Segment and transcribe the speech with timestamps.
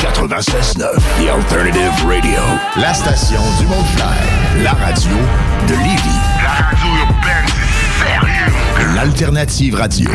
[0.00, 2.40] 96.9 The Alternative Radio.
[2.76, 4.62] La station du Mont-Clair.
[4.62, 5.10] La radio
[5.66, 6.20] de Lévis.
[6.42, 8.94] La radio urbaine, c'est sérieux.
[8.94, 10.10] L'Alternative Radio.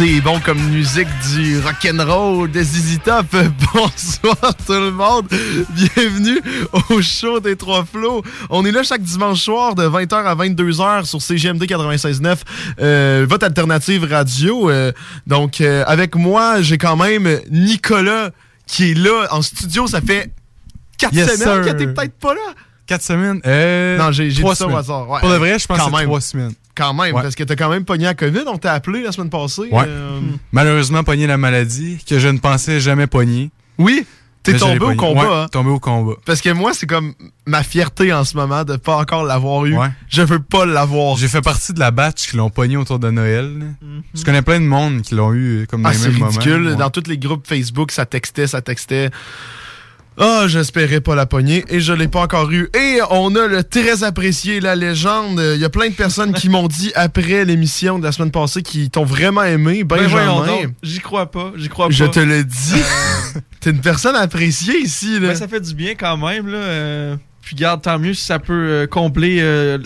[0.00, 3.26] C'est bon comme musique du rock'n'roll de ZZ Top.
[3.74, 5.26] Bonsoir tout le monde.
[5.68, 6.40] Bienvenue
[6.88, 8.22] au show des Trois Flots.
[8.48, 12.36] On est là chaque dimanche soir de 20h à 22h sur CGMD 96.9,
[12.80, 14.70] euh, votre alternative radio.
[14.70, 14.90] Euh,
[15.26, 18.30] donc, euh, avec moi, j'ai quand même Nicolas
[18.66, 19.86] qui est là en studio.
[19.86, 20.32] Ça fait
[20.96, 21.72] quatre Yes, semaines sir.
[21.74, 22.54] que t'es peut-être pas là.
[22.86, 23.42] Quatre semaines?
[23.98, 25.10] Non, j'ai dit ça au hasard.
[25.10, 26.06] Ouais, Pour de vrai, je pense que c'est même.
[26.06, 26.54] trois semaines.
[26.80, 27.22] Quand même, Ouais.
[27.22, 28.44] parce que t'as quand même pogné à COVID.
[28.46, 29.68] On t'a appelé la semaine passée.
[29.70, 29.84] Ouais.
[29.86, 30.18] euh,
[30.52, 33.50] Malheureusement, pogné la maladie que je ne pensais jamais pogner.
[33.76, 34.06] Oui,
[34.42, 35.20] t'es tombé au combat.
[35.28, 35.46] Ouais, hein.
[35.52, 36.14] tombé au combat.
[36.24, 37.12] Parce que moi, c'est comme
[37.46, 39.76] ma fierté en ce moment de pas encore l'avoir eu.
[39.76, 39.88] Ouais.
[40.08, 41.16] Je veux pas l'avoir.
[41.18, 43.58] J'ai fait partie de la batch qui l'ont pogné autour de Noël.
[43.58, 43.88] là.
[44.14, 46.60] Je connais plein de monde qui l'ont eu comme dans Ah, les c'est mêmes ridicule.
[46.62, 46.76] moments.
[46.76, 49.10] Dans tous les groupes Facebook, ça textait, ça textait.
[50.22, 52.68] Ah, j'espérais pas la pogner et je l'ai pas encore eu.
[52.74, 55.40] Et on a le très apprécié, la légende.
[55.54, 58.62] Il y a plein de personnes qui m'ont dit après l'émission de la semaine passée
[58.62, 59.82] qui t'ont vraiment aimé.
[59.82, 60.74] Ben Benjamin, donc.
[60.82, 62.10] J'y crois pas, j'y crois je pas.
[62.10, 62.82] te le dis.
[63.60, 65.18] T'es une personne appréciée ici.
[65.20, 65.28] Là.
[65.28, 66.58] Ben, ça fait du bien quand même, là.
[66.58, 69.78] euh, puis garde, tant mieux si ça peut euh, combler euh,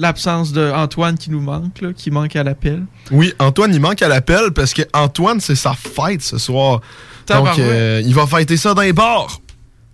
[0.00, 2.82] l'absence de Antoine qui nous manque, là, qui manque à l'appel.
[3.12, 6.80] Oui, Antoine, il manque à l'appel parce que Antoine, c'est sa fête ce soir.
[7.28, 9.40] Donc, euh, il va fêter ça dans les bars.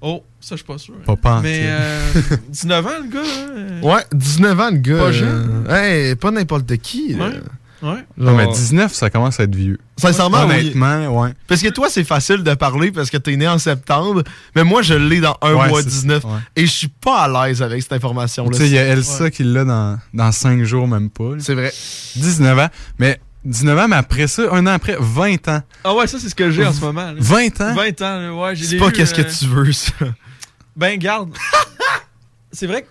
[0.02, 0.94] Oh, ça, je suis pas sûr.
[1.06, 1.42] Pas pantoute.
[1.44, 2.12] Mais euh,
[2.50, 3.20] 19 ans, le gars.
[3.20, 4.96] hein, euh, Ouais, 19 ans, le gars.
[4.98, 5.66] Pas euh, jeune.
[5.70, 7.14] hey, pas n'importe qui.
[7.14, 7.26] là.
[7.26, 7.32] Ouais.
[7.82, 8.04] Ouais.
[8.16, 9.76] Non, mais Genre, 19, ça commence à être vieux.
[9.96, 10.52] Sincèrement, oui.
[10.60, 11.30] Honnêtement, ouais.
[11.48, 14.22] Parce que toi, c'est facile de parler parce que t'es né en septembre,
[14.54, 16.34] mais moi, je l'ai dans un Ouais, mois c'est 19 ça, ouais.
[16.54, 18.56] et je suis pas à l'aise avec cette Tu information-là.
[18.56, 21.30] sais, il y a Elsa qui l'a dans, dans 5 jours, même pas.
[21.40, 21.72] C'est vrai.
[22.14, 22.68] 19 ans.
[23.00, 25.62] Mais 19 ans, mais après ça, un an après, 20 ans.
[25.84, 27.12] Ah ouais, ça, c'est ce que j'ai en ce moment.
[27.12, 27.14] là.
[27.18, 27.74] 20 ans?
[27.74, 28.54] 20 ans, ouais.
[28.56, 29.92] j'ai C'est pas qu'est-ce que euh, tu veux, ça.
[30.76, 31.34] Ben, garde.
[32.52, 32.88] c'est vrai que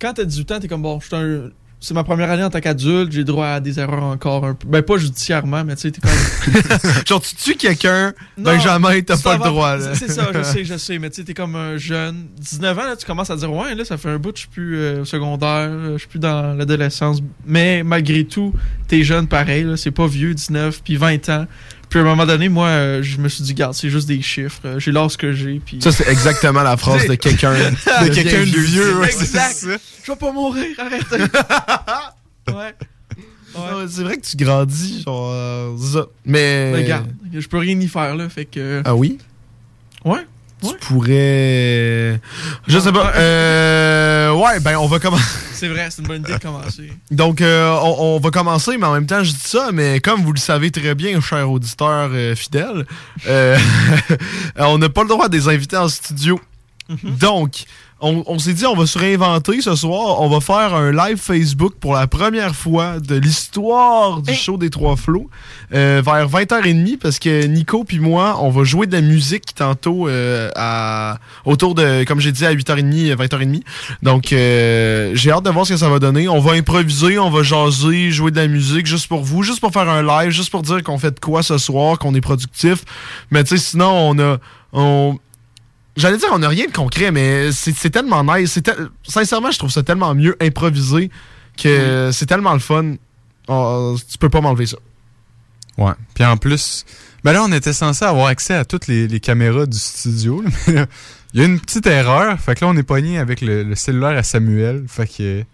[0.00, 1.50] quand t'as 18 ans, t'es comme bon, je suis un.
[1.86, 4.66] C'est ma première année en tant qu'adulte, j'ai droit à des erreurs encore un peu.
[4.66, 6.90] Ben, pas judiciairement, mais tu sais, t'es comme.
[7.06, 9.76] Genre, tu tues quelqu'un, Benjamin, t'as pas le droit.
[9.76, 9.94] là.
[9.94, 10.98] C'est ça, je sais, je sais.
[10.98, 12.26] Mais tu sais, t'es comme un jeune.
[12.40, 14.48] 19 ans, là, tu commences à dire, ouais, là, ça fait un bout, je suis
[14.48, 17.20] plus euh, au secondaire, euh, je suis plus dans l'adolescence.
[17.46, 18.52] Mais malgré tout,
[18.88, 21.46] t'es jeune pareil, là, c'est pas vieux, 19, puis 20 ans.
[21.96, 24.20] Puis à un moment donné, moi, euh, je me suis dit, garde, c'est juste des
[24.20, 24.60] chiffres.
[24.66, 25.78] euh, J'ai l'âge que j'ai, puis.
[25.80, 29.64] Ça, c'est exactement la phrase de quelqu'un De quelqu'un de vieux, ouais, Exact.
[30.04, 31.10] Je vais pas mourir, arrête.
[32.48, 32.74] ouais.
[33.54, 35.30] Ouais, C'est vrai que tu grandis, genre.
[35.32, 35.74] euh.
[36.26, 36.70] Mais.
[36.74, 38.82] Mais regarde, je peux rien y faire, là, fait que.
[38.84, 39.16] Ah oui?
[40.04, 40.26] Ouais.
[40.62, 42.20] Tu pourrais.
[42.66, 43.12] Je sais pas.
[43.16, 44.32] Euh...
[44.34, 45.24] Ouais, ben, on va commencer.
[45.56, 46.92] C'est vrai, c'est une bonne idée de commencer.
[47.10, 50.22] Donc, euh, on, on va commencer, mais en même temps, je dis ça, mais comme
[50.22, 52.84] vous le savez très bien, chers auditeurs euh, fidèles,
[53.26, 53.56] euh,
[54.56, 56.38] on n'a pas le droit de les inviter en studio.
[57.02, 57.64] Donc,
[58.00, 60.20] on, on s'est dit, on va se réinventer ce soir.
[60.20, 64.68] On va faire un live Facebook pour la première fois de l'histoire du show des
[64.68, 65.30] Trois Flots
[65.72, 70.08] euh, vers 20h30 parce que Nico puis moi, on va jouer de la musique tantôt
[70.08, 73.62] euh, à, autour de, comme j'ai dit, à 8h30, 20h30.
[74.02, 76.28] Donc, euh, j'ai hâte de voir ce que ça va donner.
[76.28, 79.72] On va improviser, on va jaser, jouer de la musique juste pour vous, juste pour
[79.72, 82.84] faire un live, juste pour dire qu'on fait de quoi ce soir, qu'on est productif.
[83.30, 84.36] Mais tu sais, sinon, on a...
[84.72, 85.18] On,
[85.96, 88.58] J'allais dire, on n'a rien de concret, mais c'est tellement nice.
[88.62, 91.10] tel- Sincèrement, je trouve ça tellement mieux improvisé
[91.56, 92.94] que c'est tellement le fun.
[93.48, 94.76] Oh, tu peux pas m'enlever ça.
[95.78, 95.92] Ouais.
[96.14, 96.84] Puis en plus,
[97.24, 100.42] ben là, on était censé avoir accès à toutes les, les caméras du studio.
[100.42, 100.86] là, mais là,
[101.32, 102.38] Il y a une petite erreur.
[102.40, 104.84] Fait que là, on est pogné avec le, le cellulaire à Samuel.
[104.88, 105.44] Fait que.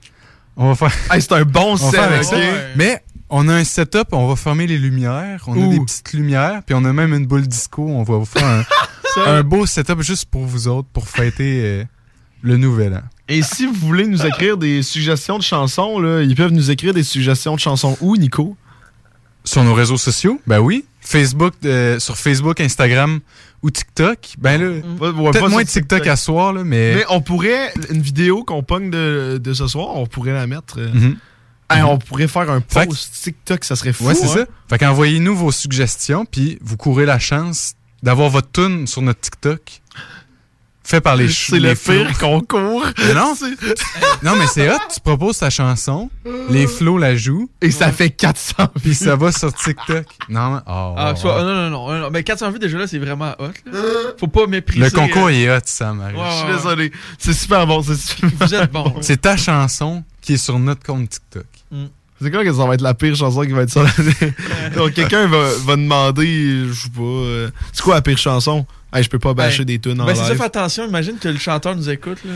[0.56, 1.20] On va faire.
[1.20, 2.36] c'est un bon set, avec ça.
[2.76, 5.44] Mais on a un setup, on va fermer les lumières.
[5.46, 5.70] On Ouh.
[5.70, 6.62] a des petites lumières.
[6.66, 7.86] Puis on a même une boule disco.
[7.88, 8.64] On va vous faire un,
[9.20, 11.84] un beau setup juste pour vous autres pour fêter euh,
[12.42, 13.02] le nouvel an.
[13.28, 16.92] Et si vous voulez nous écrire des suggestions de chansons, là, ils peuvent nous écrire
[16.94, 18.56] des suggestions de chansons où, Nico?
[19.44, 20.84] Sur nos réseaux sociaux, ben oui.
[21.00, 23.18] Facebook, euh, sur Facebook, Instagram
[23.62, 24.18] ou TikTok.
[24.38, 26.06] Ben là, ouais, peut-être moins de TikTok TikTok.
[26.06, 26.94] à soir, là, mais...
[26.96, 30.78] Mais on pourrait, une vidéo qu'on pogne de, de ce soir, on pourrait la mettre.
[30.78, 31.16] euh, Mhm.
[31.70, 34.04] hey, On pourrait faire un Fait post TikTok, ça serait fou.
[34.06, 34.34] Ouais, c'est hein?
[34.34, 34.46] ça.
[34.70, 39.60] Fait qu'envoyez-nous vos suggestions, puis vous courez la chance d'avoir votre tune sur notre TikTok.
[40.84, 42.84] Fait par les C'est le pire concours.
[42.98, 43.84] Mais non, C'est-
[44.24, 44.78] non, mais c'est hot.
[44.92, 46.10] Tu proposes ta chanson,
[46.50, 50.04] les flots la jouent, Et ça fait 400 puis ça va sur TikTok.
[50.28, 51.44] Non, mais- oh, Ah, soit- oh.
[51.44, 52.10] non, non, non, non.
[52.10, 53.52] Mais 400 vues, déjà là, c'est vraiment hot.
[53.72, 53.78] Là.
[54.18, 54.84] Faut pas mépriser.
[54.84, 55.98] Le concours euh, est hot, Sam.
[55.98, 56.16] Marie.
[56.16, 56.92] Ouais, Je suis désolé.
[57.16, 57.80] C'est super bon.
[57.82, 58.30] C'est super...
[58.40, 58.94] Vous êtes bon.
[59.02, 61.46] C'est ta chanson qui est sur notre compte TikTok.
[62.22, 63.90] C'est quoi que ça va être la pire chanson qui va être sur la...
[64.76, 68.64] Donc, quelqu'un va, va demander, je sais pas, euh, c'est quoi la pire chanson?
[68.92, 70.38] Hey, je peux pas bâcher des tunes en Ben, c'est ça, live.
[70.38, 70.86] fais attention.
[70.86, 72.18] Imagine que le chanteur nous écoute.
[72.24, 72.32] là.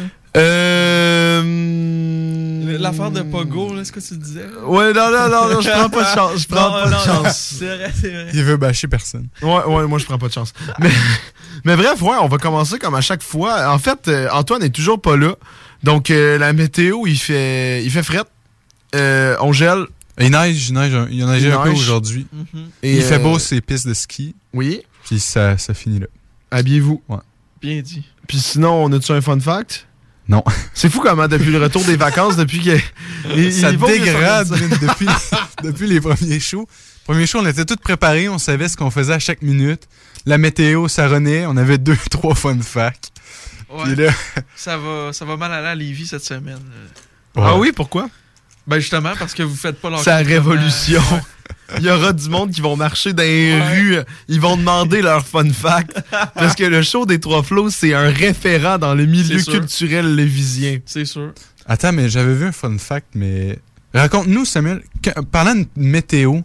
[1.47, 2.79] Euh...
[2.79, 4.45] L'affaire de Pogo, là, c'est quoi tu disais?
[4.65, 6.41] Ouais, non, non, non, non, je prends pas de chance.
[6.43, 7.55] Je prends Non, pas non, de chance.
[7.59, 8.27] C'est vrai, c'est vrai.
[8.35, 9.29] Il veut bâcher personne.
[9.43, 10.53] Ouais, ouais, moi je prends pas de chance.
[10.81, 10.91] Mais,
[11.65, 13.71] mais bref, ouais, on va commencer comme à chaque fois.
[13.73, 15.35] En fait, euh, Antoine est toujours pas là.
[15.83, 18.23] Donc euh, la météo, il fait il fait fret.
[18.97, 19.87] Euh, on gèle.
[20.19, 22.27] Il neige, il neige, il a neigé Il un peu aujourd'hui.
[22.33, 22.69] Mhm.
[22.83, 24.81] Et, Il fait euh, beau ses pistes de ski, Oui.
[25.05, 26.07] puis ça, ça finit là.
[26.51, 27.03] Habillez-vous.
[27.61, 28.03] Bien dit.
[28.27, 29.87] Puis sinon, on a-tu un fun fact?
[30.29, 30.43] Non.
[30.75, 32.79] C'est fou comment depuis le retour des vacances, depuis que.
[33.37, 34.49] il- ça il dégrade
[34.81, 35.07] depuis,
[35.63, 36.67] depuis les premiers shows.
[37.05, 39.83] Premier show, on était tous préparés, on savait ce qu'on faisait à chaque minute.
[40.25, 43.11] La météo, ça renaît, on avait deux, trois fun facts.
[43.71, 43.85] Ouais.
[43.85, 44.13] Puis là,
[44.57, 46.59] Ça va, ça va mal aller à Lévis cette semaine.
[47.37, 48.09] Ah oui, pourquoi?
[48.67, 50.51] Ben justement, parce que vous faites pas C'est la l'enregistrement.
[50.51, 51.03] révolution.
[51.79, 53.69] Il y aura du monde qui vont marcher dans les Ouais.
[53.81, 53.97] rues.
[54.29, 55.97] Ils vont demander leur fun fact.
[56.35, 60.79] parce que le show des Trois Flots, c'est un référent dans le milieu culturel lévisien.
[60.87, 61.33] C'est sûr.
[61.67, 63.59] attends, mais j'avais vu un fun fact, mais
[63.95, 66.41] raconte-nous, Samuel, que- parlant de météo,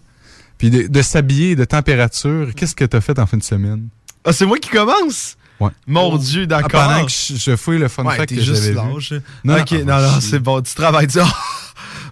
[0.57, 3.88] puis de, de s'habiller, de température, qu'est-ce que t'as fait en fin de semaine?
[4.25, 5.38] Ah, c'est moi qui commence?
[5.59, 5.69] Ouais.
[5.88, 6.69] Mon Dieu, Ah, d'accord.
[6.88, 9.21] pendant que je, je fouille le fun ouais, fact que juste j'avais vu.
[9.44, 10.62] Non, ok, ah, non, non, c'est bon.
[10.62, 11.27] Tu travailles ça.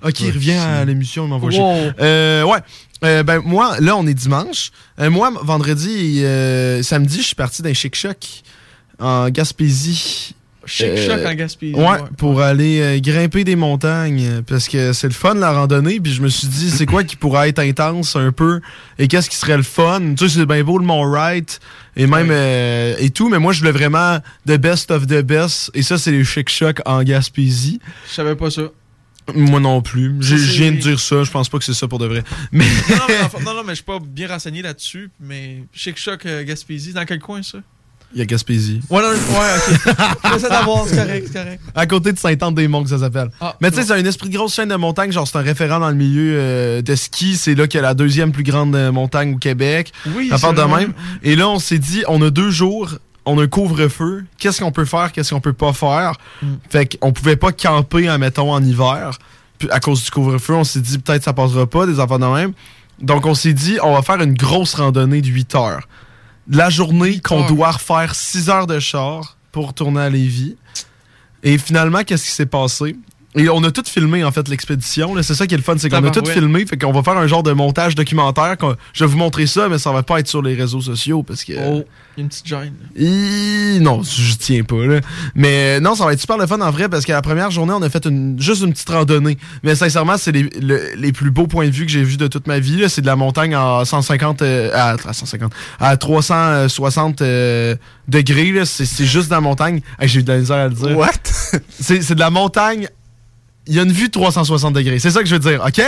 [0.03, 1.51] Ok, Va reviens à l'émission, il m'envoie.
[1.51, 1.91] Wow.
[1.99, 2.59] Euh, ouais.
[3.03, 4.71] Euh, ben, moi, là, on est dimanche.
[4.99, 8.17] Euh, moi, vendredi, euh, samedi, je suis parti d'un Chic Choc
[8.99, 10.35] en Gaspésie.
[10.65, 11.73] Chic choc en Gaspésie.
[11.73, 14.43] Ouais, pour aller grimper des montagnes.
[14.45, 15.99] Parce que c'est le fun, la randonnée.
[15.99, 18.59] Puis je me suis dit, c'est quoi qui pourrait être intense un peu?
[18.99, 19.99] Et qu'est-ce qui serait le fun?
[20.15, 21.59] Tu sais, c'est bien beau le Mont Wright
[21.95, 22.35] et même Oui.
[22.35, 23.29] euh, et tout.
[23.29, 25.71] Mais moi, je voulais vraiment the best of the best.
[25.73, 27.79] Et ça, c'est les Chic Choc en Gaspésie.
[28.09, 28.63] Je savais pas ça.
[29.35, 30.15] Moi non plus.
[30.19, 31.23] Je viens de dire ça.
[31.23, 32.23] Je pense pas que c'est ça pour de vrai.
[32.51, 35.09] Mais Non, non, mais, enfin- non, non, mais je suis pas bien renseigné là-dessus.
[35.19, 37.59] Mais Chic Choc euh, Gaspésie, dans quel coin ça?
[38.11, 38.81] il y a Gaspésie.
[38.89, 39.95] Ouais, non, ouais, ok.
[40.33, 41.61] J'essaie d'avoir, c'est correct, c'est correct.
[41.75, 43.29] À côté de Sainte-Anne-des-Monts, que ça s'appelle.
[43.39, 45.11] Ah, Mais tu sais, c'est un esprit de grosse chaîne de montagne.
[45.11, 47.35] Genre, c'est un référent dans le milieu euh, de ski.
[47.37, 49.93] C'est là qu'il y a la deuxième plus grande euh, montagne au Québec.
[50.15, 50.93] oui, À part de même.
[51.21, 52.95] Et là, on s'est dit, on a deux jours,
[53.29, 54.25] on a un couvre-feu.
[54.37, 56.13] Qu'est-ce qu'on peut faire, qu'est-ce qu'on peut pas faire?
[56.41, 56.47] Mm.
[56.69, 59.17] Fait qu'on pouvait pas camper, mettons, en hiver.
[59.57, 62.25] Puis à cause du couvre-feu, on s'est dit, peut-être ça passera pas, des enfants de
[62.25, 62.53] même.
[63.01, 65.87] Donc, on s'est dit, on va faire une grosse randonnée de 8 heures.
[66.49, 70.57] La journée qu'on doit refaire 6 heures de char pour tourner à Lévis.
[71.43, 72.95] Et finalement, qu'est-ce qui s'est passé?
[73.35, 75.13] Et on a tout filmé, en fait, l'expédition.
[75.21, 76.65] C'est ça qui est le fun, c'est qu'on a tout filmé.
[76.65, 78.55] Fait qu'on va faire un genre de montage documentaire.
[78.93, 81.43] Je vais vous montrer ça, mais ça va pas être sur les réseaux sociaux parce
[81.43, 81.53] que.
[81.53, 81.83] Oh,
[82.17, 82.73] y a une petite gêne.
[83.81, 84.99] Non, je tiens pas, là.
[85.35, 87.51] Mais euh, non, ça va être super le fun en vrai parce que la première
[87.51, 89.37] journée, on a fait une, juste une petite randonnée.
[89.63, 92.27] Mais sincèrement, c'est les, le- les plus beaux points de vue que j'ai vus de
[92.27, 92.83] toute ma vie.
[92.89, 97.75] C'est de la montagne à 150, euh, à, à 150, à 360 euh,
[98.07, 98.53] degrés.
[98.65, 99.81] C'est juste de la montagne.
[99.99, 100.97] Hey, j'ai eu de la misère à le dire.
[100.97, 101.11] What?
[101.79, 102.87] C'est de la montagne.
[103.69, 104.97] Il y a une vue de 360 degrés.
[104.97, 105.79] C'est ça que je veux dire, OK?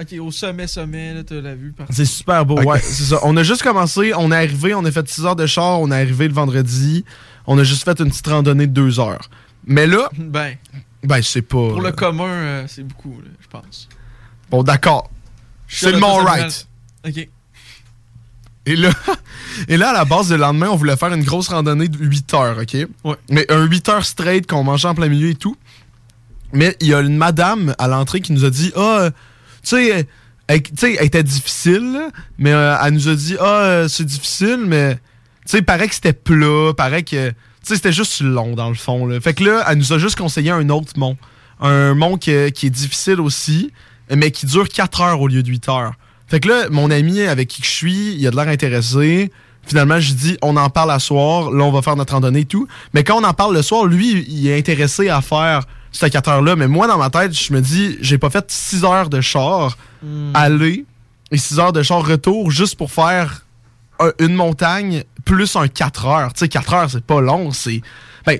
[0.00, 1.92] Ok, au sommet, sommet, là, t'as la vue partout.
[1.92, 3.18] C'est super beau, ouais, c'est ça.
[3.24, 5.90] On a juste commencé, on est arrivé, on a fait 6 heures de char, on
[5.90, 7.04] est arrivé le vendredi,
[7.48, 9.28] on a juste fait une petite randonnée de 2 heures.
[9.66, 10.54] Mais là, Ben,
[11.02, 11.56] ben c'est pas...
[11.56, 13.88] pour le commun, euh, c'est beaucoup, je pense.
[14.48, 15.10] Bon, d'accord.
[15.66, 16.68] C'est Charlotte mon right.
[17.04, 17.28] Ok.
[18.66, 18.90] Et là,
[19.68, 22.34] et là, à la base, le lendemain, on voulait faire une grosse randonnée de 8
[22.34, 22.76] heures, OK?
[23.02, 23.16] Ouais.
[23.28, 25.56] Mais un 8 heures straight qu'on mangeait en plein milieu et tout.
[26.54, 29.10] Mais il y a une madame à l'entrée qui nous a dit, ah, euh,
[29.62, 30.06] tu sais,
[30.46, 31.98] elle, elle était difficile,
[32.38, 35.00] mais euh, elle nous a dit, ah, euh, c'est difficile, mais, tu
[35.46, 37.34] sais, paraît que c'était plat, paraît que, tu
[37.64, 39.08] sais, c'était juste long, dans le fond.
[39.20, 41.16] Fait que là, elle nous a juste conseillé un autre mont.
[41.60, 43.72] Un mont qui est difficile aussi,
[44.14, 45.92] mais qui dure 4 heures au lieu de 8 heures.
[46.28, 49.30] Fait que là, mon ami avec qui je suis, il a de l'air intéressé.
[49.66, 51.50] Finalement, je dis, on en parle à soir.
[51.50, 52.66] Là, on va faire notre randonnée et tout.
[52.92, 55.62] Mais quand on en parle le soir, lui, il est intéressé à faire
[55.96, 56.56] ces 4 heures-là.
[56.56, 59.78] Mais moi, dans ma tête, je me dis, j'ai pas fait 6 heures de char
[60.34, 60.84] aller
[61.30, 63.44] et 6 heures de char retour juste pour faire
[64.00, 66.32] un- une montagne plus un 4 heures.
[66.34, 67.50] Tu sais, 4 heures, c'est pas long.
[67.52, 67.80] C'est.
[68.26, 68.38] Ben,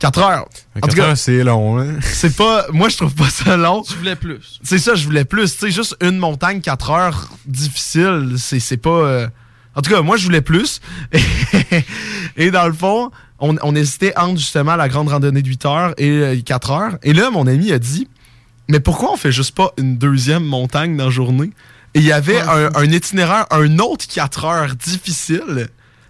[0.00, 0.44] 4 heures.
[0.76, 1.94] En tout 4 cas, heures, c'est long, hein?
[2.02, 2.66] c'est pas.
[2.72, 3.82] Moi, je trouve pas ça long.
[3.82, 4.58] Tu voulais plus.
[4.62, 5.52] C'est ça, je voulais plus.
[5.52, 8.90] Tu sais, juste une montagne, 4 heures, difficile, c'est c'est pas...
[8.90, 9.28] euh,
[9.76, 10.80] En tout cas, moi, je voulais plus.
[12.36, 15.94] et dans le fond, on, on hésitait entre justement la grande randonnée de 8 heures
[15.98, 16.98] et euh, 4 heures.
[17.02, 18.08] Et là, mon ami a dit,
[18.68, 21.50] mais pourquoi on fait juste pas une deuxième montagne dans la journée?
[21.94, 25.68] Et il y avait un, un itinéraire, un autre 4 heures difficile,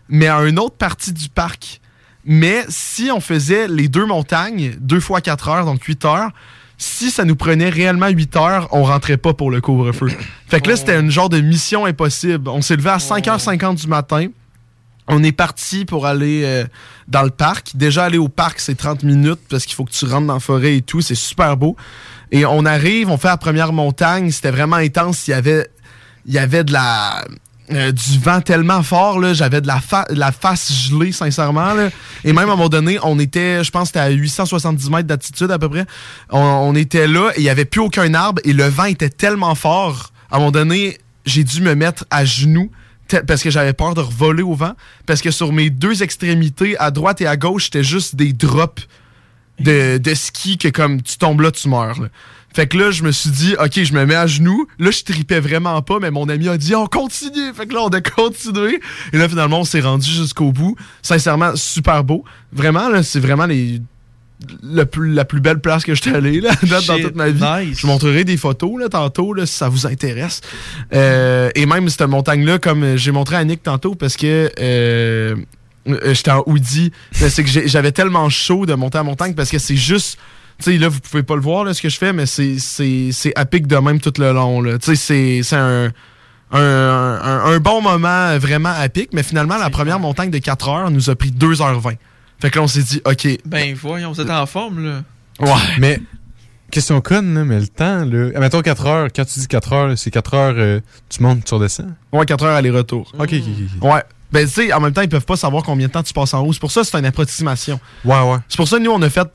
[0.08, 1.80] mais à une autre partie du parc.
[2.24, 6.30] Mais si on faisait les deux montagnes, deux fois 4 heures, donc 8 heures,
[6.78, 10.08] si ça nous prenait réellement 8 heures, on rentrait pas pour le couvre-feu.
[10.48, 12.48] Fait que là, c'était une genre de mission impossible.
[12.48, 14.28] On s'est levé à 5h50 du matin.
[15.08, 16.64] On est parti pour aller euh,
[17.08, 17.76] dans le parc.
[17.76, 20.40] Déjà, aller au parc, c'est 30 minutes parce qu'il faut que tu rentres dans la
[20.40, 21.00] forêt et tout.
[21.02, 21.76] C'est super beau.
[22.32, 24.30] Et on arrive, on fait la première montagne.
[24.30, 25.28] C'était vraiment intense.
[25.28, 25.68] Il y avait,
[26.26, 27.22] il y avait de la,
[27.72, 29.18] euh, du vent tellement fort.
[29.20, 29.32] là.
[29.32, 29.80] J'avais de la,
[30.32, 31.74] face gelée, sincèrement.
[31.74, 31.88] là.
[32.24, 35.50] Et même à un moment donné, on était, je pense, c'était à 870 mètres d'altitude
[35.50, 35.86] à peu près.
[36.30, 38.40] On, était là et il n'y avait plus aucun arbre.
[38.44, 40.12] Et le vent était tellement fort.
[40.30, 42.70] À un moment donné, j'ai dû me mettre à genoux
[43.26, 44.74] parce que j'avais peur de revoler au vent.
[45.06, 48.86] Parce que sur mes deux extrémités, à droite et à gauche, c'était juste des drops
[49.60, 51.98] de, de ski que comme tu tombes là, tu meurs.
[52.54, 54.68] Fait que là, je me suis dit, OK, je me mets à genoux.
[54.78, 57.52] Là, je tripais vraiment pas, mais mon ami a dit, on continue.
[57.52, 58.80] Fait que là, on a continué.
[59.12, 60.76] Et là, finalement, on s'est rendu jusqu'au bout.
[61.02, 62.24] Sincèrement, super beau.
[62.52, 63.80] Vraiment, là, c'est vraiment les,
[64.62, 67.42] le plus- la plus belle place que j'étais allé, là, dans toute ma vie.
[67.68, 67.76] nice.
[67.78, 70.40] Je vous montrerai des photos, là, tantôt, là, si ça vous intéresse.
[70.92, 75.36] Euh, et même cette montagne-là, comme j'ai montré à Nick tantôt, parce que euh,
[75.88, 79.58] euh, j'étais en hoodie, c'est que j'avais tellement chaud de monter à montagne parce que
[79.58, 80.18] c'est juste.
[80.58, 83.32] Tu sais, là, vous pouvez pas le voir, là, ce que je fais, mais c'est-
[83.34, 84.62] à pic de même tout le long.
[84.62, 85.90] Tu sais, c'est- c'est un,
[86.52, 90.68] un, un- un bon moment vraiment à pic, mais finalement, la première montagne de 4
[90.68, 91.96] heures nous a pris 2h20.
[92.44, 95.02] Fait que là, on s'est dit, OK, Ben, voyons, vous êtes en forme, là.
[95.40, 95.48] ouais.
[95.78, 95.98] Mais,
[96.70, 98.32] question conne, là, mais le temps, là.
[98.36, 99.08] ah, Mettons 4 heures.
[99.16, 101.88] Quand tu dis 4 heures, c'est 4 heures, euh, tu montes, tu redescends.
[102.12, 103.10] Ouais, 4 heures aller-retour.
[103.18, 103.78] Ok, ok, ok.
[103.82, 103.94] ok.
[103.94, 104.02] Ouais.
[104.30, 106.34] Ben, tu sais, en même temps, ils peuvent pas savoir combien de temps tu passes
[106.34, 106.52] en haut.
[106.52, 107.80] C'est pour ça que c'est une approximation.
[108.04, 108.36] Ouais, ouais.
[108.46, 109.26] C'est pour ça que nous, on a fait.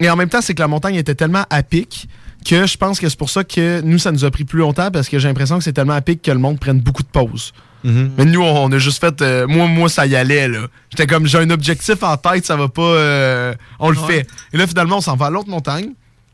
[0.00, 2.08] Et en même temps, c'est que la montagne était tellement à pic
[2.46, 4.90] que je pense que c'est pour ça que nous, ça nous a pris plus longtemps
[4.90, 7.08] parce que j'ai l'impression que c'est tellement à pic que le monde prenne beaucoup de
[7.08, 7.52] pauses.
[7.84, 8.12] Mhm.
[8.18, 9.20] Mais nous, on a juste fait.
[9.22, 10.60] euh, moi, moi, ça y allait, là.
[10.90, 12.82] J'étais comme, j'ai un objectif en tête, ça va pas.
[12.82, 14.06] euh, on le Ouais.
[14.06, 14.26] fait.
[14.52, 15.90] Et là, finalement, on s'en va à l'autre montagne.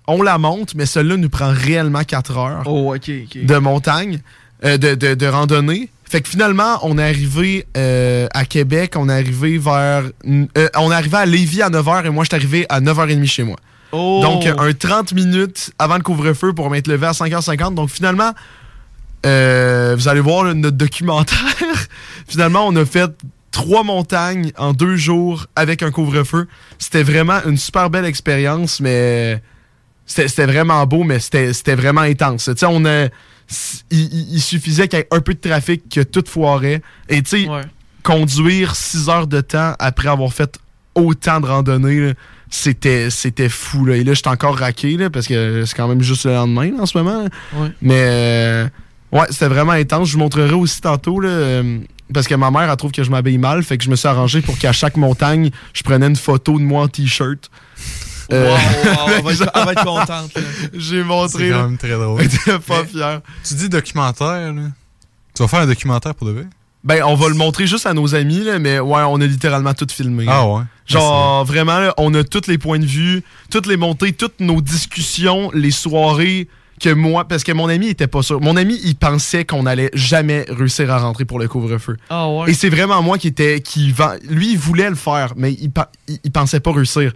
[0.06, 4.20] On la monte, mais celle-là nous prend réellement 4 heures Oh, de montagne,
[4.64, 5.88] euh, de, de, de randonnée.
[6.08, 10.04] Fait que finalement, on est arrivé à Québec, on est arrivé vers.
[10.26, 13.26] euh, on est arrivé à Lévis à 9h et moi, je suis arrivé à 9h30
[13.26, 13.56] chez moi.
[13.92, 14.20] Oh!
[14.22, 17.74] Donc, un 30 minutes avant le couvre-feu pour m'être levé à 5h50.
[17.74, 18.32] Donc, finalement,
[19.26, 21.38] euh, vous allez voir là, notre documentaire.
[22.28, 23.10] finalement, on a fait
[23.50, 26.46] trois montagnes en deux jours avec un couvre-feu.
[26.78, 29.42] C'était vraiment une super belle expérience, mais
[30.06, 32.44] c'était vraiment beau, mais c'était vraiment intense.
[32.44, 33.08] Tu sais, on a.
[33.90, 36.82] Il, suffisait qu'il y ait un peu de trafic que tout foirait.
[37.08, 37.62] Et tu sais, Ouais.
[38.04, 40.56] conduire 6 heures de temps après avoir fait
[40.94, 42.14] autant de randonnées,
[42.48, 46.02] c'était c'était fou là et là j'étais encore raqué là parce que c'est quand même
[46.02, 47.24] juste le lendemain là, en ce moment.
[47.54, 47.68] Ouais.
[47.80, 48.68] mais euh,
[49.12, 51.78] ouais c'était vraiment intense je vous montrerai aussi tantôt là euh,
[52.12, 54.08] parce que ma mère elle trouve que je m'habille mal fait que je me suis
[54.08, 57.50] arrangé pour qu'à chaque montagne je prenais une photo de moi en t-shirt
[58.32, 60.34] Euh, Wow, wow, elle, va être, elle va être contente.
[60.36, 60.40] là.
[60.74, 62.22] j'ai montré C'est quand même très drôle.
[62.66, 64.62] pas fier Tu dis documentaire, là.
[65.34, 66.46] Tu vas faire un documentaire pour de vrai?
[66.82, 69.74] ben on va le montrer juste à nos amis là mais ouais on a littéralement
[69.74, 70.62] tout filmé Ah ouais.
[70.86, 74.60] Genre, vraiment, là, on a tous les points de vue, toutes les montées, toutes nos
[74.62, 76.48] discussions, les soirées
[76.80, 78.40] que moi, parce que mon ami était pas sûr.
[78.40, 81.96] Mon ami, il pensait qu'on allait jamais réussir à rentrer pour le couvre-feu.
[82.08, 82.50] Ah ouais.
[82.50, 85.70] Et c'est vraiment moi qui était, qui vend- lui, il voulait le faire, mais il,
[86.08, 87.12] il, il pensait pas réussir.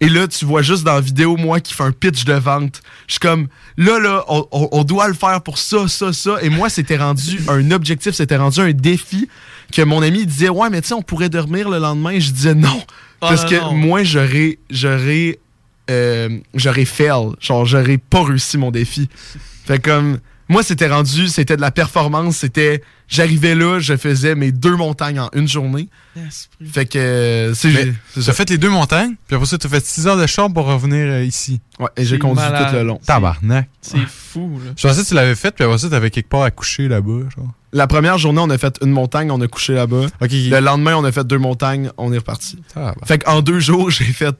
[0.00, 2.80] Et là, tu vois juste dans la vidéo, moi, qui fait un pitch de vente.
[3.08, 6.38] Je suis comme, là, là, on, on- on doit le faire pour ça, ça, ça.
[6.42, 9.28] Et moi, c'était rendu un objectif, c'était rendu un défi
[9.72, 12.10] que mon ami disait, ouais, mais tu sais, on pourrait dormir le lendemain.
[12.10, 12.80] Et je disais non.
[13.20, 13.74] Ah, parce non, que non.
[13.74, 15.40] moi, j'aurais, j'aurais,
[15.90, 17.30] euh, j'aurais fail.
[17.40, 19.08] Genre, j'aurais pas réussi mon défi.
[19.64, 20.18] Fait comme,
[20.48, 22.38] moi, c'était rendu, c'était de la performance.
[22.38, 25.88] C'était, j'arrivais là, je faisais mes deux montagnes en une journée.
[26.64, 30.16] Fait que, c'est fait les deux montagnes, puis après ça, tu as fait 6 heures
[30.16, 31.60] de char pour revenir euh, ici.
[31.78, 32.70] Ouais, et j'ai conduit malade.
[32.70, 33.00] tout le long.
[33.04, 33.68] Tabarnak.
[33.82, 34.72] C'est fou, là.
[34.76, 37.28] Je pensais que tu l'avais fait, puis après ça, t'avais quelque part à coucher là-bas.
[37.36, 37.52] Genre.
[37.72, 40.06] La première journée, on a fait une montagne, on a couché là-bas.
[40.20, 42.58] Le lendemain, on a fait deux montagnes, on est reparti.
[42.72, 43.06] Tabarnak.
[43.06, 44.34] Fait qu'en deux jours, j'ai fait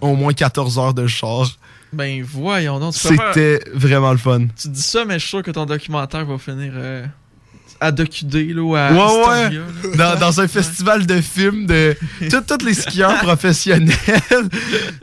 [0.00, 1.46] au moins 14 heures de char.
[1.92, 2.94] Ben voyons donc.
[2.94, 4.46] C'était vraiment le fun.
[4.60, 7.04] tu dis ça, mais je suis sûr que ton documentaire va finir euh,
[7.82, 9.96] à DocuD, là, ou à Ouais, Historia, ouais.
[9.96, 10.14] là.
[10.14, 11.96] Dans, dans un festival de films de
[12.30, 13.92] tout- tous les skieurs professionnels,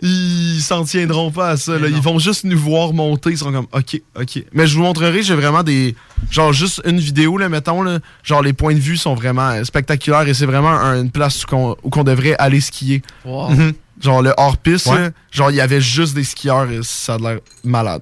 [0.02, 1.78] ils s'en tiendront pas à ça.
[1.78, 1.88] là.
[1.88, 3.32] Ils vont juste nous voir monter.
[3.32, 4.44] Ils seront comme OK, OK.
[4.54, 5.96] Mais je vous montrerai, j'ai vraiment des.
[6.32, 7.82] Genre juste une vidéo, là, mettons.
[7.82, 11.44] Là, genre les points de vue sont vraiment spectaculaires et c'est vraiment un- une place
[11.52, 13.02] où qu'on devrait aller skier.
[13.26, 13.50] Wow.
[13.50, 13.74] Mhm.
[14.02, 15.12] Genre le hors-piste, Ouais.
[15.32, 18.02] genre il y avait juste des skieurs et ça a l'air malade.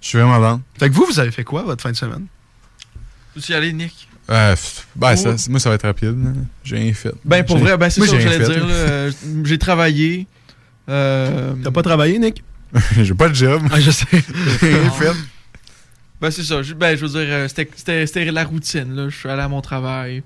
[0.00, 0.60] Je suis vraiment bon.
[0.78, 2.26] Fait que vous, vous avez fait quoi votre fin de semaine?
[3.34, 4.08] Peux-tu y aller, Nick?
[4.32, 4.56] Euh,
[4.96, 5.16] ben, Oh.
[5.36, 6.16] ça, moi, ça va être rapide.
[6.64, 7.12] J'ai rien fait.
[7.24, 8.66] Ben pour vrai, ben c'est ça que j'allais dire.
[8.68, 9.10] Euh,
[9.44, 10.26] J'ai travaillé.
[10.88, 12.42] Euh, T'as pas travaillé, Nick?
[13.00, 13.62] J'ai pas de job.
[13.70, 14.06] Ah, je sais.
[14.60, 15.12] J'ai rien fait.
[16.20, 16.62] Ben c'est ça.
[16.62, 18.94] Je- Ben je veux dire, c'était- c'était c'était la routine.
[18.94, 19.08] Là.
[19.08, 20.22] Je suis allé à mon travail.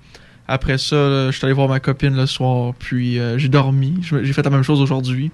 [0.47, 2.73] Après ça, là, je suis allé voir ma copine le soir.
[2.79, 3.99] Puis euh, j'ai dormi.
[4.23, 5.31] J'ai fait la même chose aujourd'hui.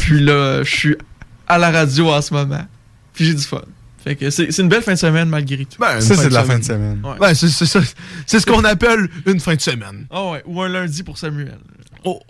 [0.00, 0.96] puis là, je suis
[1.46, 2.64] à la radio en ce moment.
[3.12, 3.60] Puis j'ai du fun.
[4.04, 5.76] Fait que c'est c'est une belle fin de semaine malgré tout.
[5.78, 7.00] Ben, Ça, c'est de la fin de semaine.
[7.04, 7.16] Ouais.
[7.20, 7.80] Ben, c'est c'est ça.
[8.26, 10.06] C'est ce qu'on appelle une fin de semaine.
[10.10, 11.58] Ah ouais, ou un lundi pour Samuel.
[12.04, 12.20] Oh.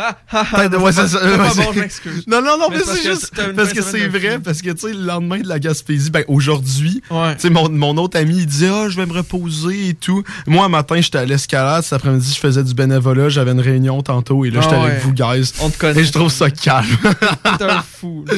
[0.00, 0.68] Ha ha ha.
[0.68, 1.18] Ouais, ouais, c'est ça.
[1.20, 2.24] C'est pas bon, c'est- je m'excuse.
[2.28, 4.70] Non, non, non, Mais mais, c'est juste parce que de c'est de vrai, parce que,
[4.70, 7.34] tu sais, le lendemain de la Gaspésie, ben, aujourd'hui, Ouais.
[7.34, 10.22] tu sais, mon, mon autre ami, il dit, ah, je vais me reposer et tout.
[10.46, 14.00] Moi, un matin, j'étais à l'escalade, cet après-midi, je faisais du bénévolat, j'avais une réunion
[14.02, 15.00] tantôt, et là, j'étais Ah avec ouais.
[15.00, 15.52] vous, guys.
[15.60, 16.00] On te connaît.
[16.00, 16.86] Et je trouve ça calme.
[17.58, 18.24] T'es un fou.
[18.28, 18.34] là.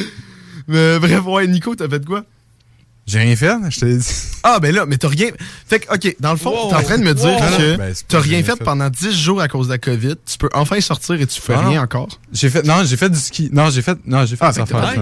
[0.67, 2.23] mais bref, ouais, Nico, t'as fait quoi?
[3.11, 4.07] J'ai rien fait, je t'ai dit.
[4.43, 5.27] Ah, ben là, mais t'as rien.
[5.67, 6.69] Fait que, ok, dans le fond, Wow.
[6.69, 7.57] t'es en train de me dire Wow.
[7.57, 10.15] que Ben, t'as rien fait, pendant 10 jours à cause de la COVID.
[10.25, 12.07] Tu peux enfin sortir et tu fais Ah, rien encore?
[12.31, 13.49] J'ai fait, non, j'ai fait du ski.
[13.51, 14.53] Non, j'ai fait, non, j'ai fait Ah,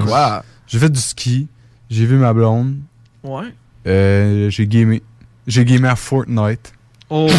[0.06, 0.43] quoi?
[0.67, 1.48] J'ai fait du ski.
[1.89, 2.78] J'ai vu ma blonde.
[3.24, 3.54] Ouais.
[3.88, 5.02] Euh, j'ai gamé.
[5.48, 6.74] J'ai gamé à Fortnite.
[7.10, 7.30] Oh.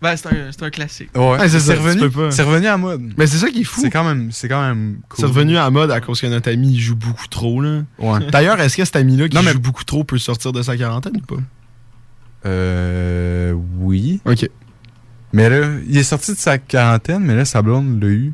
[0.00, 1.10] Ben, c'est un, c'est un classique.
[1.16, 2.02] Ouais, Ah, c'est revenu?
[2.04, 2.66] revenu?
[2.68, 3.12] À mode.
[3.16, 3.80] Mais c'est ça qui est fou.
[3.80, 5.16] C'est quand même, c'est quand même cool.
[5.18, 7.60] C'est revenu à mode à cause que notre ami il joue beaucoup trop.
[7.60, 7.82] là.
[7.98, 8.20] Ouais.
[8.30, 10.76] D'ailleurs, est-ce que cet ami-là qui Non, mais- joue beaucoup trop peut sortir de sa
[10.76, 11.42] quarantaine ou pas?
[12.46, 14.20] Euh, oui.
[14.24, 14.48] Ok.
[15.32, 18.32] Mais là, il est sorti de sa quarantaine, mais là, sa blonde l'a eu.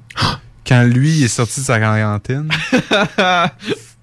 [0.67, 2.49] Quand lui, il est sorti de sa quarantaine.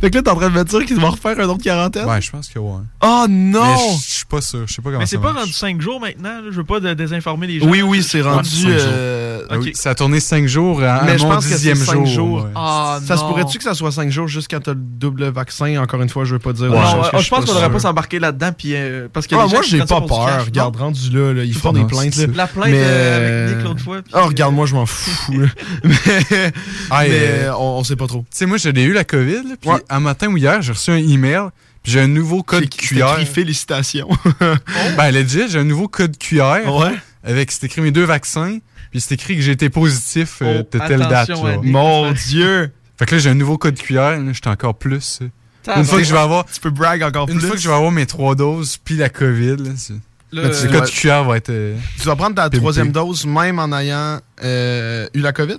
[0.00, 2.06] Fait que là, t'es en train de me dire qu'il va refaire un autre quarantaine?
[2.06, 2.80] ouais, je pense que ouais.
[3.02, 3.76] Oh non!
[3.98, 4.64] Je suis pas sûr.
[4.66, 6.28] Je sais pas comment Mais c'est pas rendu 5 jours maintenant.
[6.40, 6.42] là.
[6.50, 7.66] Je veux pas de- désinformer les gens.
[7.66, 8.66] Oui, oui, c'est rendu.
[8.68, 11.76] euh, Ah oui, ça a tourné 5 jours à, Mais mon pense que c'est dixième
[11.76, 12.06] cinq jour.
[12.06, 12.44] jours.
[12.44, 12.50] ouais.
[12.54, 13.28] Ah, Ça se non.
[13.30, 15.76] pourrait-tu que ça soit 5 jours juste quand t'as le double vaccin?
[15.82, 16.70] Encore une fois, je veux pas dire.
[16.70, 18.50] Ouais, Non, que je pense qu'on devrait pas s'embarquer là-dedans.
[18.56, 20.44] Puis, euh, parce que Ah, moi, j'ai pas peur.
[20.44, 22.16] Regarde, rendu là, là, ils font des plaintes.
[22.36, 23.96] La plainte euh, avec Nick l'autre fois.
[24.12, 25.32] Oh, euh, regarde, moi, je m'en fous.
[25.84, 26.52] mais
[26.90, 27.04] Ah,
[27.58, 28.20] on, sait pas trop.
[28.20, 29.84] Tu sais, moi, j'ai eu la COVID, là, puis Ouais.
[29.90, 31.42] un matin ou hier, j'ai reçu un email,
[31.82, 33.12] puis j'ai un nouveau code QR.
[33.14, 34.08] écrit félicitations.
[34.96, 36.94] Ben, legit, j'ai un nouveau code QR ouais.
[37.24, 38.58] avec, c'est écrit mes deux vaccins,
[38.90, 41.12] puis c'est écrit que j'ai été positif euh, Oh, de telle date.
[41.30, 41.62] attention à genre.
[41.64, 41.72] Nick.
[41.72, 42.72] Mon Dieu.
[42.98, 45.20] Fait que là, j'ai un nouveau code QR, là, j'étais encore plus.
[45.22, 45.28] euh.
[45.76, 47.46] Une fois que je vais avoir, Tu peux brag encore une plus.
[47.46, 49.92] fois que je vais avoir mes trois doses, puis la COVID, là, c'est-
[50.30, 50.90] Là, le code ouais.
[50.90, 51.48] QR va être.
[51.48, 52.58] euh, Tu vas prendre ta Pimpé.
[52.58, 55.56] troisième dose même en ayant euh, eu la COVID?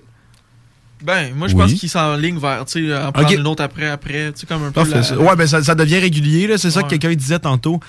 [1.02, 1.62] Ben, moi, je Oui.
[1.62, 4.64] pense qu'ils s'enlignent vers, tu sais, en prendre une autre après, après, tu sais, comme
[4.64, 4.84] un peu.
[4.90, 5.18] La- ça.
[5.18, 6.58] Ouais, ben ça, ça devient régulier, là.
[6.58, 7.80] C'est ça que quelqu'un disait tantôt.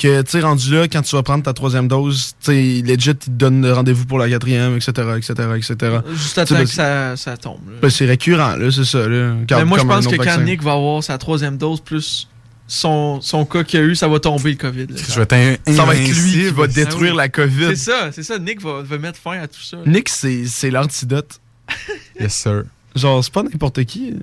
[0.00, 3.10] Que, tu sais, rendu là, quand tu vas prendre ta troisième dose, tu sais, legit,
[3.10, 5.74] il te donne le rendez-vous pour la quatrième, etc., etc., etc.
[6.12, 7.58] Juste à temps ben, que ça, ça tombe.
[7.68, 7.76] là.
[7.82, 9.34] Ben, c'est récurrent, là, c'est ça, là.
[9.34, 10.38] Mais Comme- moi, je pense que quand.
[10.40, 12.28] Nick va avoir sa troisième dose plus
[12.68, 14.86] son, son cas qu'il a eu, ça va tomber le COVID.
[14.86, 14.94] là.
[14.96, 17.16] Je vais être Ça va être lui qui va détruire oui.
[17.16, 17.66] la COVID.
[17.70, 18.38] C'est ça, c'est ça.
[18.38, 19.76] Nick va, va mettre fin à tout ça.
[19.78, 19.82] là.
[19.86, 21.40] Nick, c'est c'est l'antidote.
[22.20, 22.64] Yes, sir.
[22.94, 24.14] Genre, c'est pas n'importe qui.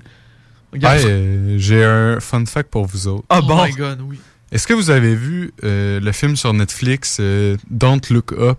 [0.72, 0.98] Regarde.
[0.98, 3.24] Hey, euh, J'ai un fun fact pour vous autres.
[3.28, 3.64] Ah oh bon?
[3.64, 4.18] my god, oui.
[4.52, 8.58] Est-ce que vous avez vu euh, le film sur Netflix euh, Don't Look Up?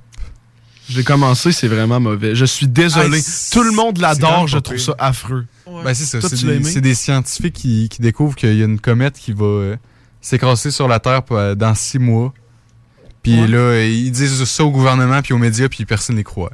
[0.90, 2.34] J'ai commencé, c'est vraiment mauvais.
[2.36, 3.20] Je suis désolé.
[3.26, 5.46] Ah, Tout le monde l'adore, je trouve ça affreux.
[5.68, 5.84] Ouais.
[5.84, 6.20] Ben, c'est ça.
[6.20, 6.64] Toi, C'est des, aimé?
[6.64, 9.76] c'est des scientifiques qui, qui découvrent qu'il y a une comète qui va euh,
[10.20, 12.34] s'écraser sur la Terre euh, dans six mois.
[13.22, 13.48] Puis Ouais.
[13.48, 16.52] là, ils disent ça au gouvernement puis aux médias, puis personne n'y croit.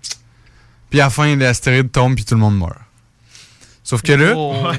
[0.89, 2.73] Puis à la fin, l'astéroïde tombe, puis tout le monde meurt.
[3.83, 4.77] Sauf que là, Oh, ouais.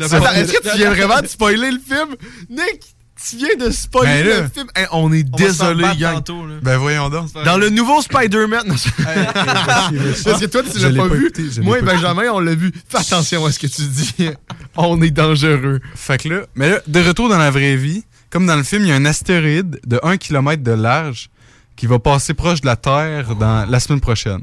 [0.00, 2.14] Est-ce que tu viens vraiment de spoiler le film?
[2.50, 2.94] Nick,
[3.28, 4.40] tu viens de spoiler Ben là.
[4.42, 4.66] le film.
[4.76, 6.14] Hey, on est on va se faire désolé, gang.
[6.16, 6.54] tantôt, là.
[6.62, 7.32] ben voyons donc.
[7.44, 8.66] Dans le nouveau Spider-Man.
[8.68, 11.26] Parce que toi, tu Je l'as pas, pas vu.
[11.28, 12.72] écouté, Moi et Benjamin, on l'a vu.
[12.88, 14.14] Fais attention à ce que tu dis.
[14.76, 15.80] on est dangereux.
[15.94, 18.82] Fait que là, mais là, de retour dans la vraie vie, comme dans le film,
[18.82, 21.30] il y a un astéroïde de 1 km de large
[21.76, 24.42] qui va passer proche de la Terre dans la semaine prochaine.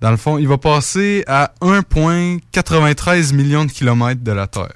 [0.00, 4.72] Dans le fond, il va passer à 1,93 millions de kilomètres de la Terre.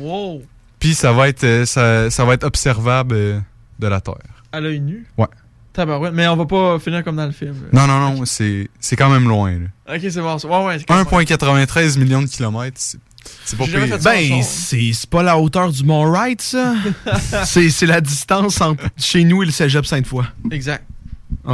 [0.00, 0.42] Wow.
[0.78, 3.40] Puis ça va être euh, ça, ça va être observable euh,
[3.78, 4.14] de la Terre.
[4.52, 5.06] À l'œil nu?
[5.16, 5.26] Ouais.
[5.72, 6.12] Tabarouette.
[6.14, 7.54] Mais on va pas finir comme dans le film.
[7.72, 7.86] là.
[7.86, 9.52] Non, non, non, c'est c'est quand même loin.
[9.52, 9.94] là.
[9.96, 10.38] Ok, c'est bon.
[10.38, 10.48] ça.
[10.48, 10.78] Ouais, ouais.
[10.78, 13.98] c'est quand même- 1,93 millions de kilomètres, c'est pas pire.
[14.02, 16.74] Ben, c'est c'est pas la hauteur du Mont Wright, ça.
[17.44, 20.24] c'est c'est la distance entre chez nous et le cégep Sainte-Foy.
[20.50, 20.84] Exact.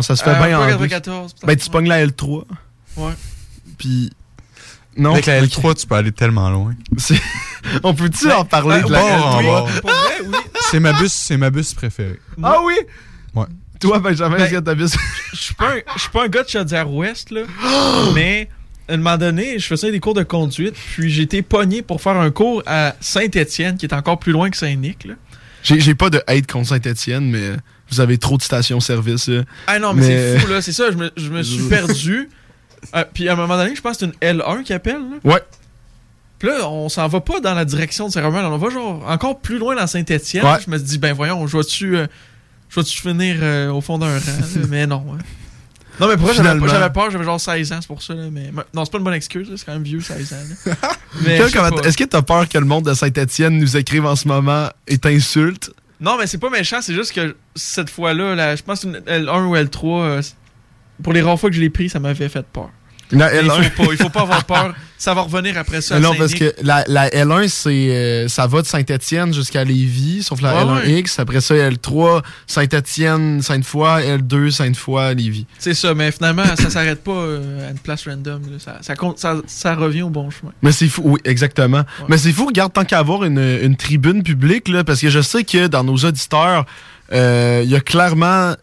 [0.00, 0.88] Ça se fait Euh, bien en pas bus.
[0.88, 1.46] 94, peut-être.
[1.46, 2.44] Ben, tu pognes la L3.
[2.96, 3.12] Ouais.
[3.78, 4.10] Puis.
[4.96, 5.12] Non.
[5.14, 5.48] Avec la ok.
[5.48, 6.74] L3, tu peux aller tellement loin.
[7.82, 9.42] On peut-tu en parler Ben, de la bon, L3?
[9.42, 9.66] bon.
[9.80, 10.36] Pour vrai, oui.
[10.70, 12.20] C'est ma bus, c'est ma bus préférée.
[12.42, 12.74] Ah oui?
[13.34, 13.46] Ouais.
[13.80, 14.98] Toi, Benjamin, Ben, est-ce que vu ça?
[15.32, 17.40] Je suis pas un- je suis pas un gars de Chaudière-Ouest, là.
[18.14, 18.48] mais,
[18.88, 22.00] à un moment donné, je faisais des cours de conduite, puis j'ai été pogné pour
[22.00, 25.14] faire un cours à Saint-Étienne, qui est encore plus loin que Saint-Nic, là.
[25.64, 27.50] J'ai pas de hate contre Saint-Etienne, mais
[27.90, 29.28] vous avez trop de stations-service.
[29.28, 29.42] là.
[29.66, 30.62] Ah non, mais, Mais- c'est fou, là.
[30.62, 32.28] C'est ça, je me, je me suis perdu.
[32.94, 35.16] Euh, puis à un moment donné, je pense que c'est une L1 qui appelle, là.
[35.24, 35.42] Ouais.
[36.38, 39.40] Puis là, on s'en va pas dans la direction de Saint-Romain, on va genre encore
[39.40, 40.44] plus loin dans Saint-Étienne.
[40.44, 40.58] Ouais.
[40.64, 42.06] Je me dis, ben voyons, je vais-tu euh,
[42.82, 45.04] finir euh, au fond d'un rang, mais non.
[45.14, 45.18] hein.
[46.00, 48.14] Non, mais pour vrai, j'avais peur, j'avais genre 16 ans, c'est pour ça.
[48.14, 50.70] Là, mais non, c'est pas une bonne excuse, c'est quand même vieux, 16 ans.
[51.26, 54.98] Est-ce que t'as peur que le monde de Saint-Etienne nous écrive en ce moment et
[54.98, 55.70] t'insulte?
[56.00, 59.44] Non, mais c'est pas méchant, c'est juste que cette fois-là, là, je pense une L1
[59.44, 60.22] ou L3, euh,
[61.02, 62.70] pour les rares fois que je l'ai pris, ça m'avait fait peur.
[63.10, 63.62] La Mais Il L1.
[63.70, 64.74] faut pas, il faut pas avoir peur.
[64.96, 66.00] Ça va revenir après ça.
[66.00, 70.40] non, parce que la, la L1, c'est euh, ça va de Saint-Étienne jusqu'à Lévis, sauf
[70.40, 71.20] la Ouais, L1X.
[71.20, 75.46] Après ça, L3, Saint-Étienne, Sainte-Foy, L2, Sainte-Foy, Lévis.
[75.58, 78.40] C'est ça, mais finalement, ça s'arrête pas euh, à une place random.
[78.58, 80.52] Ça, ça, compte- ça, ça revient au bon chemin.
[80.62, 81.82] Mais c'est fou, oui, exactement.
[82.08, 85.20] Mais c'est fou, regarde, tant qu'à avoir une, une tribune publique, là, parce que je
[85.20, 86.64] sais que dans nos auditeurs,
[87.12, 88.54] euh, il y a clairement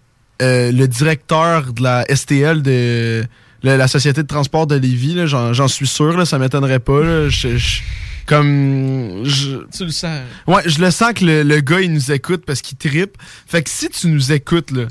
[0.41, 3.23] euh, le directeur de la STL de
[3.63, 7.01] la, la Société de transport de Lévis, j'en, suis sûr, là, ça m'étonnerait pas.
[7.04, 7.30] là.
[7.30, 7.82] Je- je-
[8.25, 10.19] comme je, Tu le sens.
[10.47, 13.17] Ouais, je le sens que le, le gars, il nous écoute parce qu'il trippe.
[13.47, 14.86] Fait que si tu nous écoutes, là,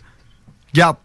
[0.75, 0.97] regarde,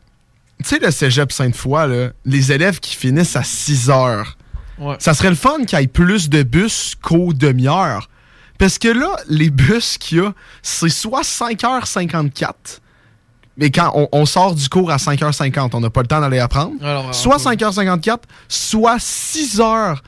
[0.64, 4.38] tu sais, le cégep Sainte-Foy, là, les élèves qui finissent à 6 heures,
[4.78, 4.96] Ouais.
[5.00, 8.10] ça serait le fun qu'il y ait plus de bus qu'aux demi-heures.
[8.58, 12.80] Parce que là, les bus qu'il y a, c'est soit 5h54,
[13.58, 16.40] mais quand on, on sort du cours à 5h50, on n'a pas le temps d'aller
[16.40, 16.74] apprendre.
[16.84, 18.18] Alors, Soit alors, 5h54,
[18.50, 20.02] soit 6 heures.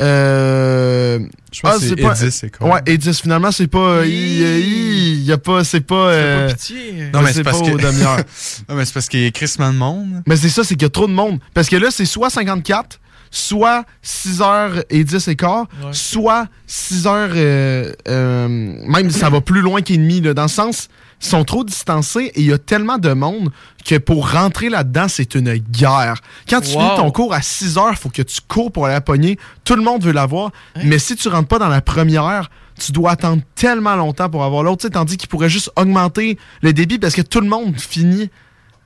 [0.00, 1.18] Euh,
[1.50, 2.70] Je pense ah, que c'est pas- Edis, c'est con.
[2.72, 4.04] Ouais, et 10, finalement, c'est pas.
[4.04, 5.64] Il y a pas.
[5.64, 5.94] C'est pas.
[5.94, 7.10] Euh, pas pitié.
[7.12, 8.16] Non, mais c'est parce pas que- aux demi-heures.
[8.68, 10.22] Non, mais c'est parce qu'il y a Christmas de monde.
[10.26, 11.38] Mais c'est ça, c'est qu'il y a trop de monde.
[11.54, 13.00] Parce que là, c'est soit 54,
[13.30, 15.88] soit 6h et 10 et quart, Ouais.
[15.92, 17.06] soit 6h.
[17.34, 20.34] euh, euh, même ça va plus loin qu'ennemi, là.
[20.34, 20.88] Dans le sens,
[21.26, 23.50] sont trop distancés et il y a tellement de monde
[23.84, 26.16] que pour rentrer là-dedans, c'est une guerre.
[26.48, 26.80] Quand tu Wow.
[26.80, 29.38] finis ton cours à 6 heures, faut que tu cours pour aller la pogner.
[29.64, 30.50] Tout le monde veut l'avoir.
[30.76, 30.80] Hein?
[30.84, 34.62] Mais si tu rentres pas dans la première, tu dois attendre tellement longtemps pour avoir
[34.62, 34.88] l'autre.
[34.88, 38.30] Tandis qu'il pourrait juste augmenter le débit parce que tout le monde finit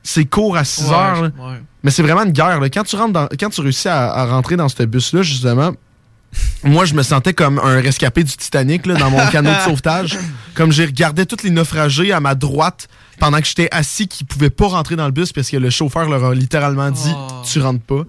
[0.02, 1.22] ses cours à 6 Ouais, heures.
[1.22, 1.60] ouais.
[1.82, 2.60] Mais c'est vraiment une guerre.
[2.60, 2.68] là.
[2.68, 5.72] Quand tu rentres dans- quand tu réussis à, à rentrer dans ce bus-là, justement,
[6.64, 10.18] moi, je me sentais comme un rescapé du Titanic là, dans mon canot de sauvetage.
[10.54, 14.50] Comme j'ai regardé tous les naufragés à ma droite pendant que j'étais assis qui pouvaient
[14.50, 17.42] pas rentrer dans le bus parce que le chauffeur leur a littéralement dit Oh.
[17.44, 18.02] Tu rentres pas.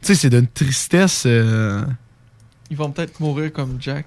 [0.00, 1.24] Tu sais, c'est d'une tristesse.
[1.26, 1.82] euh,
[2.70, 4.06] Ils vont peut-être mourir comme Jack.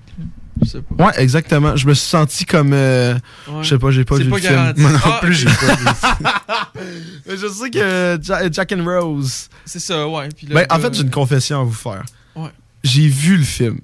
[0.63, 1.05] Je sais pas.
[1.07, 1.75] Ouais, exactement.
[1.75, 2.71] Je me suis senti comme.
[2.73, 3.15] euh,
[3.47, 3.63] Ouais.
[3.63, 4.73] Je sais pas, j'ai pas vu pas le film.
[4.77, 5.85] Moi non Ah, plus, j'ai pas vu.
[7.27, 9.49] Mais je sais que Ja- Jack and Rose.
[9.65, 10.29] C'est ça, ouais.
[10.35, 12.03] Puis Ben, en fait, j'ai une confession à vous faire.
[12.83, 13.79] J'ai vu le film,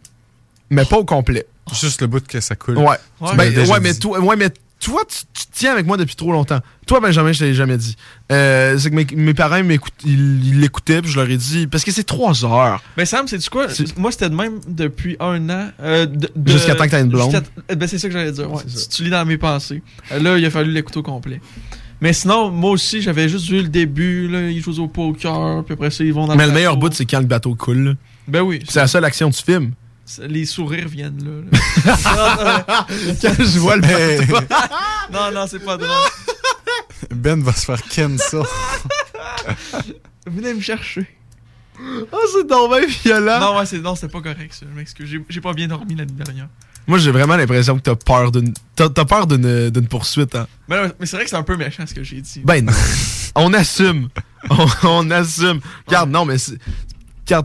[0.70, 1.46] mais pas au complet.
[1.74, 2.78] Juste le bout que ça coule.
[2.78, 2.86] Ouais.
[3.22, 6.32] Ouais, Ben, ouais, mais toi, ouais, mais toi, tu, tu tiens avec moi depuis trop
[6.32, 6.60] longtemps.
[6.86, 7.96] Toi, Benjamin, je te l'ai jamais dit.
[8.32, 11.68] Euh, c'est que mes, mes parents ils ils l'écoutaient, puis je leur ai dit.
[11.68, 12.82] Parce que c'est trois heures.
[12.96, 13.68] Ben Sam, c'est tu quoi?
[13.98, 15.70] Moi, c'était de même depuis un an.
[15.82, 17.44] euh, de- de- Jusqu'à temps que t'aies une blonde.
[17.76, 18.50] Ben c'est ça que j'allais dire.
[18.52, 18.64] Ouais.
[18.64, 19.82] Tu, tu lis dans mes pensées.
[20.14, 21.42] Euh, là, il a fallu l'écouter au complet.
[22.00, 24.28] Mais sinon, moi aussi, j'avais juste vu le début.
[24.30, 26.94] Là, ils jouent au poker, puis après ça, ils vont dans mais le meilleur bout,
[26.94, 27.78] c'est quand le bateau coule.
[27.80, 27.94] là.
[28.28, 28.64] Ben oui.
[28.68, 29.74] C'est la seule action du film.
[30.06, 31.42] c'est- Les sourires viennent là.
[31.52, 32.86] là.
[33.22, 34.20] quand je vois le Hey,
[35.14, 35.90] non, non, c'est pas drôle.
[37.16, 38.42] ben va se faire ken ça.
[40.28, 41.08] Venez me chercher.
[42.12, 43.40] Oh, c'est dommage violent.
[43.40, 44.66] Non, ouais, c'est, non, c'était pas correct, ça.
[44.70, 45.08] Je m'excuse.
[45.10, 46.48] J'ai, j'ai pas bien dormi l'année dernière.
[46.88, 48.54] Moi, j'ai vraiment l'impression que t'as peur d'une.
[48.76, 50.48] T'as, t'as peur d'une, d'une poursuite, hein.
[50.68, 52.42] Mais, non, mais c'est vrai que c'est un peu méchant ce que j'ai dit.
[52.44, 52.74] Ben non.
[53.36, 54.10] on assume.
[54.50, 55.60] On, on assume.
[55.86, 56.58] Regarde, non, mais c'est.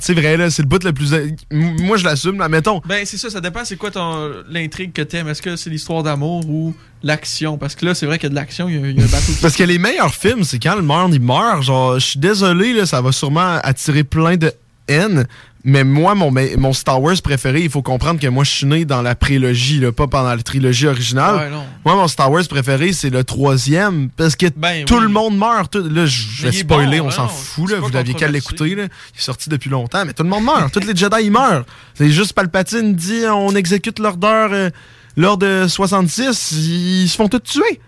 [0.00, 1.12] C'est vrai, là, c'est le bout le plus.
[1.14, 2.48] M- Moi, je l'assume, là.
[2.48, 2.80] Mettons.
[2.86, 5.28] Ben, c'est ça, ça dépend c'est quoi ton, l'intrigue que t'aimes.
[5.28, 7.58] Est-ce que c'est l'histoire d'amour ou l'action?
[7.58, 9.00] Parce que là, c'est vrai qu'il y a de l'action, il y a, il y
[9.00, 9.32] a un bateau.
[9.42, 11.62] Parce que les meilleurs films, c'est quand le monde il meurt.
[11.62, 14.52] Genre, je suis désolé, là, ça va sûrement attirer plein de
[14.88, 15.26] haine.
[15.64, 19.00] Mais moi, mon, Star Wars préféré, il faut comprendre que moi, je suis né dans
[19.00, 21.36] la prélogie, là, pas pendant la trilogie originale.
[21.36, 21.58] Ouais.
[21.84, 24.08] Moi, mon Star Wars préféré, c'est le troisième.
[24.10, 25.02] Parce que Ben, tout oui.
[25.02, 25.72] le monde meurt.
[25.72, 27.70] tout- là, je vais spoiler, bon, on s'en fout.
[27.70, 28.74] Là, vous n'aviez qu'à l'écouter.
[28.74, 28.82] là.
[28.84, 30.72] Il est sorti depuis longtemps, mais tout le monde meurt.
[30.72, 31.64] Tous les Jedi, ils meurent.
[31.94, 34.70] C'est juste Palpatine dit on exécute l'ordre euh,
[35.16, 36.52] l'ordre 66.
[36.52, 37.80] Ils se font tous tuer.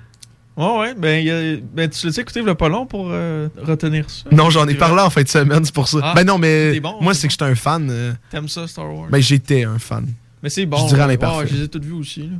[0.56, 0.94] Ouais, ouais.
[0.94, 4.24] Ben, a- ben tu l'as écouté, a pas long pour euh, retenir ça?
[4.30, 5.98] Non, j'en ai parlé en fin de semaine, c'est pour ça.
[6.02, 7.88] Ah, ben non, mais bon, moi, c'est que j'étais un fan.
[7.90, 9.08] euh, T'aimes ça, Star Wars?
[9.10, 10.06] ben, j'étais un fan.
[10.42, 10.78] mais c'est bon.
[10.78, 11.38] je dirais à ouais, l'imparfait.
[11.42, 12.20] ouais, je les ai toutes vues aussi.
[12.22, 12.36] Là.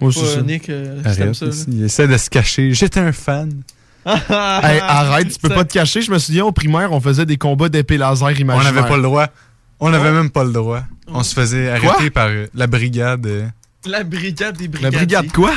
[0.00, 0.10] Moi.
[0.44, 1.46] Nick, euh, Arrête, ça.
[1.68, 2.74] il essaie de se cacher.
[2.74, 3.62] J'étais un fan.
[4.06, 6.00] Hey, arrête, tu peux pas te cacher.
[6.02, 8.72] Je me souviens, au primaire, on faisait des combats d'épée laser On imaginaires.
[8.74, 9.26] n'avait pas le droit.
[9.80, 10.12] On n'avait Oh.
[10.14, 10.82] même pas le droit.
[11.08, 11.94] On se faisait Quoi?
[11.94, 13.26] arrêter par euh, la brigade.
[13.26, 13.46] euh.
[13.86, 14.96] La brigade des La brigadiers.
[14.98, 15.52] brigade quoi?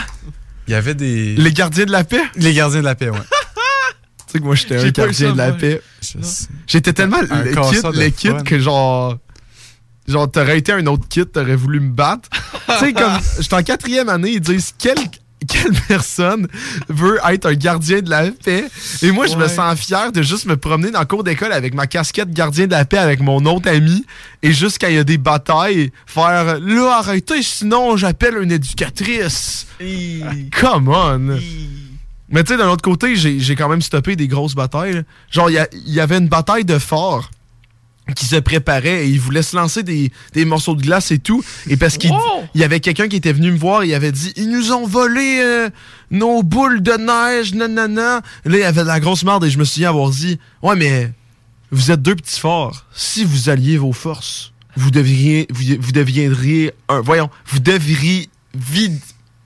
[0.70, 1.34] Il y avait des.
[1.34, 2.22] Les gardiens de la paix?
[2.36, 3.18] Les gardiens de la paix, ouais.
[4.28, 5.82] Tu sais que moi, j'étais un gardien ça, de la paix.
[6.68, 9.18] J'étais tellement Un le kid, que genre.
[10.08, 12.30] Genre, t'aurais été un autre kid, t'aurais voulu me battre.
[12.68, 13.18] tu sais, comme.
[13.40, 15.00] J'étais en quatrième année, ils disent quelle,
[15.48, 16.48] quelle personne
[16.90, 18.66] veut être un gardien de la paix.
[19.02, 21.74] Et moi, je me sens fier de juste me promener dans le cours d'école avec
[21.74, 24.06] ma casquette gardien de la paix avec mon autre ami.
[24.42, 29.68] Et juste quand il y a des batailles, faire là, arrêtez, sinon j'appelle une éducatrice.
[30.60, 31.40] Come on!
[32.32, 34.94] Mais tu sais, d'un autre côté, j'ai quand même stoppé des grosses batailles.
[34.94, 35.02] là.
[35.32, 37.32] Genre, il y, y avait une bataille de fort
[38.16, 41.44] qui se préparait et il voulait se lancer des, des morceaux de glace et tout.
[41.70, 42.20] Et parce qu'il Wow!
[42.56, 44.72] il y avait quelqu'un qui était venu me voir et il avait dit Ils nous
[44.72, 45.70] ont volé euh,
[46.12, 48.22] nos boules de neige, nanana.
[48.46, 50.76] Là, il y avait de la grosse merde et je me souviens avoir dit Ouais,
[50.76, 51.12] mais
[51.72, 52.86] vous êtes deux petits forts.
[52.94, 57.02] Si vous alliez vos forces, vous devriez, vous, vous deviendriez un.
[57.02, 58.30] Voyons, vous devriez.
[58.56, 58.98] Vide,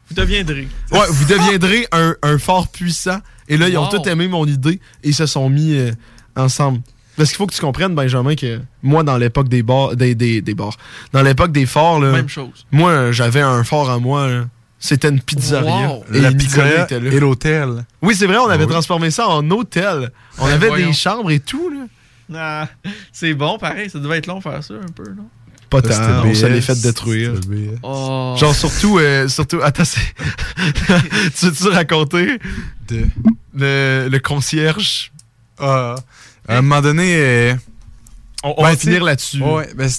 [0.10, 0.68] Vous deviendrez.
[0.92, 3.20] Ouais, vous deviendrez un, un fort puissant.
[3.50, 4.00] Et là, ils ont Wow.
[4.02, 5.92] tous aimé mon idée et ils se sont mis euh,
[6.38, 6.80] ensemble.
[7.18, 10.42] Parce qu'il faut que tu comprennes, Benjamin, que moi, dans l'époque des bars, des, des,
[10.42, 10.76] des bars,
[11.12, 12.66] dans l'époque des forts, là, Même chose.
[12.72, 14.28] moi, j'avais un fort à moi.
[14.28, 14.46] là.
[14.80, 15.88] C'était une pizzeria.
[15.90, 16.04] Wow.
[16.14, 17.12] Et la pizzeria était là.
[17.12, 17.86] et l'hôtel.
[18.02, 18.72] Oui, c'est vrai, on avait Ah oui.
[18.74, 20.12] transformé ça en hôtel.
[20.40, 20.88] On Ben avait voyons.
[20.88, 21.70] des chambres et tout.
[21.70, 21.86] Là.
[22.36, 22.68] Ah,
[23.12, 23.90] c'est bon, pareil.
[23.90, 25.28] Ça devait être long faire ça un peu, non?
[25.70, 27.32] Pas Ça, tant, c'était on se les fait détruire.
[27.36, 27.78] c'était BS.
[27.84, 28.36] Oh.
[28.38, 30.02] Genre surtout, euh, surtout, attends, c'est...
[31.40, 32.40] tu veux-tu raconter?
[32.90, 33.06] De-
[33.56, 35.12] le, le concierge?
[35.60, 35.96] Ah,
[36.48, 37.54] à un moment donné, euh,
[38.44, 39.42] On, on Ben, va finir là-dessus.
[39.42, 39.90] ouais, ben,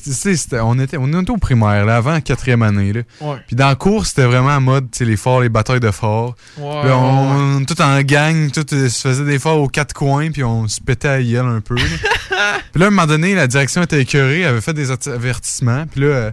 [0.63, 2.93] on, était, on était au primaire, là, avant la quatrième année.
[2.93, 3.01] Là.
[3.23, 3.37] Ouais.
[3.47, 6.37] Puis dans le cours, c'était vraiment en mode, les forts, les batailles de forts.
[6.59, 10.45] Ouais, on, tout en gang, tout euh, se faisait des forts aux quatre coins, puis
[10.45, 11.75] on se pétait à gueule un peu.
[11.77, 11.83] là.
[12.73, 15.87] puis là, à un moment donné, la direction était écœurée, elle avait fait des avertissements.
[15.91, 16.31] Puis là, euh,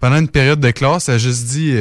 [0.00, 1.74] pendant une période de classe, elle a juste dit...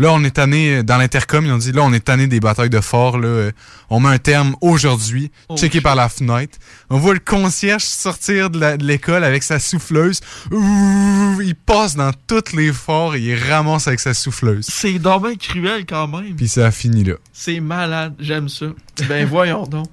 [0.00, 2.40] euh, Là, on est tanné, dans l'intercom, ils ont dit, là, on est tanné des
[2.40, 3.52] batailles de forts, là, euh,
[3.90, 6.58] on met un terme aujourd'hui, Oh, checké par la fenêtre.
[6.90, 10.20] On voit le concierge sortir de l'école avec sa souffleuse.
[10.50, 14.66] Ouh, il passe dans toutes les forts et il ramasse avec sa souffleuse.
[14.68, 16.36] C'est dommage cruel quand même.
[16.36, 17.14] Puis ça a fini là.
[17.32, 18.14] C'est malade.
[18.18, 18.66] J'aime ça.
[19.08, 19.86] Ben voyons donc.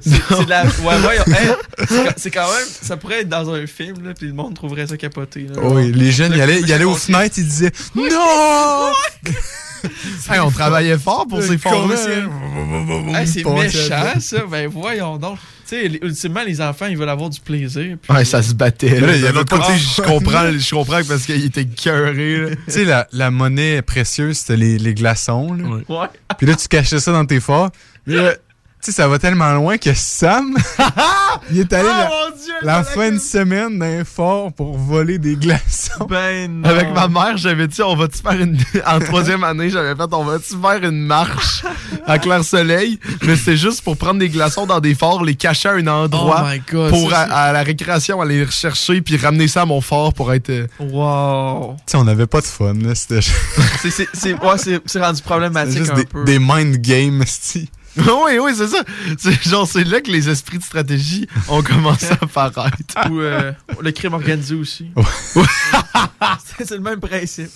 [0.00, 0.64] C'est c'est de la.
[0.64, 1.24] Ouais, voyons.
[1.78, 2.66] Hey, c'est quand- même.
[2.82, 5.46] Ça pourrait être dans un film, là, puis le monde trouverait ça capoté.
[5.54, 8.92] Là, Oui, les jeunes, ils allaient, ils allaient aux fenêtres, ils disaient Non!
[10.30, 11.54] Hey, on travaillait fort pour ces.
[11.54, 14.38] Hey, Hey, c'est méchant, ça.
[14.50, 15.38] Ben voyons donc.
[15.68, 17.96] Tu sais, ultimement, les enfants, ils veulent avoir du plaisir.
[18.00, 19.00] puis- Ouais, ça se battait.
[19.00, 22.50] Là, il y a l'autre côté, je comprends, je comprends que parce qu'il était cœuré.
[22.66, 25.52] Tu sais, la, la monnaie précieuse, c'était les, les glaçons.
[25.54, 25.64] Là.
[25.88, 26.06] Ouais.
[26.38, 27.70] Puis là, tu cachais ça dans tes forts.
[28.06, 28.34] Mais là,
[28.86, 30.56] sais, ça va tellement loin que Sam,
[31.50, 32.52] il est allé Oh, Dieu!
[32.62, 36.06] la fin de semaine dans un fort pour voler des glaçons.
[36.08, 36.68] Ben non.
[36.68, 38.58] Avec ma mère, j'avais dit, on va-tu faire une.
[38.86, 41.62] En troisième année, j'avais fait, on va-tu faire une marche
[42.06, 42.98] à clair-soleil?
[43.22, 46.44] Mais c'était juste pour prendre des glaçons dans des forts, les cacher à un endroit.
[46.44, 49.64] Oh my God, Pour à, à la récréation aller les rechercher puis ramener ça à
[49.66, 50.50] mon fort pour être.
[50.50, 51.76] euh, Wow.
[51.78, 52.94] Tu sais, on n'avait pas de fun, là.
[52.94, 56.24] C'était C'est- C'est c'est- ouais, c'est- c'est rendu problématique juste un des, peu.
[56.24, 57.70] des mind games, esti.
[57.96, 58.82] oui, oui, c'est ça.
[59.18, 63.10] C'est genre, c'est là que les esprits de stratégie ont commencé à apparaître.
[63.10, 64.90] Ou euh, le crime organisé aussi.
[66.44, 67.50] c'est c'est le même principe.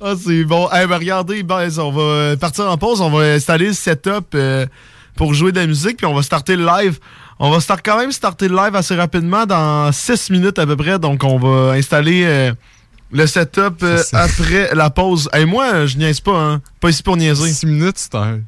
[0.00, 0.68] Ah, c'est bon.
[0.72, 3.00] Eh ben, regardez, ben, on va partir en pause.
[3.00, 4.66] On va installer le setup euh,
[5.14, 6.98] pour jouer de la musique, puis on va starter le live.
[7.38, 10.76] On va start, quand même starter le live assez rapidement, dans 6 minutes à peu
[10.76, 10.98] près.
[10.98, 12.52] Donc, on va installer euh,
[13.12, 15.28] le setup euh, après la pause.
[15.34, 16.62] Et moi, je niaise pas, hein.
[16.80, 17.52] Pas ici pour niaiser.
[17.52, 18.40] 6 minutes, c'est un.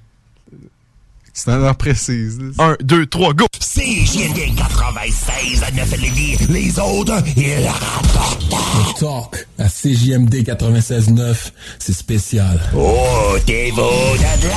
[1.37, 2.39] C'est une heure précise.
[2.59, 2.77] là.
[2.81, 3.47] 1, 2, 3, go!
[3.61, 6.37] CJMD 96 à 9 Lévis.
[6.49, 8.99] Les autres, ils rapportent.
[9.01, 12.61] Talk à CJMD 96.9, c'est spécial.
[12.77, 14.55] Oh, t'es beau de là.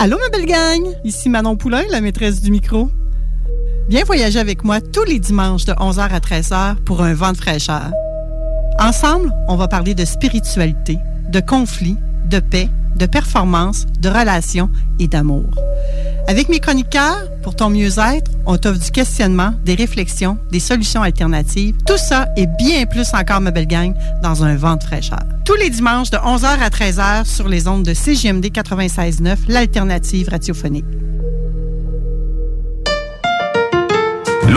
[0.00, 0.82] Allô, ma belle gang!
[1.04, 2.90] Ici Manon Poulain, la maîtresse du micro.
[3.88, 7.36] Viens voyager avec moi tous les dimanches de 11h à 13h pour un vent de
[7.36, 7.92] fraîcheur.
[8.80, 15.08] Ensemble, on va parler de spiritualité, de conflits, de paix, de performance, de relations et
[15.08, 15.44] d'amour.
[16.26, 21.76] Avec mes chroniqueurs, pour ton mieux-être, on t'offre du questionnement, des réflexions, des solutions alternatives.
[21.86, 25.22] Tout ça et bien plus encore, ma belle gang, dans un vent de fraîcheur.
[25.44, 30.86] Tous les dimanches de 11h à 13h sur les ondes de CGMD 96.9, l'alternative radiophonique.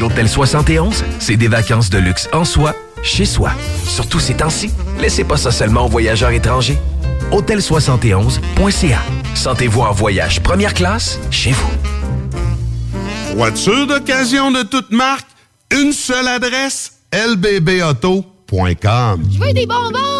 [0.00, 3.50] L'Hôtel 71, c'est des vacances de luxe en soi, chez soi.
[3.84, 6.78] Surtout ces temps-ci, laissez pas ça seulement aux voyageurs étrangers.
[7.32, 8.98] Hôtel71.ca.
[9.34, 11.70] Sentez-vous en voyage première classe chez vous.
[13.36, 15.28] Voiture d'occasion de toute marque,
[15.70, 18.24] une seule adresse, lbbauto.com.
[19.30, 20.19] Je veux des bonbons!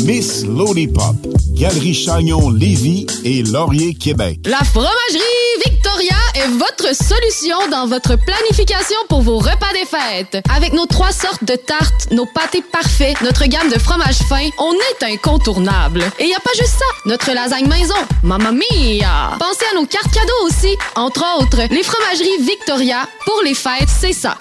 [0.03, 1.15] Miss Lollipop,
[1.53, 4.39] Galerie Chagnon Lévis et Laurier Québec.
[4.45, 5.21] La fromagerie
[5.63, 10.43] Victoria est votre solution dans votre planification pour vos repas des fêtes.
[10.55, 14.73] Avec nos trois sortes de tartes, nos pâtés parfaits, notre gamme de fromages fins, on
[14.73, 16.03] est incontournable.
[16.19, 19.37] Et y a pas juste ça, notre lasagne maison, mamma mia!
[19.39, 24.13] Pensez à nos cartes cadeaux aussi, entre autres, les fromageries Victoria, pour les fêtes, c'est
[24.13, 24.35] ça.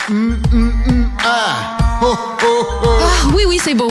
[1.23, 1.77] Ah,
[3.35, 3.90] oui, oui, c'est beau.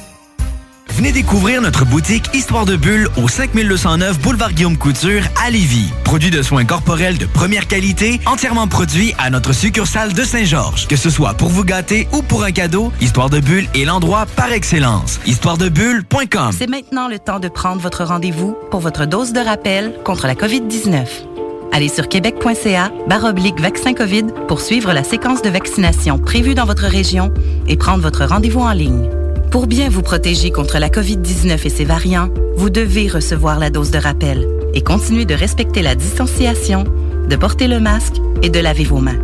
[0.91, 5.89] Venez découvrir notre boutique Histoire de Bulle au 5209 Boulevard Guillaume Couture à Lévis.
[6.03, 10.87] Produit de soins corporels de première qualité, entièrement produit à notre succursale de Saint-Georges.
[10.87, 14.25] Que ce soit pour vous gâter ou pour un cadeau, Histoire de Bulle est l'endroit
[14.35, 15.21] par excellence.
[15.25, 20.27] Histoiredebulle.com C'est maintenant le temps de prendre votre rendez-vous pour votre dose de rappel contre
[20.27, 21.05] la COVID-19.
[21.71, 26.85] Allez sur québec.ca baroblique vaccin COVID pour suivre la séquence de vaccination prévue dans votre
[26.85, 27.33] région
[27.67, 29.20] et prendre votre rendez-vous en ligne.
[29.51, 33.91] Pour bien vous protéger contre la COVID-19 et ses variants, vous devez recevoir la dose
[33.91, 36.85] de rappel et continuer de respecter la distanciation,
[37.27, 39.19] de porter le masque et de laver vos mains.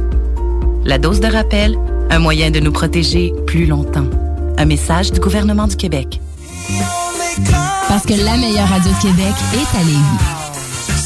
[0.84, 4.08] La dose de rappel, un moyen de nous protéger plus longtemps.
[4.58, 6.20] Un message du gouvernement du Québec.
[7.88, 10.28] Parce que la meilleure radio de Québec est à Lévis.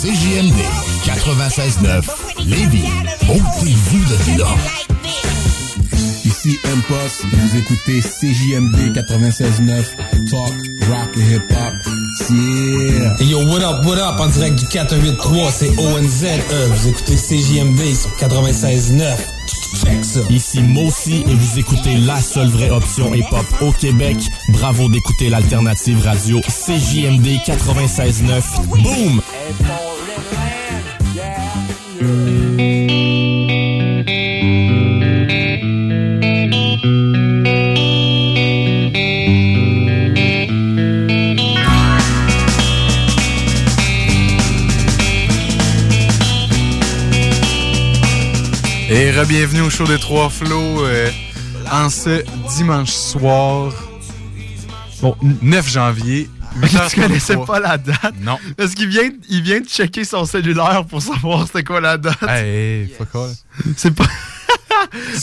[0.02, 0.58] CJMD
[1.06, 2.02] 96.9
[2.48, 2.90] Lévis.
[3.30, 4.48] Ôtez-vous de là.
[6.44, 10.54] Ici M-Post, vous écoutez CJMD 96.9 Talk,
[10.90, 11.74] Rock et Hip Hop.
[12.32, 13.16] Yeah!
[13.20, 14.20] Hey yo, what up, what up?
[14.20, 16.26] En direct du 483, c'est ONZE.
[16.68, 19.18] Vous écoutez CJMD sur 96.9.
[19.86, 20.22] Check ça.
[20.32, 24.18] Ici Mossy et vous écoutez la seule vraie option hip-hop au Québec.
[24.50, 28.66] Bravo d'écouter l'alternative radio CJMD 96.9.
[28.68, 29.22] Boom!
[49.22, 51.10] Re-bienvenue au show des Trois Flots euh,
[51.72, 52.24] en ce
[52.56, 53.72] dimanche soir.
[55.02, 56.30] Bon, 9 janvier.
[56.90, 58.16] Tu connaissais pas la date?
[58.20, 58.38] Non.
[58.58, 62.22] Parce qu'il vient, il vient de checker son cellulaire pour savoir c'était quoi la date.
[62.28, 63.30] Hey, fuck all.
[63.78, 64.06] C'est pas.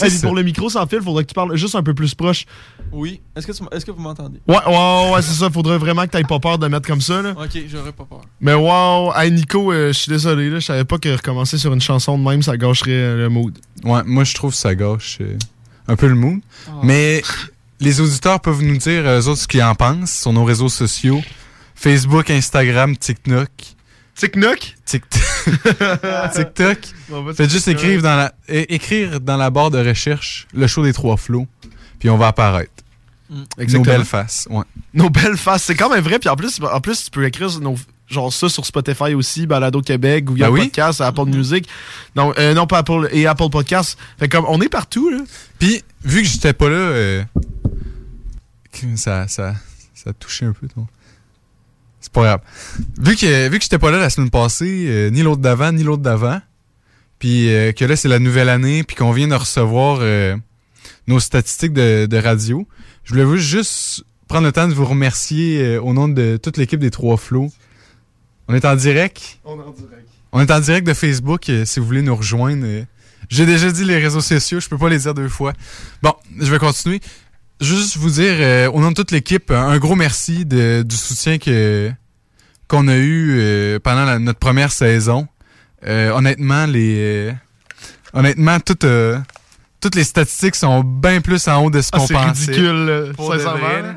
[0.03, 2.47] Hey, pour le micro sans fil, faudrait que tu parles juste un peu plus proche.
[2.93, 3.21] Oui.
[3.37, 4.41] Est-ce que, tu m- est-ce que vous m'entendez?
[4.49, 5.51] Ouais, ouais, ouais, c'est ça.
[5.51, 7.33] Faudrait vraiment que t'aies pas peur de mettre comme ça, là.
[7.37, 8.23] Ok, j'aurais pas peur.
[8.41, 10.59] Mais wow, hey Nico, euh, je suis désolé, là.
[10.59, 13.59] Je savais pas que recommencer sur une chanson de même, ça gâcherait euh, le mood.
[13.85, 15.37] Ouais, moi je trouve que ça gâche euh,
[15.87, 16.41] un peu le mood.
[16.83, 17.23] Mais
[17.81, 21.21] les auditeurs peuvent nous dire eux autres ce qu'ils en pensent sur nos réseaux sociaux.
[21.75, 23.49] Facebook, Instagram, TikTok.
[24.19, 24.75] TikTok?
[26.35, 26.79] TikTok.
[27.35, 31.17] Faites juste écrire dans, la, écrire dans la barre de recherche le show des trois
[31.17, 31.47] flots.
[31.99, 32.73] Puis on va apparaître.
[33.31, 33.85] Nos Exactement.
[33.97, 34.49] belles faces.
[34.51, 34.65] Ouais.
[34.95, 36.19] Nos belles faces, c'est quand même vrai.
[36.19, 37.77] Puis en plus, en plus tu peux écrire nos-
[38.09, 40.65] genre ça sur Spotify aussi, Balado Québec, Google Ben oui.
[40.65, 41.69] Podcast, Apple Music.
[42.17, 43.99] Non, euh, non pas Apple et Apple Podcast.
[44.19, 45.19] Fait comme on est partout là.
[45.59, 47.25] Puis vu que j'étais pas là, euh,
[48.97, 49.55] ça, ça,
[49.95, 50.87] ça a touché un peu ton.
[52.09, 52.41] C'est pas grave.
[52.99, 55.83] Vu que, vu que j'étais pas là la semaine passée, euh, ni l'autre d'avant, ni
[55.83, 56.41] l'autre d'avant,
[57.19, 60.35] puis euh, que là c'est la nouvelle année, puis qu'on vient de recevoir euh,
[61.07, 62.67] nos statistiques de, de radio,
[63.05, 66.91] je voulais juste prendre le temps de vous remercier au nom de toute l'équipe des
[66.91, 67.53] Trois Flots.
[68.49, 69.39] On est en direct?
[69.45, 70.09] On est en direct.
[70.33, 72.65] On est en direct de Facebook, si vous voulez nous rejoindre.
[73.29, 75.53] J'ai déjà dit les réseaux sociaux, je peux pas les dire deux fois.
[76.03, 77.01] Bon, je vais continuer.
[77.61, 81.39] Juste vous dire, euh, au nom de toute l'équipe, un gros merci de- du soutien
[81.39, 81.91] que
[82.69, 85.27] qu'on a eu euh, pendant la- notre première saison.
[85.87, 87.33] Euh, honnêtement, les euh,
[88.13, 89.19] honnêtement, toutes, euh,
[89.81, 92.51] toutes les statistiques sont bien plus en haut de ce Ah, qu'on c'est pensait.
[92.53, 93.95] ridicule, Pour de sincèrement.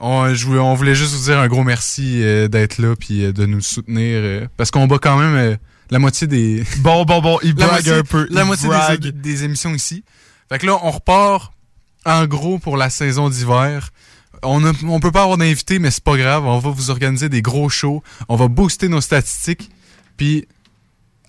[0.00, 3.24] On, je voulais- on voulait juste vous dire un gros merci euh, d'être là puis
[3.24, 5.56] euh, de nous soutenir euh, parce qu'on bat quand même euh,
[5.90, 8.28] la moitié des Bon, bon, bon, il moitié, un peu.
[8.30, 8.68] la moitié
[9.00, 10.04] des, des émissions ici.
[10.48, 11.52] Fait que là, on repart
[12.04, 13.90] en gros pour la saison d'hiver.
[14.42, 16.44] On, on peut pas avoir d'invités, mais c'est pas grave.
[16.44, 18.02] On va vous organiser des gros shows.
[18.28, 19.70] On va booster nos statistiques.
[20.16, 20.46] Puis,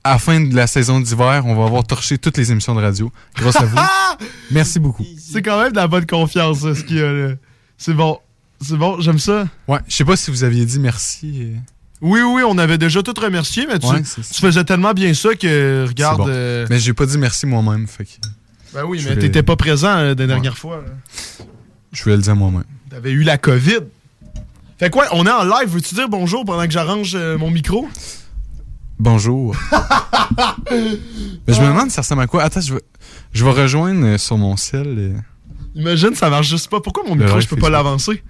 [0.04, 2.82] à la fin de la saison d'hiver, on va avoir torché toutes les émissions de
[2.82, 3.12] radio.
[3.36, 3.78] Grâce à vous.
[4.52, 5.06] Merci beaucoup.
[5.18, 7.34] C'est quand même de la bonne confiance, ce qu'il y a là.
[7.78, 8.20] C'est bon.
[8.62, 9.48] C'est bon, j'aime ça.
[9.68, 11.54] Ouais, je sais pas si vous aviez dit merci.
[12.02, 15.34] Oui, oui, on avait déjà tout remercié, mais tu, Ouais, tu faisais tellement bien ça
[15.34, 16.18] que, regarde.
[16.18, 16.26] bon.
[16.28, 17.88] euh, Mais j'ai pas dit merci moi-même.
[17.88, 18.10] Fait que
[18.74, 20.78] ben oui, je mais t'étais pas présent euh, la dernière fois.
[20.86, 21.46] là.
[21.92, 22.64] je voulais le dire moi-même.
[22.90, 23.80] T'avais eu la COVID.
[24.80, 25.70] Fait quoi, on est en live.
[25.70, 27.88] Veux-tu dire bonjour pendant que j'arrange euh, mon micro?
[29.00, 29.56] Bonjour.
[30.72, 32.44] Mais je me demande ça ressemble à quoi.
[32.44, 32.82] Attends, je vais,
[33.34, 34.88] je vais rejoindre euh, sur mon sel.
[34.98, 35.14] euh,
[35.76, 36.80] Imagine, ça marche juste pas.
[36.82, 38.24] Pourquoi mon micro, je peux pas l'avancer?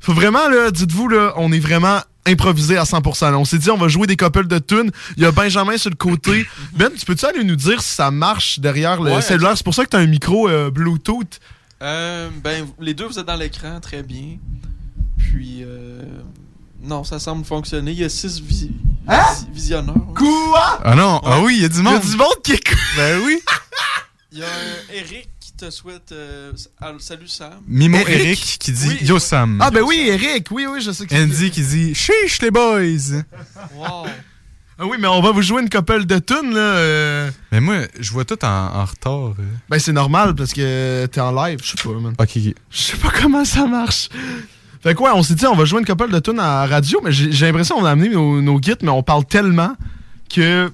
[0.00, 3.30] Faut vraiment, là, dites-vous, là, on est vraiment improvisé à 100%.
[3.30, 3.38] là.
[3.38, 4.90] On s'est dit, on va jouer des couples de tunes.
[5.16, 6.46] Il y a Benjamin sur le côté.
[6.72, 9.56] Ben, tu peux-tu aller nous dire si ça marche derrière le Ouais, cellulaire?
[9.56, 11.40] C'est pour ça que t'as un micro euh, Bluetooth.
[11.82, 14.36] Euh, ben, les deux, vous êtes dans l'écran, très bien.
[15.18, 16.02] Puis, euh,
[16.82, 17.90] non, ça semble fonctionner.
[17.92, 18.70] Il y a six vi-
[19.08, 19.96] vis- visionneurs.
[19.96, 20.14] ouais.
[20.16, 20.80] Quoi?
[20.84, 22.00] Ah non, ah oui, il y a du monde.
[22.02, 22.78] Il y a du monde qui écoute.
[22.96, 23.40] Ben oui.
[24.34, 25.28] Il y a un Eric
[25.58, 26.52] qui te souhaite euh,
[26.98, 27.50] salut Sam.
[27.66, 28.08] Mimo Eric?
[28.20, 29.06] Eric, qui dit Oui.
[29.06, 29.58] Yo Sam.
[29.60, 30.48] Ah, ben oui, Eric.
[30.50, 33.22] Oui, oui, je sais que Andy qui dit Chiche les boys.
[33.76, 34.06] Wow.
[34.78, 36.58] Ah oui, mais on va vous jouer une couple de tunes, là.
[36.60, 37.30] euh.
[37.52, 39.34] Mais moi, je vois tout en, en retard.
[39.38, 39.44] euh.
[39.68, 41.60] Ben, c'est normal parce que t'es en live.
[41.62, 42.14] Je sais pas, man.
[42.18, 42.54] Ok, ok.
[42.70, 44.08] Je sais pas comment ça marche.
[44.82, 47.12] Fait quoi, on s'est dit, on va jouer une couple de tunes à radio, mais
[47.12, 49.76] j'ai j'ai l'impression qu'on a amené nos, nos guides, mais on parle tellement
[50.34, 50.72] que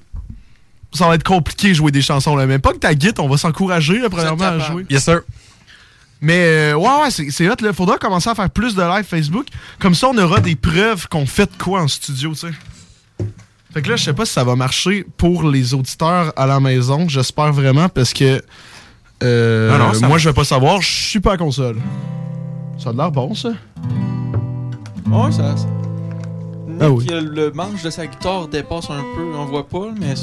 [0.98, 2.46] ça va être compliqué de jouer des chansons là.
[2.46, 4.86] Même pas que ta guide, on va s'encourager, là, premièrement, à jouer.
[4.90, 5.20] Yes, sir.
[6.20, 7.54] Mais euh, ouais, ouais, c'est hot.
[7.60, 9.46] Il faudra commencer à faire plus de live Facebook.
[9.78, 12.52] Comme ça, on aura des preuves qu'on fait de quoi en studio, tu sais.
[13.72, 16.58] Fait que là, je sais pas si ça va marcher pour les auditeurs à la
[16.58, 17.06] maison.
[17.08, 18.42] J'espère vraiment parce que
[19.22, 20.18] euh, Non, non, ça moi, va.
[20.18, 20.80] je vais pas savoir.
[20.80, 21.76] Je suis pas à console.
[22.78, 23.50] Ça a l'air bon, ça.
[25.06, 25.54] Ouais, ça.
[26.66, 27.06] Nick, Ah oui.
[27.10, 29.34] le manche de sa guitare dépasse un peu.
[29.36, 30.14] On voit pas, mais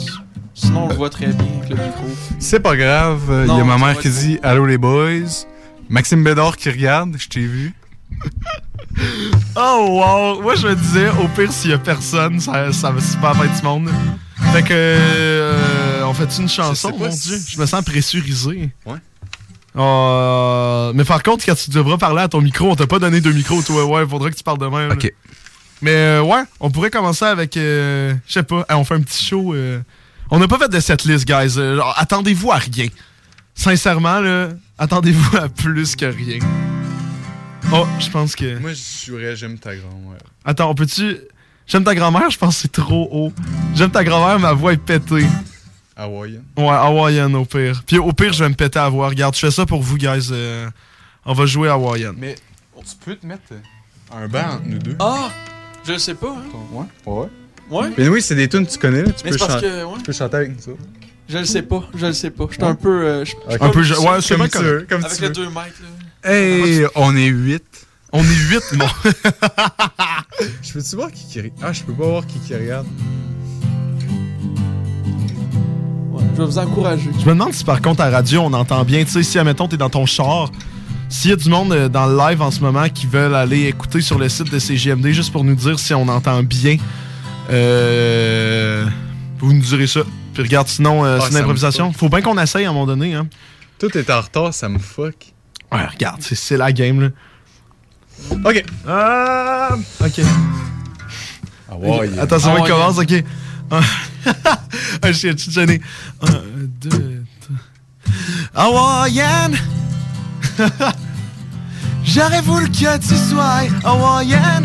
[0.56, 2.06] sinon on le voit très bien avec le micro.
[2.40, 3.22] C'est pas grave.
[3.48, 5.46] Il y a ma mère qui dit Allô les boys.
[5.90, 7.74] Maxime Bédard qui regarde, je t'ai vu.
[9.58, 10.42] Oh wow!
[10.42, 13.00] Moi je me disais, au pire s'il y a personne, ça, ça va
[13.30, 13.90] la fin du monde.
[14.54, 17.40] Fait que euh, on fait une chanson, mon si- dieu.
[17.50, 18.70] Je me sens pressurisé.
[18.86, 18.98] Ouais.
[19.78, 23.20] Euh, mais par contre, quand tu devras parler à ton micro, on t'a pas donné
[23.22, 23.86] deux micros, toi.
[23.86, 24.92] Ouais, faudrait que tu parles de même.
[24.92, 25.12] Ok.
[25.82, 27.58] Mais euh, ouais, on pourrait commencer avec.
[27.58, 29.54] euh, Je sais pas, on fait un petit show.
[30.32, 31.56] On n'a pas fait de setlist, guys.
[31.58, 32.88] Euh, attendez-vous à rien.
[33.54, 36.40] Sincèrement, là, attendez-vous à plus que rien.
[37.72, 38.58] Oh, je pense que.
[38.60, 40.20] Moi, je jouerais J'aime ta grand-mère.
[40.44, 41.18] Attends, on peut-tu.
[41.68, 43.34] J'aime ta grand-mère, je pense que c'est trop haut.
[43.76, 45.26] J'aime ta grand-mère, ma voix est pétée.
[45.96, 46.42] Hawaïen.
[46.58, 47.82] Ouais, Hawaiian au pire.
[47.88, 49.08] Puis au pire, je vais me péter à voix.
[49.08, 50.28] Regarde, je fais ça pour vous, guys.
[50.32, 50.70] euh,
[51.26, 52.14] on va jouer Hawaiian.
[52.18, 52.36] Mais
[52.78, 53.54] tu peux te mettre
[54.12, 54.96] un banc entre nous deux.
[55.00, 55.30] Ah!
[55.88, 56.44] Je sais pas, hein.
[56.72, 56.86] Ouais.
[57.06, 57.28] Ouais.
[57.70, 57.88] Ouais?
[57.98, 59.12] Mais oui, c'est des tunes que tu connais, là.
[59.12, 59.94] Tu, Mais peux, parce chan- que, ouais.
[59.98, 60.84] tu peux chanter avec nous autres.
[61.28, 62.46] Je le sais pas, je le sais pas.
[62.50, 62.70] Je suis Ouais.
[62.70, 62.90] un peu.
[63.04, 65.28] euh, je- je Un peu, je- ouais, c'est Comme tu veux, comme Avec tu le
[65.30, 65.34] veux.
[65.34, 65.82] 2 mètres,
[66.24, 66.32] là.
[66.32, 67.64] Hey, on est 8.
[68.12, 68.86] On est 8, bon.
[70.62, 71.60] je peux-tu voir qui qui regarde?
[71.64, 72.86] Ah, je peux pas voir qui qui regarde.
[76.12, 77.10] Ouais, je vais vous encourager.
[77.20, 79.04] Je me demande si par contre à radio on entend bien.
[79.04, 80.52] Tu sais, si admettons t'es dans ton char,
[81.10, 83.64] s'il y a du monde euh, dans le live en ce moment qui veulent aller
[83.66, 86.78] écouter sur le site de CGMD juste pour nous dire si on entend bien,
[87.50, 88.86] euh,
[89.40, 90.02] vous nous direz ça.
[90.34, 91.92] Puis regarde, sinon, euh, Ah, c'est une improvisation.
[91.94, 93.14] Faut bien qu'on essaye à un moment donné.
[93.14, 93.28] Hein.
[93.80, 95.16] Tout est en retard, ça me fuck.
[95.72, 97.10] Ouais, regarde, c'est- c'est la game là.
[98.46, 98.64] Ok.
[98.88, 99.70] Ah,
[100.04, 100.22] ok.
[101.70, 102.10] Ah ouais.
[102.20, 102.70] Attention, Ah on ouais.
[102.70, 103.24] commence, ok.
[103.72, 103.82] Ah,
[105.08, 105.82] je suis tout gêné.
[106.22, 106.28] Un,
[106.82, 107.24] deux,
[108.54, 108.64] trois.
[109.04, 109.52] Hawaiian!
[112.04, 114.64] J'aurais voulu que tu sois Hawaiian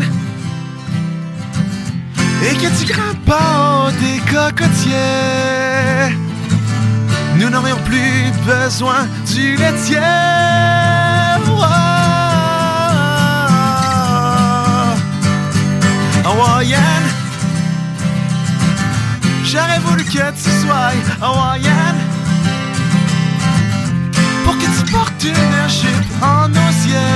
[2.43, 4.95] et que tu grimpes pas des cocotiers.
[7.37, 9.97] Nous n'aurions plus besoin du laitier.
[11.47, 11.63] Oh.
[16.25, 17.03] Hawaiian.
[19.43, 21.95] J'aurais voulu que tu sois Hawaiian
[24.45, 27.11] Pour que tu portes une jupe en osier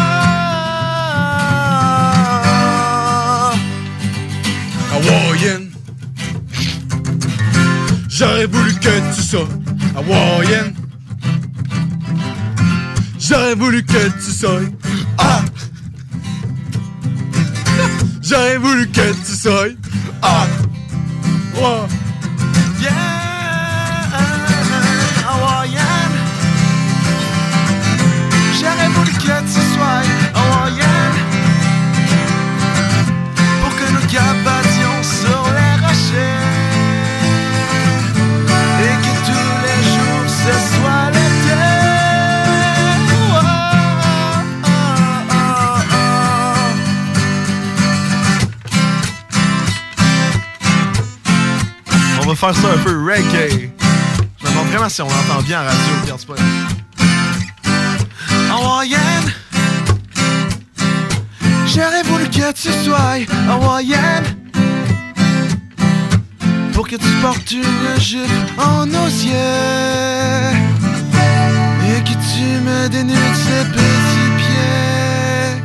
[4.93, 5.71] Hawaiian.
[8.09, 9.49] J'aurais voulu que tu sois
[9.97, 10.73] Hawaiian.
[13.19, 14.61] J'aurais voulu que tu sois.
[15.19, 15.43] Ah!
[18.23, 19.69] J'aurais voulu que tu sois.
[20.23, 20.47] Ah!
[21.55, 22.00] Ouais.
[52.53, 53.71] Faire ça un peu reggae.
[54.39, 55.79] Je me demande vraiment si on l'entend bien en radio.
[56.03, 56.35] Regarde, c'est pas.
[58.53, 59.25] Hawaiian.
[61.67, 64.23] J'aurais voulu que tu sois Hawaiian.
[66.73, 69.33] Pour que tu portes une jupe en osier.
[71.89, 75.63] Et que tu me dénudes ces petits pieds.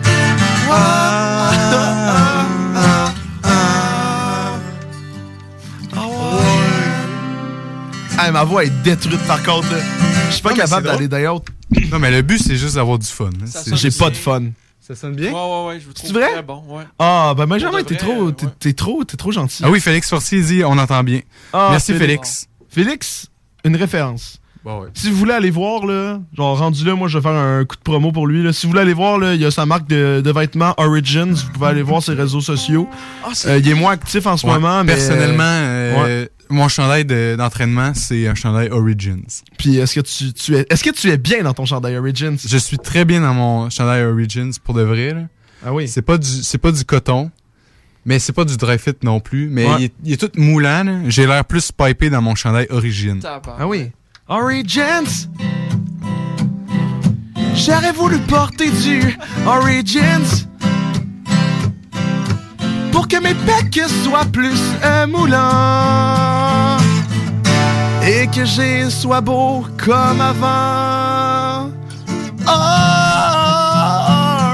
[0.72, 1.25] Ah,
[8.20, 9.72] Hey, ma voix est détruite par contre.
[9.72, 9.80] là.
[10.30, 11.42] Je suis pas Non, capable d'aller d'ailleurs.
[11.92, 13.26] Non, mais le but, c'est juste d'avoir du fun.
[13.30, 13.76] hein.
[13.76, 14.44] J'ai pas de fun.
[14.80, 15.32] Ça sonne bien?
[15.32, 16.32] Ouais, ouais, ouais, je vous trouve vrai?
[16.32, 16.64] très bon.
[16.70, 16.84] Ouais.
[17.00, 19.64] Ah, ben Benjamin, t'es trop, euh, t'es, t'es trop, t'es trop gentil.
[19.66, 21.22] Ah oui, Félix Fortier dit on entend bien.
[21.54, 22.48] Ah, Merci Félix.
[22.70, 23.28] Félix,
[23.64, 24.40] une référence.
[24.64, 24.88] Bon, ouais.
[24.94, 27.76] Si vous voulez aller voir, là, genre rendu là, moi je vais faire un coup
[27.76, 28.44] de promo pour lui.
[28.44, 28.54] Là.
[28.54, 31.34] Si vous voulez aller voir, là, il y a sa marque de, de vêtements Origins.
[31.34, 32.88] Vous pouvez aller voir ses réseaux sociaux.
[33.24, 34.54] Ah, Euh, il est moins actif en ce Ouais.
[34.54, 34.94] moment, mais.
[34.94, 36.30] Personnellement, euh, Ouais.
[36.50, 39.24] Mon chandail de- d'entraînement, c'est un chandail Origins.
[39.58, 42.38] Puis est-ce que tu, tu es, est-ce que tu es bien dans ton chandail Origins?
[42.46, 45.14] Je suis très bien dans mon chandail Origins pour de vrai.
[45.14, 45.22] là.
[45.66, 45.88] Ah oui.
[45.88, 47.32] C'est pas du, c'est pas du coton.
[48.08, 49.50] Mais c'est pas du dry fit non plus.
[49.50, 49.76] Mais Ouais.
[49.80, 51.04] il, est, il est tout moulant.
[51.08, 53.20] J'ai l'air plus pipé dans mon chandail origine.
[53.26, 53.90] Ah oui.
[54.28, 55.28] Origins.
[57.56, 59.18] J'aurais voulu porter du
[59.48, 60.46] Origins.
[62.96, 66.78] Pour que mes pecs soient plus euh, moulants.
[68.08, 71.74] Et que j'ai sois beau comme avant.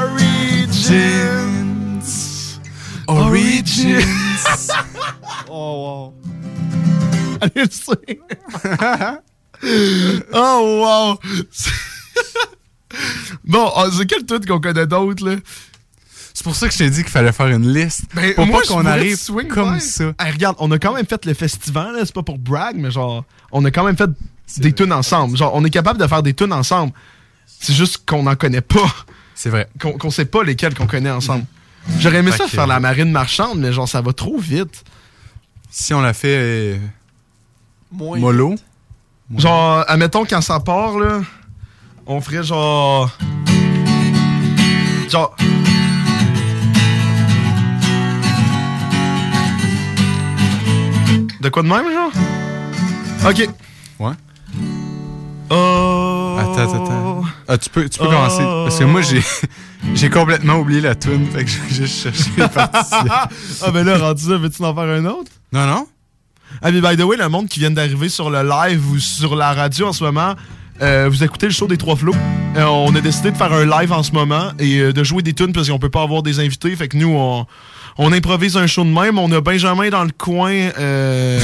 [0.07, 1.99] Origins.
[3.05, 4.01] Origins.
[5.51, 6.15] oh wow.
[7.41, 7.69] Allez le
[10.33, 11.19] oh wow.
[13.45, 15.35] bon, c'est quel truc qu'on connaît d'autres là?
[16.41, 18.05] C'est pour ça que je t'ai dit qu'il fallait faire une liste.
[18.15, 19.15] Ben, pour moi, pas qu'on arrive
[19.47, 19.79] comme vibe.
[19.79, 20.05] ça.
[20.19, 22.89] Hey, regarde, on a quand même fait le festival, là, c'est pas pour brag, mais
[22.89, 24.09] genre, on a quand même fait
[24.57, 25.37] des tunes ensemble.
[25.37, 26.93] Genre, on est capable de faire des tunes ensemble.
[27.45, 28.91] C'est juste qu'on n'en connaît pas.
[29.35, 29.69] C'est vrai.
[29.79, 31.45] Qu'on qu'on sait pas lesquelles qu'on connaît ensemble.
[31.99, 34.83] J'aurais aimé Fait ça que- faire la marine marchande, mais genre, ça va trop vite.
[35.69, 36.77] Si on l'a fait euh,
[37.91, 38.55] Moins mollo,
[39.37, 41.21] Genre, admettons, quand ça part, là,
[42.07, 43.11] on ferait genre.
[45.07, 45.35] Genre.
[51.41, 52.11] De quoi de même, genre?
[53.27, 53.49] Ok.
[53.99, 54.13] Ouais.
[55.49, 56.37] Oh.
[56.39, 57.21] Attends, attends, attends.
[57.47, 58.09] Ah, tu peux, tu peux Oh.
[58.11, 58.43] commencer.
[58.43, 59.21] Parce que moi, j'ai,
[59.95, 61.25] j'ai complètement oublié la tune.
[61.31, 64.83] Fait que je vais juste chercher les ah, ben là, rendu là, veux-tu en faire
[64.83, 65.31] un autre?
[65.51, 65.87] Non, non.
[66.61, 69.35] Ah, mais by the way, le monde qui vient d'arriver sur le live ou sur
[69.35, 70.35] la radio en ce moment,
[70.81, 72.15] euh, vous écoutez le show des Trois Flots.
[72.55, 75.23] Euh, on a décidé de faire un live en ce moment et euh, de jouer
[75.23, 76.75] des tunes parce qu'on peut pas avoir des invités.
[76.75, 77.45] Fait que nous, on,
[77.97, 79.17] on improvise un show de même.
[79.19, 80.51] On a Benjamin dans le coin.
[80.51, 81.39] euh,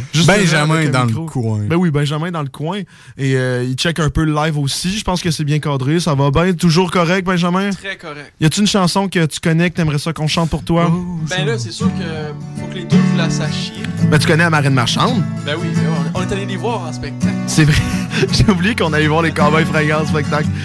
[0.12, 1.60] juste Benjamin dans le coin.
[1.68, 2.78] Ben oui, Benjamin dans le coin.
[3.16, 4.98] Et euh, il check un peu le live aussi.
[4.98, 6.00] Je pense que c'est bien cadré.
[6.00, 6.52] Ça va bien?
[6.52, 7.70] Toujours correct, Benjamin?
[7.70, 8.32] Très correct.
[8.40, 10.90] Y a-tu une chanson que tu connais que t'aimerais ça qu'on chante pour toi?
[11.30, 13.72] Ben là, c'est sûr que faut que les deux vous la sachiez.
[14.10, 15.22] Ben, tu connais la Marine Marchande?
[15.46, 15.82] Ben oui, ben
[16.14, 17.34] on, on est allé les voir en spectacle.
[17.46, 17.74] C'est vrai.
[18.32, 20.48] J'ai oublié qu'on allait voir les Cowboys fringants au spectacle.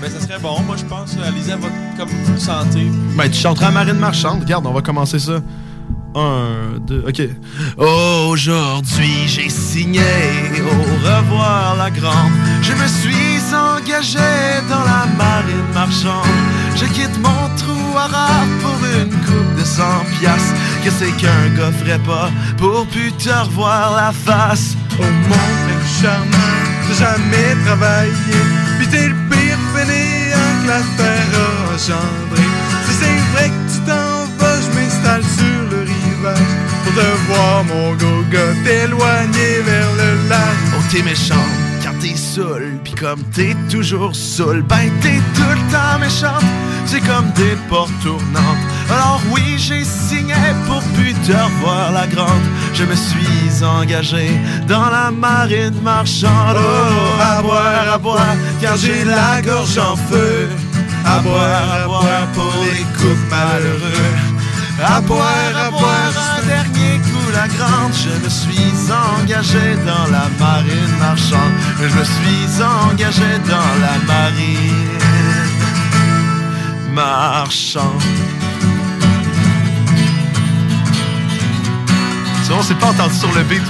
[0.00, 1.16] Ben ça serait bon, moi je pense.
[1.26, 2.86] Allez-y à votre comme vous le sentez.
[3.16, 4.40] Ben, tu chanteras Marine Marchande.
[4.40, 5.40] Regarde, on va commencer ça.
[6.14, 7.22] Un, deux, ok.
[7.76, 10.00] Aujourd'hui, j'ai signé.
[10.60, 12.32] Au revoir, la grande.
[12.62, 14.18] Je me suis engagé
[14.68, 16.26] dans la marine marchande.
[16.76, 18.08] Je quitte mon trou à
[18.60, 19.82] pour une coupe de 100
[20.18, 20.54] piastres.
[20.84, 24.76] Que c'est qu'un gars ferait pas pour plus te revoir la face.
[25.00, 25.64] Oh mon
[26.00, 28.12] charmant, jamais travaillé
[28.78, 32.53] Pis t'es le pire fainéant que la terre a engendré
[35.04, 36.54] sur le rivage.
[36.84, 40.56] Pour te voir mon goga t'éloigner vers le lac.
[40.76, 41.46] Oh t'es méchant
[41.82, 46.44] quand t'es saoul Pis comme t'es toujours saoul Ben t'es tout le temps méchante
[46.86, 48.64] C'est comme des portes tournantes.
[48.90, 50.34] Alors oui j'ai signé
[50.66, 52.46] pour plus te revoir la grande.
[52.72, 54.30] Je me suis engagé
[54.66, 56.56] dans la marine marchande.
[56.56, 60.48] Oh à boire, à boire Car j'ai la gorge en feu.
[61.04, 64.33] À boire, à boire pour les coups malheureux
[64.84, 67.92] à boire, à boire, un dernier coup la grande.
[67.92, 68.74] Je me suis
[69.20, 71.54] engagé dans la marine marchande.
[71.80, 74.98] Je me suis engagé dans la marine
[76.92, 78.02] marchande.
[82.48, 83.62] Bon, c'est pas entendu sur le beat.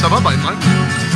[0.00, 1.11] Ça va, ben, même.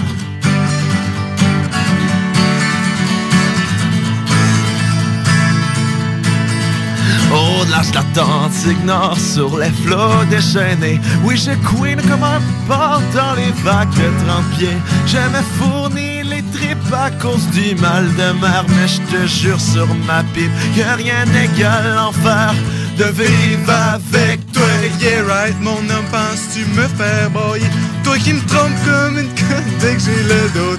[7.37, 10.99] Au de Nord, sur les flots déchaînés.
[11.22, 14.78] Oui, je queen comme un port dans les vagues de 30 pieds.
[15.07, 18.64] Je me fournis les tripes à cause du mal de mer.
[18.68, 22.55] Mais je te jure sur ma pipe que rien n'égale l'enfer
[22.97, 24.62] de vivre avec toi.
[25.01, 27.66] Yeah right, mon homme, penses-tu me faire broyer
[28.03, 30.76] Toi qui me trompes comme une conne dès que j'ai le dos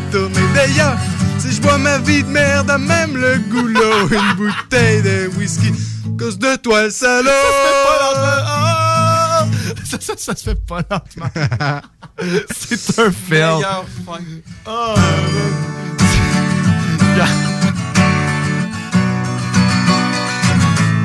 [1.40, 5.72] si je bois ma vie de merde à même le goulot Une bouteille de whisky,
[6.18, 7.30] cause de toi le salaud
[9.84, 11.30] Ça, ça, ça se fait pas lentement.
[12.56, 13.66] C'est un fail.
[14.66, 14.96] Oh,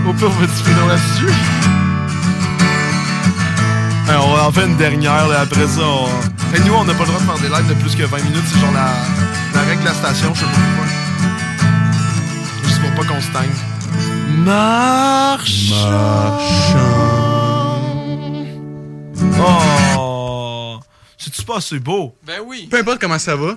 [0.09, 1.82] Au pire, on va tu finir là-dessus?
[4.09, 5.81] On va en faire une dernière, là, après ça.
[5.83, 6.07] On...
[6.55, 8.17] Hey, nous, on n'a pas le droit de faire des lives de plus que 20
[8.25, 8.43] minutes.
[8.47, 8.93] C'est genre la,
[9.55, 10.87] la règle de la station, je sais pas pourquoi.
[12.65, 13.51] Juste pour pas qu'on se teigne.
[14.45, 16.39] Marchand.
[19.97, 20.79] Oh!
[21.17, 22.15] C'est-tu pas assez beau?
[22.27, 22.67] Ben oui.
[22.71, 23.57] Peu importe comment ça va,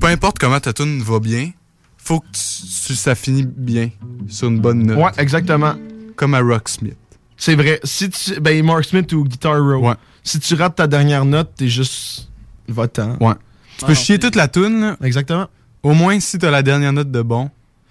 [0.00, 1.50] peu importe comment ta tune va bien,
[1.98, 3.90] faut que tu, tu- ça finisse bien,
[4.28, 4.98] sur une bonne note.
[4.98, 5.74] Ouais, exactement.
[6.16, 6.96] Comme à Rocksmith.
[7.44, 7.80] C'est vrai.
[7.82, 9.92] Si tu, ben, Mark Smith ou Guitar Hero.
[10.22, 12.28] Si tu rates ta dernière note, t'es juste
[12.68, 13.16] votant.
[13.20, 13.34] Ouais.
[13.78, 14.80] Tu peux chier toute la tune.
[14.80, 14.96] là.
[15.02, 15.48] Exactement.
[15.82, 17.50] Au moins, si t'as la dernière note de bon,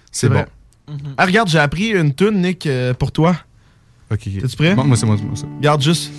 [0.10, 0.36] c'est bon.
[0.36, 0.48] vrai.
[1.18, 3.36] Ah, regarde, j'ai appris une tune, Nick, euh, pour toi.
[4.10, 4.22] Ok.
[4.24, 4.74] T'es-tu prêt?
[4.74, 5.48] Bon, moi, c'est moi, c'est moi, ça.
[5.58, 6.14] Regarde juste.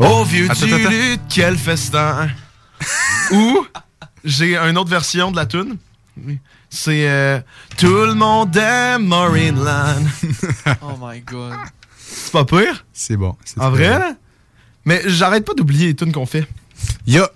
[0.00, 0.90] Oh, vieux Attends, du attends.
[0.90, 2.28] lutte, quel festin.
[3.30, 3.64] Ou,
[4.24, 5.76] j'ai une autre version de la tune.
[6.20, 6.40] Oui.
[6.68, 7.38] C'est euh,
[7.76, 10.02] Tout le monde aime Marineland.
[10.82, 11.54] Oh my god.
[12.26, 12.84] C'est pas pire?
[12.92, 13.36] C'est bon.
[13.56, 14.00] En vrai?
[14.84, 16.46] Mais j'arrête pas d'oublier les tunes qu'on fait.
[17.06, 17.30] Il y a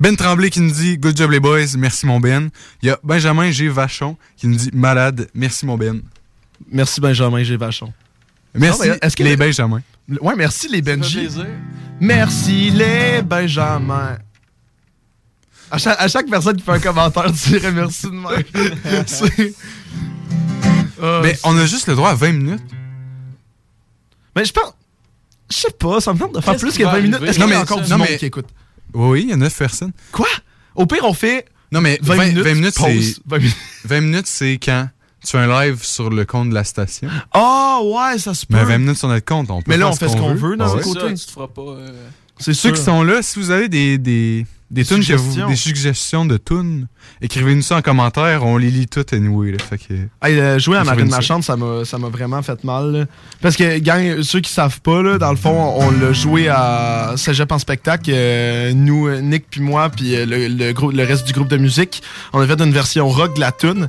[0.00, 2.48] Ben Tremblay qui nous dit Good job les boys, merci mon Ben.
[2.82, 3.68] Il y a Benjamin G.
[3.68, 6.00] Vachon qui nous dit Malade, merci mon Ben.
[6.70, 7.56] Merci Benjamin G.
[7.58, 7.92] Vachon.
[8.54, 9.82] Merci Non, que les le- Benjamins.
[10.20, 11.28] Ouais, merci les Benji.
[12.00, 14.16] Merci les Benjamins.
[15.70, 18.36] À chaque, à chaque personne qui fait un commentaire, tu dirais merci de moi.
[21.22, 22.62] Mais on a juste le droit à 20 minutes.
[24.36, 24.72] Mais je pense.
[25.50, 27.22] Je sais pas, ça me tente de faire plus que va 20 minutes.
[27.22, 28.46] Est-ce qu'il y a encore du non, monde mais- qui écoute?
[28.94, 29.92] Oui, il y a 9 personnes.
[30.12, 30.26] Quoi?
[30.74, 33.14] Au pire, on fait Non, mais 20 20, minutes, 20 minutes, pause.
[33.14, 33.56] c'est 20 minutes.
[33.84, 34.88] 20 minutes, c'est quand
[35.24, 37.08] tu fais un live sur le compte de la station.
[37.32, 38.54] Ah ouais, ça se peut.
[38.56, 40.34] Mais 20 minutes sur notre compte, on peut Mais là, faire on fait ce qu'on
[40.34, 40.82] veut dans Ah ouais.
[40.82, 41.00] côté.
[41.00, 41.62] Ça, tu te feras pas.
[41.62, 42.06] euh,
[42.38, 45.56] C'est Ceux qui sont là, si vous avez des, des, des, tunes que vous- des
[45.56, 46.86] suggestions de tunes,
[47.22, 49.52] écrivez-nous ça en commentaire, on les lit toutes anyway.
[49.52, 49.94] Là, fait que...
[50.22, 52.92] Hey, euh, jouer à Marine Marchande, ça m'a, ça m'a vraiment fait mal.
[52.92, 53.04] là.
[53.40, 57.14] Parce que, gang, ceux qui savent pas, là, dans le fond, on l'a joué à
[57.16, 58.10] Cégep en spectacle.
[58.12, 61.56] euh, nous, euh, Nick puis moi, puis euh, le, le, le reste du groupe de
[61.56, 62.02] musique,
[62.32, 63.88] on a fait une version rock de la tune.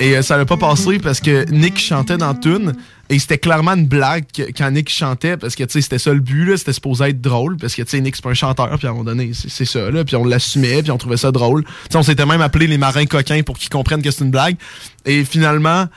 [0.00, 2.72] Et euh, ça l'a pas passé parce que Nick chantait dans tune.
[3.08, 4.24] Et c'était clairement une blague
[4.56, 7.20] quand Nick chantait, parce que tu sais, c'était ça le but, là, c'était supposé être
[7.20, 9.32] drôle, parce que tu sais, Nick c'est pas un chanteur, puis à un moment donné,
[9.34, 11.62] c'est ça, là, puis on l'assumait, puis on trouvait ça drôle.
[11.94, 14.56] On s'était même appelé les marins coquins pour qu'ils comprennent que c'est une blague.
[15.04, 15.88] Et finalement,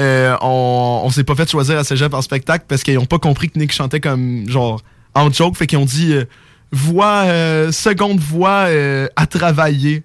[0.00, 3.20] euh, on, on s'est pas fait choisir à Cégep en spectacle parce qu'ils ont pas
[3.20, 4.82] compris que Nick chantait comme genre
[5.14, 6.24] en joke, fait qu'ils ont dit euh,
[6.72, 10.02] voix, euh, seconde voix euh, à travailler.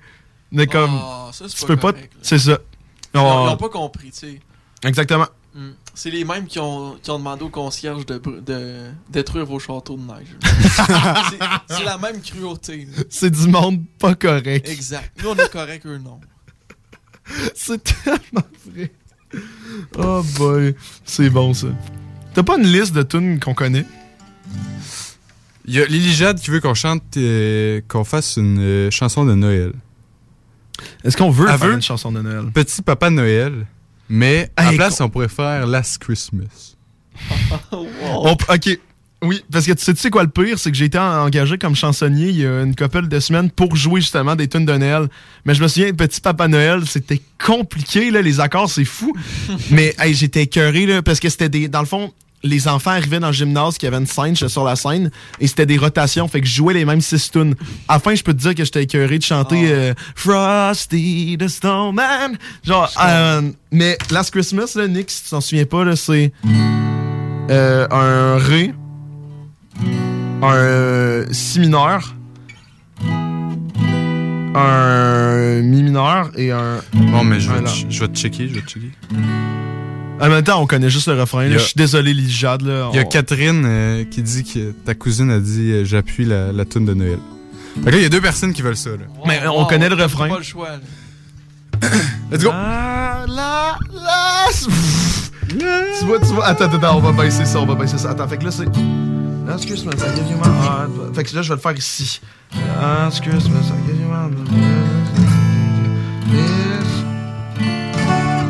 [0.51, 2.59] Mais comme, Ah, ça, tu pas peux pas, correct, c'est ça.
[3.13, 4.39] Ils On- ont, ils ont pas compris, tu sais.
[4.83, 5.27] Exactement.
[5.55, 5.69] Mm.
[5.95, 9.59] C'est les mêmes qui ont, qui ont demandé au concierge de, br- de détruire vos
[9.59, 10.35] châteaux de neige.
[11.67, 12.87] C'est- la même cruauté.
[13.09, 14.69] C'est du monde pas correct.
[14.69, 15.11] Exact.
[15.23, 16.19] Nous, on est correct, eux, non.
[17.55, 18.91] C'est tellement vrai.
[19.97, 21.67] Oh boy, c'est bon ça.
[22.33, 23.85] T'as pas une liste de tunes qu'on connaît?
[25.65, 29.25] Il y a Lily Jade qui veut qu'on chante, euh, qu'on fasse une euh, chanson
[29.25, 29.73] de Noël.
[31.03, 32.45] Est-ce qu'on veut faire une chanson de Noël?
[32.53, 33.65] Petit Papa Noël,
[34.09, 36.75] mais à Hey, la place, on pourrait faire Last Christmas.
[37.71, 38.79] On- ok.
[39.21, 41.25] Oui, parce que tu sais, tu sais quoi le pire, c'est que j'ai été en-
[41.25, 44.65] engagé comme chansonnier il y a une couple de semaines pour jouer justement des tunes
[44.65, 45.09] de Noël.
[45.43, 49.13] Mais je me souviens, Petit Papa Noël, c'était compliqué, là, les accords, c'est fou.
[49.71, 51.67] Mais hey, j'étais écœuré, là, parce que c'était des.
[51.67, 52.13] Dans le fond,
[52.43, 55.47] les enfants arrivaient dans le gymnase, qui avait une scène, j'étais sur la scène, et
[55.47, 57.55] c'était des rotations, fait que je jouais les mêmes six tunes.
[57.87, 61.47] À la fin, je peux te dire que j'étais écœuré de chanter euh, Frosty the
[61.47, 62.37] Snowman.
[62.65, 66.31] Genre, euh, mais Last Christmas, là, Nick, si tu t'en souviens pas, là, c'est
[67.49, 68.73] euh, un Ré,
[70.41, 72.15] un Si mineur,
[74.55, 76.77] un Mi mineur et un.
[76.93, 77.69] Bon, mais je un vais, La.
[77.69, 78.91] te- je vais te checker, je vais te checker.
[80.21, 81.45] En même temps, on connaît juste le refrain.
[81.45, 82.61] a- Je suis désolé, Lily Jade.
[82.63, 86.25] Là, Il y a Catherine euh, qui dit que ta cousine a dit euh, j'appuie
[86.25, 87.19] la, la tune de Noël.
[87.75, 88.89] Fait que là, il y a deux personnes qui veulent ça.
[88.91, 88.97] Là.
[89.25, 90.27] Mais on connaît le refrain.
[90.27, 90.69] Pas le choix.
[92.31, 92.51] Let's go!
[92.51, 93.77] La,
[95.99, 96.45] tu vois, tu vois.
[96.47, 98.11] Attends, attends, on va baisser ça, on va baisser ça.
[98.11, 98.65] Attends, fait que là, c'est.
[99.47, 100.91] Last Christmas, I gave you my heart.
[101.15, 102.21] Fait que là, je vais le faire ici.
[102.81, 104.29] Last Christmas, I gave you my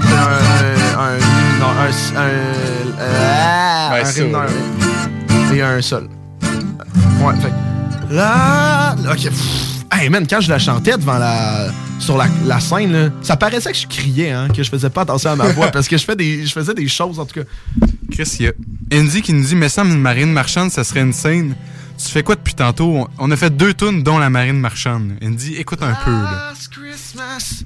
[0.01, 1.15] C'est un.
[1.15, 1.28] Un.
[1.59, 1.89] Non, un.
[2.17, 2.29] Un.
[2.99, 4.33] euh, Ouais, un
[5.51, 5.57] ouais.
[5.57, 6.09] et un sol.
[7.21, 8.13] Ouais, fait.
[8.13, 8.95] Là.
[9.11, 9.23] Ok.
[9.23, 9.65] pff.
[9.91, 11.69] Hey man, quand je la chantais devant la.
[11.99, 15.01] sur la, la scène, là, ça paraissait que je criais, hein, que je faisais pas
[15.01, 17.39] attention à ma voix, parce que je, fais des, je faisais des choses, en tout
[17.41, 17.45] cas.
[18.11, 18.51] Chris, il y a
[18.93, 21.55] Andy qui nous dit Mais ça, une marine marchande, ça serait une scène.
[21.97, 23.07] Tu fais quoi depuis tantôt?
[23.17, 25.11] On- a fait deux tunes, dont la marine marchande.
[25.21, 26.11] Andy, écoute un peu.
[26.11, 26.53] Là.
[26.71, 27.63] Christmas.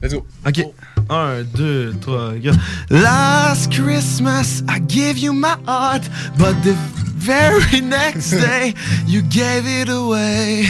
[0.00, 0.24] Let's go.
[0.46, 0.64] Ok.
[1.10, 2.58] Un, deux, trois, quatre.
[2.90, 6.02] Last Christmas, I gave you my heart,
[6.38, 6.74] but the
[7.16, 8.74] very next day,
[9.06, 10.66] you gave it away.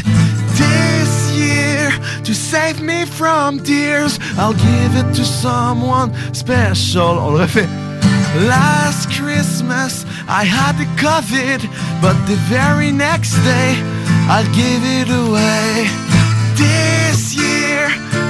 [0.57, 1.91] This year,
[2.25, 7.19] to save me from tears, I'll give it to someone special.
[7.19, 7.69] On le refait.
[8.47, 11.61] Last Christmas, I had the COVID,
[12.01, 13.75] but the very next day,
[14.29, 15.89] I'll give it away.
[16.57, 17.28] This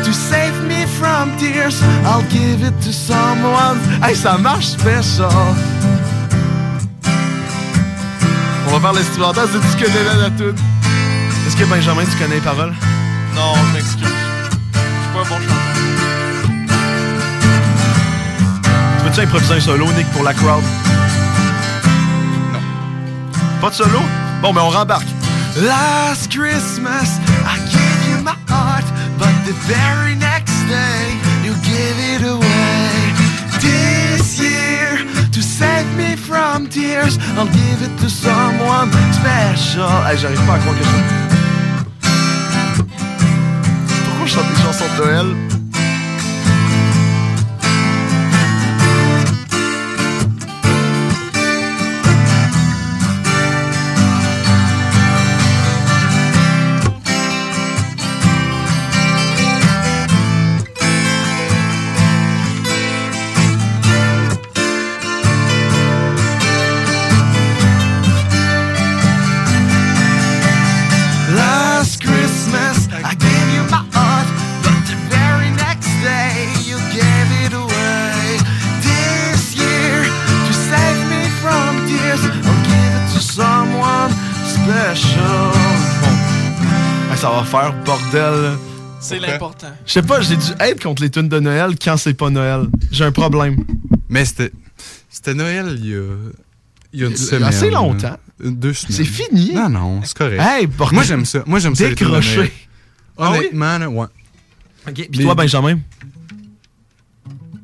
[0.09, 3.79] to save me from tears, I'll give it to someone.
[4.03, 5.29] Hey, ça marche special.
[8.67, 10.59] On va faire l'instrumental, c'est tu connais la, la toute.
[11.47, 12.75] Est-ce que Benjamin, tu connais les paroles?
[13.35, 14.07] Non, je m'excuse.
[14.73, 15.75] Je suis pas un bon chanteur.
[18.99, 20.65] Tu veux-tu improviser un solo, Nick, pour la crowd?
[22.53, 22.61] Non.
[23.61, 24.01] Pas de solo?
[24.41, 25.09] Bon, ben on rembarque.
[25.57, 28.68] Last Christmas, I gave you my heart,
[29.49, 31.01] the very next day,
[31.43, 32.93] you give it away.
[33.65, 34.99] This year,
[35.33, 39.89] to save me from tears, I'll give it to someone special.
[40.05, 40.91] Hey, j'arrive pas à croire que je.
[44.05, 45.48] Pourquoi je chante des chansons de Noël?
[87.51, 88.59] Faire bordel.
[89.01, 89.69] C'est l'important.
[89.87, 92.67] Je sais pas, j'ai dû être contre les tunes de Noël quand c'est pas Noël.
[92.91, 93.65] J'ai un problème.
[94.09, 94.53] Mais c'était.
[95.09, 96.03] C'était Noël il y a.
[96.93, 97.45] Il y a une semaine.
[97.45, 98.17] assez longtemps.
[98.43, 98.97] Une- Deux semaines.
[98.97, 99.53] C'est fini.
[99.55, 100.41] Non, non, c'est correct.
[100.41, 100.95] Hey, bordel.
[100.97, 101.43] Moi, j'aime ça.
[101.47, 101.85] Moi, j'aime ça.
[101.89, 102.51] Noël.
[103.21, 103.39] Ah oui?
[103.39, 104.07] Honnêtement, là, ouais.
[104.89, 105.79] Ok, Puis toi, Benjamin?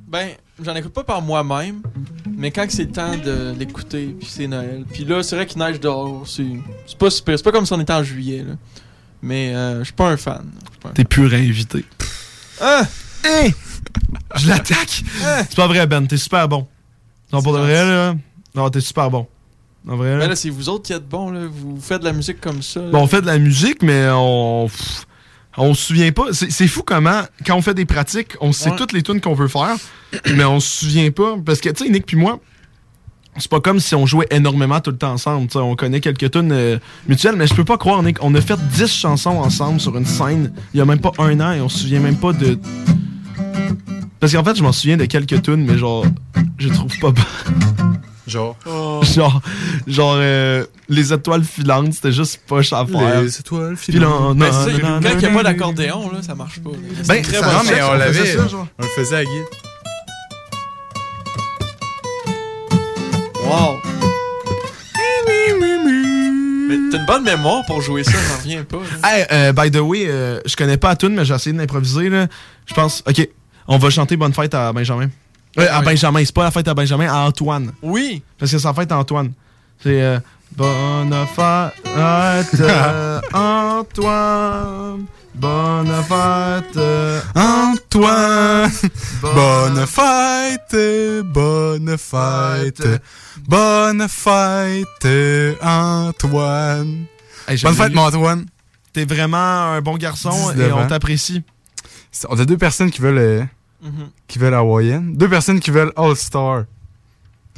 [0.09, 0.31] Ben,
[0.63, 1.81] j'en écoute pas par moi-même,
[2.37, 4.85] mais quand c'est le temps de l'écouter, puis c'est Noël.
[4.93, 6.47] Puis là, c'est vrai qu'il neige dehors, c'est
[6.87, 7.37] c'est pas super.
[7.39, 8.55] C'est pas comme si on était en juillet, là.
[9.25, 10.45] Mais euh, je suis pas un fan.
[10.95, 11.83] T'es plus réinvité.
[12.61, 12.83] Ah!
[13.25, 13.55] Hey!
[14.37, 15.03] Je l'attaque!
[15.49, 16.67] C'est pas vrai, Ben, t'es super bon.
[17.33, 18.15] Non, pour de vrai, là.
[18.55, 19.27] Non, t'es super bon.
[19.89, 20.27] En vrai, Ben là.
[20.29, 21.47] là, c'est vous autres qui êtes bons, là.
[21.51, 22.81] Vous faites de la musique comme ça.
[22.81, 24.69] Bon, on fait de la musique, mais on.
[24.69, 25.07] pff,
[25.57, 26.27] On se souvient pas.
[26.33, 28.77] C'est c'est fou comment, quand on fait des pratiques, on sait Ouais.
[28.77, 29.75] toutes les tunes qu'on veut faire,
[30.37, 31.37] mais on se souvient pas.
[31.45, 32.41] Parce que, tu sais, Nick puis moi,
[33.39, 35.47] c'est pas comme si on jouait énormément tout le temps ensemble.
[35.49, 36.79] tu sais, on connaît quelques tunes euh,
[37.09, 38.23] mutuelles, mais je peux pas croire, Nick.
[38.23, 41.39] On a fait 10 chansons ensemble sur une scène il y a même pas un
[41.41, 42.59] an et on se souvient même pas de.
[44.21, 46.07] Parce qu'en fait, je m'en souviens de quelques tunes, mais genre,
[46.59, 47.13] je trouve pas.
[48.27, 48.57] Genre?
[49.15, 49.43] genre,
[49.87, 53.21] genre euh, les étoiles filantes, c'était juste poche à faire.
[53.23, 54.39] Les étoiles filantes.
[54.39, 56.71] Ben, c'est ça, quand il n'y a pas d'accordéon, là, ça marche pas.
[56.71, 56.77] là.
[57.07, 58.37] Ben, très ça- bon Non, mais on on l'avait.
[58.79, 59.31] On le faisait à Guy.
[63.45, 63.81] Wow!
[66.67, 68.79] Mais t'as une bonne mémoire pour jouer ça, j'en reviens pas.
[68.79, 69.17] là.
[69.19, 72.09] Hey, euh, by the way, euh, je connais pas la tune, mais j'ai essayé d'improviser.
[72.09, 72.27] là.
[72.67, 73.29] Je pense, ok,
[73.69, 75.09] on va chanter Bonne fête à Benjamin.
[75.59, 75.83] Euh, à.
[75.83, 77.73] Benjamin, c'est pas la fête à Benjamin, à Antoine.
[77.83, 78.23] Oui!
[78.39, 79.33] Parce que c'est la fête à Antoine.
[79.83, 80.19] C'est euh,
[80.57, 85.05] Bonne fête euh, Antoine.
[85.35, 86.79] Bonne fête
[87.35, 88.71] Antoine!
[89.21, 90.77] Bonne fête!
[91.25, 93.03] Bonne fête!
[93.49, 97.07] Bonne fête, Antoine!
[97.49, 98.47] Hey, Bonne fête, mon Antoine!
[98.93, 101.43] T'es vraiment un bon garçon 19 et on t'apprécie.
[102.29, 103.43] On a deux personnes qui veulent, euh,
[103.83, 104.09] Mhm.
[104.29, 105.17] qui veulent Hawaïenne.
[105.17, 106.65] Deux personnes qui veulent All-Star.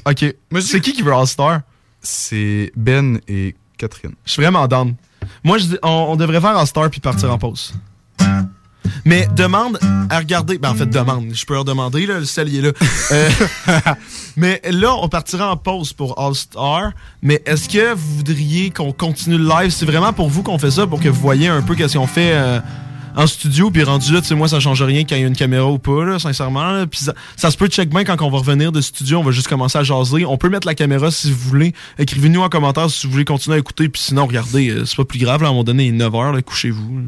[0.06, 0.24] Ok.
[0.60, 1.60] C'est qui qui veut All-Star?
[2.00, 4.14] C'est Ben et Catherine.
[4.24, 4.94] Je suis vraiment down.
[5.46, 7.72] Moi, je dis, on, on devrait faire All-Star puis partir en pause.
[9.04, 9.78] Mais demande
[10.10, 10.58] à regarder.
[10.58, 11.26] Ben, en fait, demande.
[11.32, 12.72] Je peux leur demander, là, le sel, il est là.
[13.12, 13.30] Euh,
[14.36, 16.90] mais là, on partira en pause pour All-Star.
[17.22, 19.70] Mais est-ce que vous voudriez qu'on continue le live?
[19.70, 22.08] C'est vraiment pour vous qu'on fait ça, pour que vous voyez un peu qu'est-ce qu'on
[22.08, 22.58] fait euh,
[23.16, 23.70] en studio.
[23.70, 25.66] Puis rendu là, tu sais, moi, ça change rien quand il y a une caméra
[25.66, 26.70] ou pas, là, sincèrement.
[26.72, 26.86] là.
[26.86, 29.18] Puis ça, ça se peut check bien quand on va revenir de studio.
[29.18, 30.24] On va juste commencer à jaser.
[30.26, 31.72] On peut mettre la caméra si vous voulez.
[31.98, 33.88] Écrivez-nous en commentaire si vous voulez continuer à écouter.
[33.88, 35.40] Puis sinon, regardez, euh, c'est pas plus grave.
[35.42, 37.00] Là, à un moment donné, il est 9h, là, couchez-vous.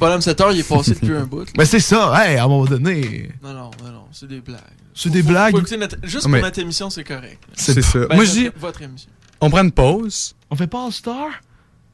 [0.00, 1.40] pas l'homme 7 heures, il est passé depuis un bout.
[1.40, 1.46] là.
[1.56, 3.30] Mais c'est ça, hey, à un moment donné.
[3.42, 4.58] Non, non, non, non, c'est des blagues.
[4.94, 5.52] C'est des Faut- blagues.
[5.52, 7.38] faut écouter notre- Juste mais- pour notre émission, c'est correct.
[7.54, 8.00] C'est ça.
[8.00, 9.10] Ben, Moi, je votre- dis, Votre émission.
[9.40, 10.34] on prend une pause.
[10.50, 11.28] On fait pas All-Star?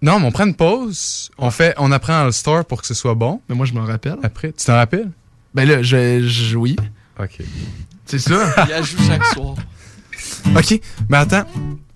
[0.05, 1.31] Non, mais on prend une pause.
[1.39, 3.41] On fait, on apprend All-Star pour que ce soit bon.
[3.49, 4.19] Mais moi, je m'en rappelle.
[4.23, 5.11] Après, tu t'en rappelles?
[5.55, 6.77] Ben là, je, je oui.
[7.19, 7.39] Ok.
[8.05, 8.55] C'est ça.
[8.69, 9.55] Il ajoute chaque soir.
[10.55, 10.79] Ok,
[11.09, 11.45] mais attends.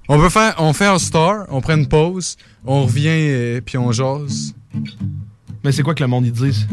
[0.09, 3.93] On veut faire, on fait All-Star, on prend une pause, on revient et puis on
[3.93, 4.55] jase.
[5.63, 6.67] Mais c'est quoi que le monde ils disent?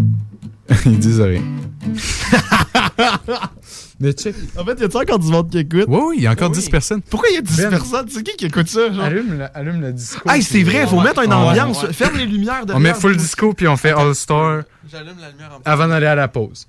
[0.86, 1.44] Ils disent rien.
[4.00, 4.36] mais check.
[4.58, 5.86] En fait, y a-tu encore du monde qui écoute?
[5.88, 6.58] Oui, oui, il y a encore Oui.
[6.58, 7.02] 10 personnes.
[7.02, 7.70] Pourquoi y a 10 Ben.
[7.70, 8.08] personnes?
[8.10, 8.92] C'est qui qui écoute ça?
[8.92, 9.04] Genre?
[9.06, 10.30] Allume le, allume le disco.
[10.30, 11.84] Hey, c'est vrai, faut mettre une Ouais, ambiance.
[11.84, 11.94] ouais.
[11.94, 15.52] Ferme les lumières de On met full disco puis on fait All-Star J'allume la lumière
[15.54, 16.68] en avant d'aller à la pause.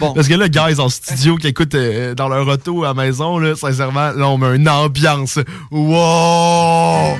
[0.00, 3.38] Parce que là, guys en studio qui écoutent euh, dans leur auto à la maison,
[3.38, 5.38] là, sincèrement, là, on met une ambiance.
[5.70, 7.18] Wow!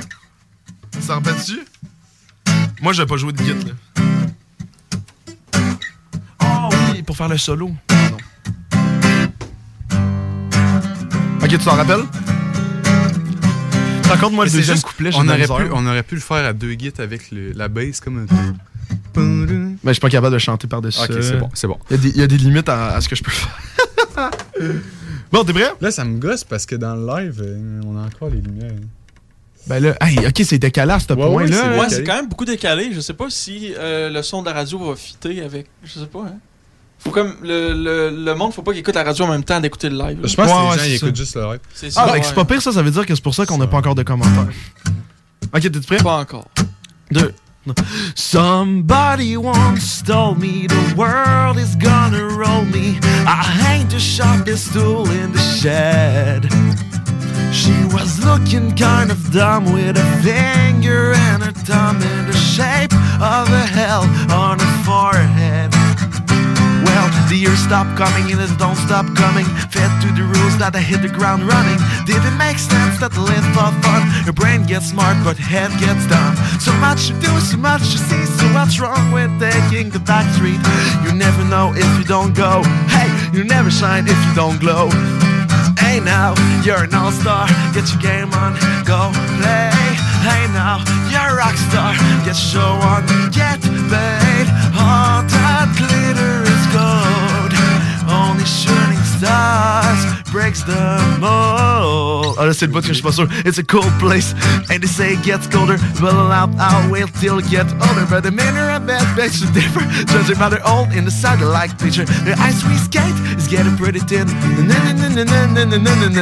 [1.01, 1.61] Ça repète dessus?
[2.81, 3.75] Moi, je vais pas jouer de guitare.
[6.43, 7.71] Oh oui, pour faire le solo.
[11.59, 12.05] Tu t'en rappelles?
[14.05, 16.45] Par contre, moi, le deuxième juste, couplet, on aurait, pu, on aurait pu le faire
[16.45, 18.27] à deux guides avec le- la bass comme un.
[19.17, 21.01] Mais je suis pas capable de chanter par-dessus.
[21.01, 21.79] Ok, c'est bon, c'est bon.
[21.91, 23.31] Il y, a des- il y a des limites à, à ce que je peux
[23.31, 23.59] faire.
[25.33, 25.73] bon, t'es prêt?
[25.81, 28.73] Là, ça me gosse parce que dans le live, euh, on a encore les lumières.
[29.67, 31.73] Ben là, hey, ok, c'est décalé à ce Ouais, point-là.
[31.73, 32.91] ouais, Ouais, c'est quand même beaucoup décalé.
[32.93, 35.67] Je sais pas si euh, le son de la radio va fitter avec.
[35.85, 36.37] Je sais pas, hein.
[37.05, 37.35] Faut comme.
[37.43, 39.97] Le, le, le monde, faut pas qu'il écoute la radio en même temps d'écouter le
[39.99, 40.19] live.
[40.25, 41.61] Je pense Ouais, que les ouais, gens ils écoutent juste le live.
[41.75, 43.67] C'est Ah, c'est pas pire, ça, ça veut dire que c'est pour ça qu'on n'a
[43.67, 44.47] pas encore de commentaires.
[45.55, 45.97] Ok, t'es prêt?
[45.99, 46.47] Pas encore.
[47.11, 47.33] Deux.
[48.15, 52.99] Somebody once told me the world is gonna roll me.
[53.27, 56.49] I hang the sharpest tool in the shed.
[57.53, 62.93] She was looking kind of dumb with a finger and her thumb in the shape
[63.21, 65.71] of a hell on her forehead.
[67.33, 69.47] The years stop coming and don't stop coming.
[69.73, 71.81] Fed to the rules that I hit the ground running.
[72.05, 74.05] Did it make sense that I live for fun?
[74.29, 76.37] Your brain gets smart, but head gets dumb.
[76.61, 78.25] So much to do, so much to see.
[78.37, 80.61] So what's wrong with taking the back street?
[81.09, 82.61] You never know if you don't go.
[82.93, 84.93] Hey, you never shine if you don't glow.
[85.81, 87.49] Hey now, you're an all-star.
[87.73, 89.09] Get your game on, go
[89.41, 89.73] play.
[90.21, 91.97] Hey now, you're a rock star.
[92.29, 94.47] Get your show on, get paid.
[94.77, 96.32] All that glitter
[99.23, 99.52] die.
[100.31, 100.77] breaks the
[101.21, 102.37] mold.
[102.39, 103.29] Ah là, c'est le but que pas sûr.
[103.45, 104.35] It's a cold place,
[104.71, 105.77] and they say it gets colder.
[106.01, 108.07] But allowed, I will till it gets older.
[108.09, 109.91] But the manner of bad bets is different.
[110.09, 112.05] Judging by their old in the satellite picture.
[112.25, 114.29] The ice we skate is getting pretty thin.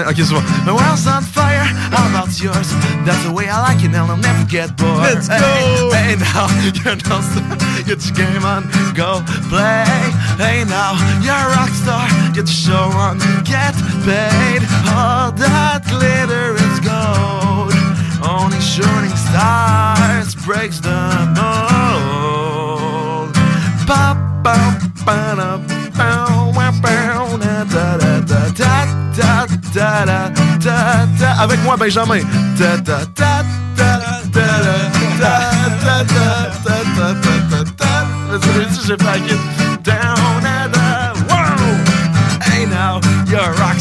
[0.07, 0.43] Ok, c'est.
[0.65, 2.73] My world's on fire, how about yours?
[3.05, 5.03] That's the way I like it, and I'll never get bored.
[5.03, 5.91] Let's go!
[5.93, 7.25] Hey, hey now, you're not
[7.87, 9.85] Get your game on, go play.
[10.39, 12.07] Hey now, you're a rock star.
[12.35, 13.75] Get your show on, get
[14.05, 14.63] paid.
[14.89, 17.75] All that glitter is gold.
[18.23, 21.01] Only shooting stars breaks the
[21.37, 23.33] mold.
[23.87, 24.81] Ba, ba.
[31.41, 32.23] Avec moi, Benjamin.
[32.59, 33.41] Da, da, da.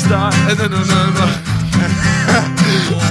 [0.09, 0.31] Star.
[0.57, 0.81] No, no,
[1.17, 1.27] no.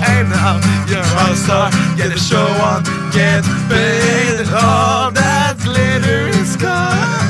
[0.02, 0.58] Hey now,
[0.90, 1.70] you're a star.
[1.96, 2.82] Get a show on,
[3.12, 4.46] get paid.
[4.52, 7.28] All that glitter is gone.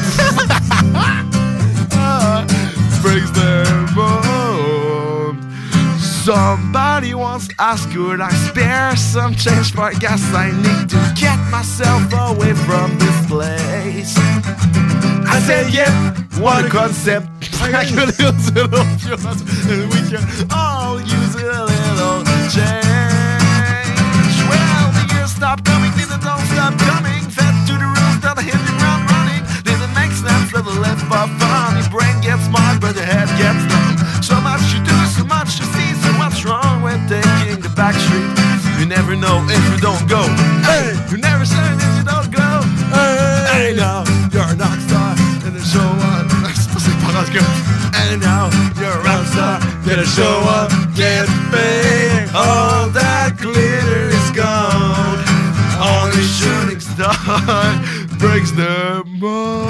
[3.02, 5.36] Breaks their mold.
[6.00, 10.22] Somebody once asked, could I spare some change for gas?
[10.32, 14.14] I need to get myself away from this place.
[15.34, 15.92] I said, yeah,
[16.40, 17.37] what a concept.
[17.60, 18.86] I could use a little
[19.68, 24.36] and we can all use a little change.
[24.48, 27.22] Well, the years stop coming, it don't stop coming.
[27.28, 29.42] Fed to the rules that I hit the ground running.
[29.66, 31.76] Did it make sense that I live for fun?
[31.76, 33.98] Your brain gets smart, but your head gets numb.
[34.22, 37.94] So much to do, so much to see, so what's wrong with taking the back
[37.94, 38.30] street?
[38.78, 40.22] You never know if you don't go.
[40.62, 41.77] Hey, you never shine
[49.96, 52.28] show up, get paid.
[52.34, 55.18] All that glitter is gone.
[55.80, 57.14] Only shooting star
[58.18, 59.68] breaks the mold.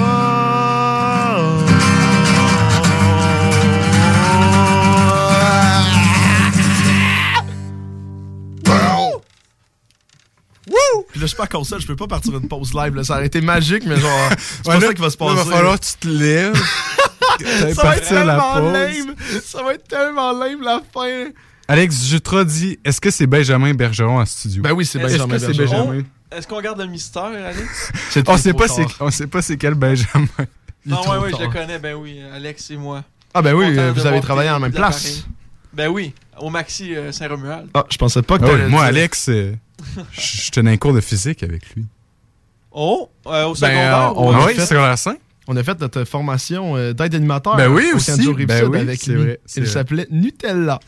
[10.67, 11.03] Wouh!
[11.09, 12.95] Puis là, je suis pas console, je peux pas partir une pause live.
[12.95, 13.03] Là.
[13.03, 15.25] Ça aurait été magique, mais genre, c'est pas Ouais, ça là, qui va se là,
[15.35, 15.49] passer.
[15.49, 16.61] va falloir que tu te lèves.
[17.45, 18.73] Ça va être tellement pause.
[18.73, 19.15] lame.
[19.43, 21.25] Ça va être tellement lame la fin.
[21.67, 24.63] Alex Jutra dit Est-ce que c'est Benjamin Bergeron en studio?
[24.63, 25.85] Ben oui, c'est Est-ce Benjamin que c'est Bergeron.
[25.87, 26.03] Benjamin?
[26.31, 27.91] Est-ce qu'on garde le mystère, Alex?
[28.27, 30.27] On, sait pas c'est, on sait pas c'est quel Benjamin.
[30.85, 32.19] Non, ouais, ouais, je le connais, ben oui.
[32.33, 33.03] Alex et moi.
[33.33, 35.23] Ah ben oui, euh, vous avez travaillé en même place.
[35.73, 37.69] Ben oui, au Maxi euh, Saint-Romuald.
[37.75, 38.83] Ah, je pensais pas que Ah moi.
[38.85, 39.53] Alex, euh,
[40.11, 41.85] je tenais un cours de physique avec lui.
[42.71, 44.13] Oh, euh, au Ben, secondaire.
[44.15, 45.17] on, Ah a oui, fait, secondaire 5?
[45.51, 48.11] On a fait notre formation euh, d'aide animateur Ben oui, au aussi.
[48.45, 49.23] Ben oui, avec c'est lui.
[49.23, 50.79] vrai, c'est Il s'appelait Nutella.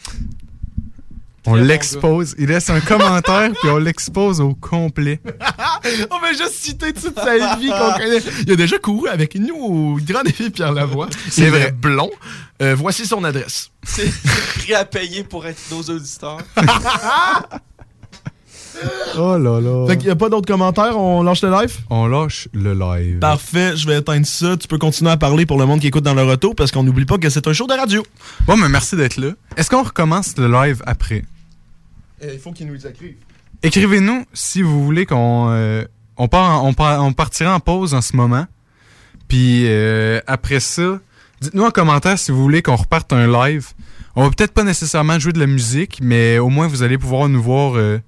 [1.47, 2.35] On l'expose.
[2.37, 5.19] Il laisse un commentaire, puis on l'expose au complet.
[6.11, 8.21] on va juste citer toute sa vie qu'on connaît.
[8.45, 11.09] Il a déjà couru avec nous au Grand Défi Pierre Lavoie.
[11.31, 11.71] C'est vrai.
[11.71, 12.11] blond.
[12.61, 13.71] Euh, voici son adresse.
[13.81, 14.11] C'est
[14.59, 16.37] prêt à payer pour être nos auditeurs.
[19.17, 19.87] Oh là là.
[19.87, 21.77] Fait qu'il n'y a pas d'autres commentaires, on lâche le live?
[21.89, 23.19] On lâche le live.
[23.19, 24.55] Parfait, je vais éteindre ça.
[24.57, 26.83] Tu peux continuer à parler pour le monde qui écoute dans le retour parce qu'on
[26.83, 28.05] n'oublie pas que c'est un show de radio.
[28.47, 29.31] Bon, mais merci d'être là.
[29.57, 31.23] Est-ce qu'on recommence le live après?
[32.23, 33.15] Il faut qu'ils nous écrivent.
[33.63, 35.83] Écrivez-nous si vous voulez qu'on euh,
[36.17, 38.45] on part en- on, part- on partira en pause en ce moment.
[39.27, 40.99] Puis euh, après ça,
[41.41, 43.67] dites-nous en commentaire si vous voulez qu'on reparte un live.
[44.15, 47.29] On va peut-être pas nécessairement jouer de la musique, mais au moins vous allez pouvoir
[47.29, 47.99] nous voir euh,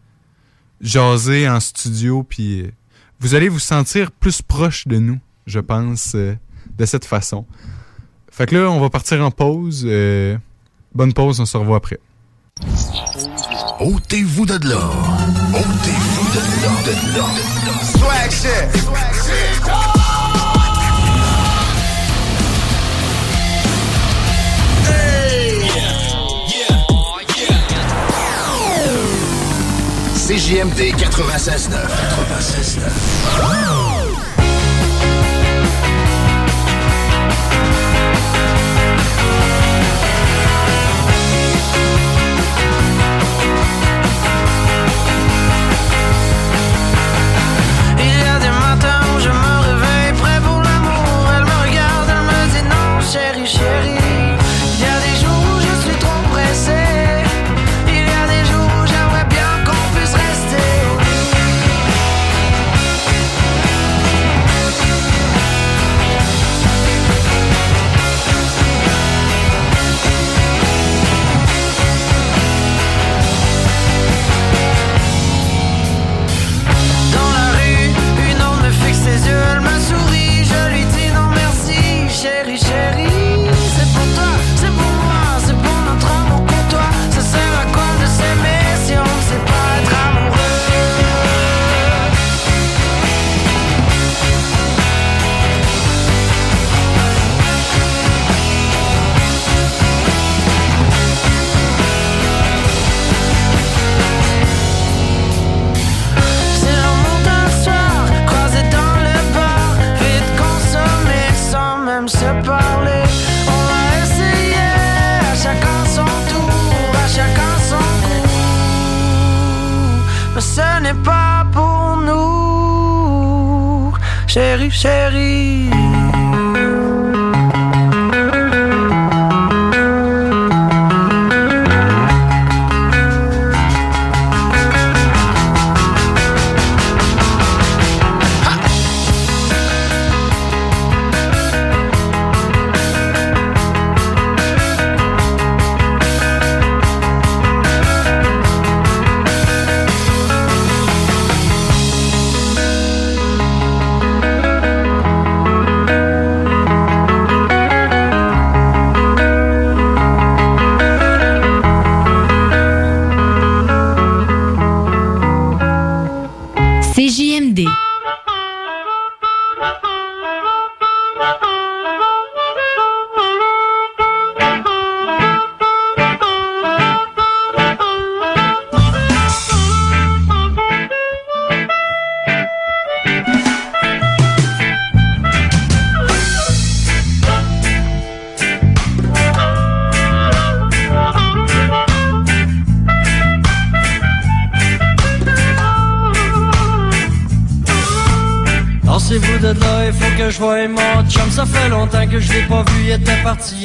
[0.82, 2.24] jaser en studio.
[2.24, 2.72] Puis euh,
[3.20, 6.36] vous allez vous sentir plus proche de nous, je pense, euh,
[6.78, 7.46] de cette façon.
[8.32, 9.84] Fait que là, on va partir en pause.
[9.88, 10.38] euh,
[10.94, 12.00] bonne pause, on se revoit après.
[13.80, 14.90] Ôtez-vous de là.
[15.54, 17.24] Ôtez-vous de là.
[30.34, 31.70] CJMD 96.9.
[32.32, 32.83] 96.9.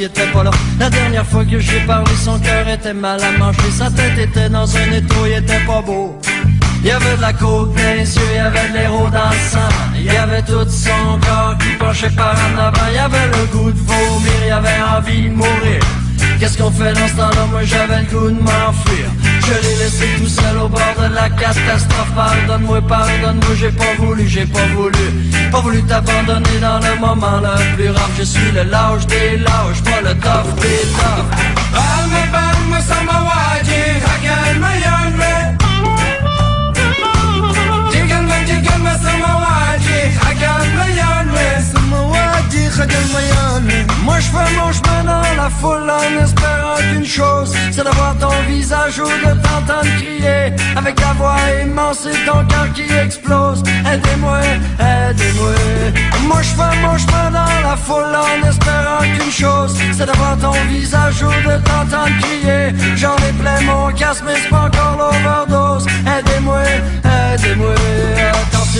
[0.02, 0.50] était pas là.
[0.78, 3.70] La dernière fois que j'ai parlé, son cœur était mal à manger.
[3.70, 6.18] Sa tête était dans un étau, il était pas beau.
[6.80, 9.30] Il y avait de la côte dans il y avait de l'héros dans
[9.96, 12.86] Il y avait tout son corps qui penchait par en avant.
[12.90, 15.80] Il y avait le goût de vomir, il y avait envie de mourir.
[16.38, 17.46] Qu'est-ce qu'on fait dans ce temps-là?
[17.50, 19.06] Moi j'avais le goût de m'enfuir
[19.48, 24.28] Je l'ai laissé tout seul au bord de la catastrophe Pardonne-moi, pardonne-moi, j'ai pas voulu,
[24.28, 25.04] j'ai pas voulu
[25.50, 29.82] Pas voulu t'abandonner dans le moment le plus rare Je suis le lâche des lâches,
[29.84, 35.32] pas le tough des toughs Balme, balme, samawaji, hagan mayonme.
[37.92, 41.46] Jigan, jigan, samawaji, hagan mayonme.
[41.72, 43.86] Samawaji, hagan mayonme.
[44.04, 48.16] Moi je fais mon chemin dans la foule en espérant qu'une chose C'est de voir
[48.18, 53.62] ton visage ou de t'entendre crier avec la voix immense et ton cœur qui explose.
[53.92, 54.40] Aidez-moi,
[54.78, 55.54] aidez-moi.
[56.26, 56.96] Moi je fais mon
[57.30, 62.74] dans la foule en espérant qu'une chose, c'est d'avoir ton visage ou de t'entendre crier.
[62.96, 65.86] J'en ai plein mon casque, mais c'est pas encore l'overdose.
[66.06, 67.07] Aidez-moi, aidez-moi.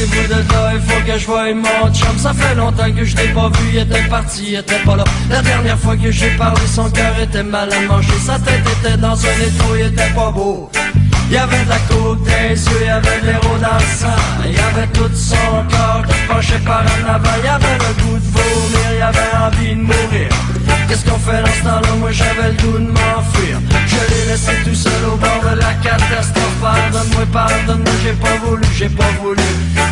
[0.01, 2.17] Il faut que je voie mon chum.
[2.19, 5.05] Ça fait longtemps que je l'ai pas vu, il était parti, il était pas là.
[5.29, 8.13] La dernière fois que j'ai parlé, son cœur était mal à manger.
[8.25, 10.71] Sa tête était dans un étau, il était pas beau.
[11.31, 13.97] Il y avait de la côte des yeux, il y avait de l'héros dans le
[13.97, 14.23] sang.
[14.47, 15.37] Il y avait tout son
[15.69, 17.37] corps qui penchait par en avant.
[17.41, 20.48] Il y avait le goût de vomir, il y avait envie de mourir.
[20.89, 21.95] Qu'est-ce qu'on fait dans ce temps-là?
[22.01, 23.61] Moi j'avais le goût de m'enfuir.
[23.87, 26.57] Je l'ai laissé tout seul au bord de la catastrophe.
[26.63, 29.43] Pardonne-moi, pardonne-moi, j'ai pas voulu, j'ai pas voulu.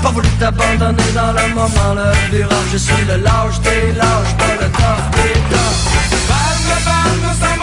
[0.02, 2.66] Pas voulu t'abandonner dans le moment le plus rare.
[2.73, 5.36] Je suis le lâche des lâches, pas le tough des
[6.28, 7.55] palme,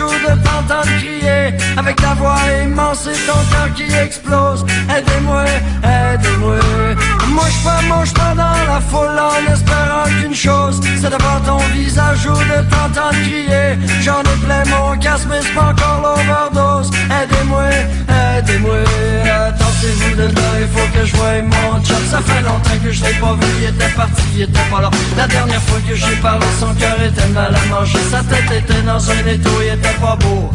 [0.00, 4.64] ou de t'entendre crier Avec ta voix immense et ton cœur qui explose.
[4.88, 5.44] Aidez-moi,
[5.82, 6.56] aidez-moi
[7.28, 11.58] Moi je fais mon chemin dans la foule en espérant qu'une chose C'est d'avoir ton
[11.74, 13.76] visage ou de t'entendre crier.
[14.02, 16.90] J'en ai plein mon casque mais c'est pas encore l'overdose.
[17.10, 17.68] Aidez-moi,
[18.38, 18.78] aidez-moi
[19.86, 23.46] Il faut que je voie mon chum Ça fait longtemps que je l'ai pas vu,
[23.60, 24.90] il était parti, il était pas là.
[25.16, 28.82] La dernière fois que j'ai parlé, son cœur était mal à manger Sa tête était
[28.82, 30.50] dans un étau, il était pas beau.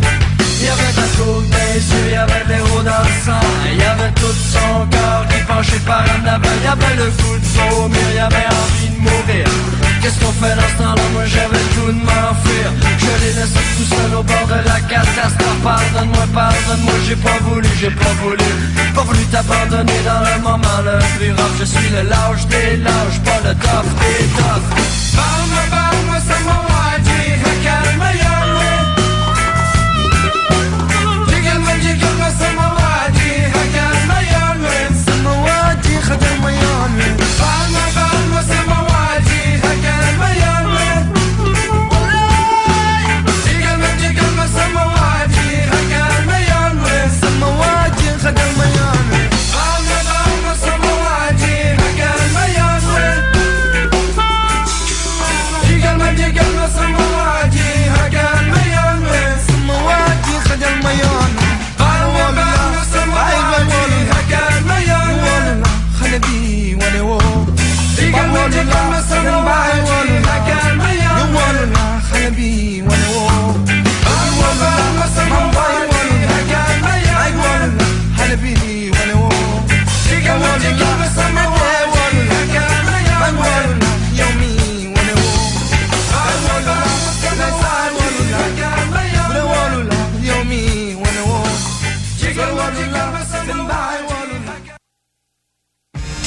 [0.62, 3.48] Il y avait la coke des yeux, il y avait de l'héros dans le sang.
[3.72, 7.10] Il y avait tout son corps qui penchait par en avant Il y avait le
[7.12, 11.02] goût de vomir, il y avait envie de mourir Qu'est-ce qu'on fait dans ce temps-là,
[11.14, 12.68] moi j'avais goût de m'enfuir.
[12.98, 17.68] Je l'ai laissé tout seul au bord de la catastrophe Pardonne-moi, pardonne-moi, j'ai pas voulu,
[17.80, 18.50] j'ai pas voulu.
[18.96, 20.80] Pas voulu t'abandonner dans le moment.
[20.86, 24.26] Le plus Je suis le lâche des lâches, pas le tough des
[25.16, 26.69] Palme, palme, samawati,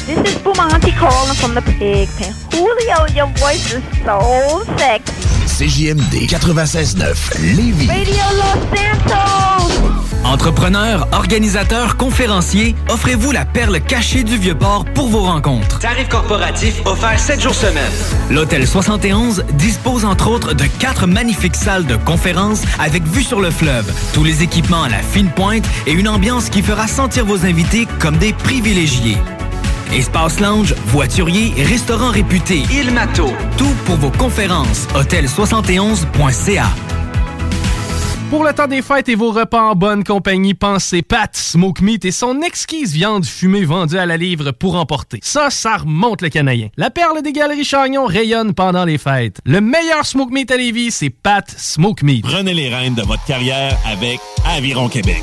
[0.04, 2.34] This is Bumanti calling from the pig pen.
[2.50, 5.12] Julio, your voice is so sexy.
[5.46, 7.86] CJMD 96.9 Lévis.
[7.86, 10.02] Radio Los Santos!
[10.24, 15.78] Entrepreneurs, organisateurs, conférenciers, offrez-vous la perle cachée du Vieux-Port pour vos rencontres.
[15.78, 17.92] Tarif corporatif offert 7 jours semaine.
[18.28, 23.52] L'Hôtel 71 dispose entre autres de quatre magnifiques salles de conférences avec vue sur le
[23.52, 27.44] fleuve, tous les équipements à la fine pointe et une ambiance qui fera sentir vos
[27.46, 29.18] invités comme des privilégiés.
[29.94, 33.26] Espace lounge, voiturier, restaurant réputé, Il Mato.
[33.58, 34.86] Tout pour vos conférences.
[34.94, 36.64] Hôtel71.ca.
[38.30, 42.06] Pour le temps des fêtes et vos repas en bonne compagnie, pensez Pat Smoke Meat
[42.06, 45.18] et son exquise viande fumée vendue à la livre pour emporter.
[45.22, 46.68] Ça, ça remonte le canadien.
[46.78, 49.40] La perle des galeries Chagnon rayonne pendant les fêtes.
[49.44, 52.24] Le meilleur Smoke Meat à Lévis, c'est Pat Smoke Meat.
[52.24, 55.22] Prenez les rênes de votre carrière avec Aviron Québec.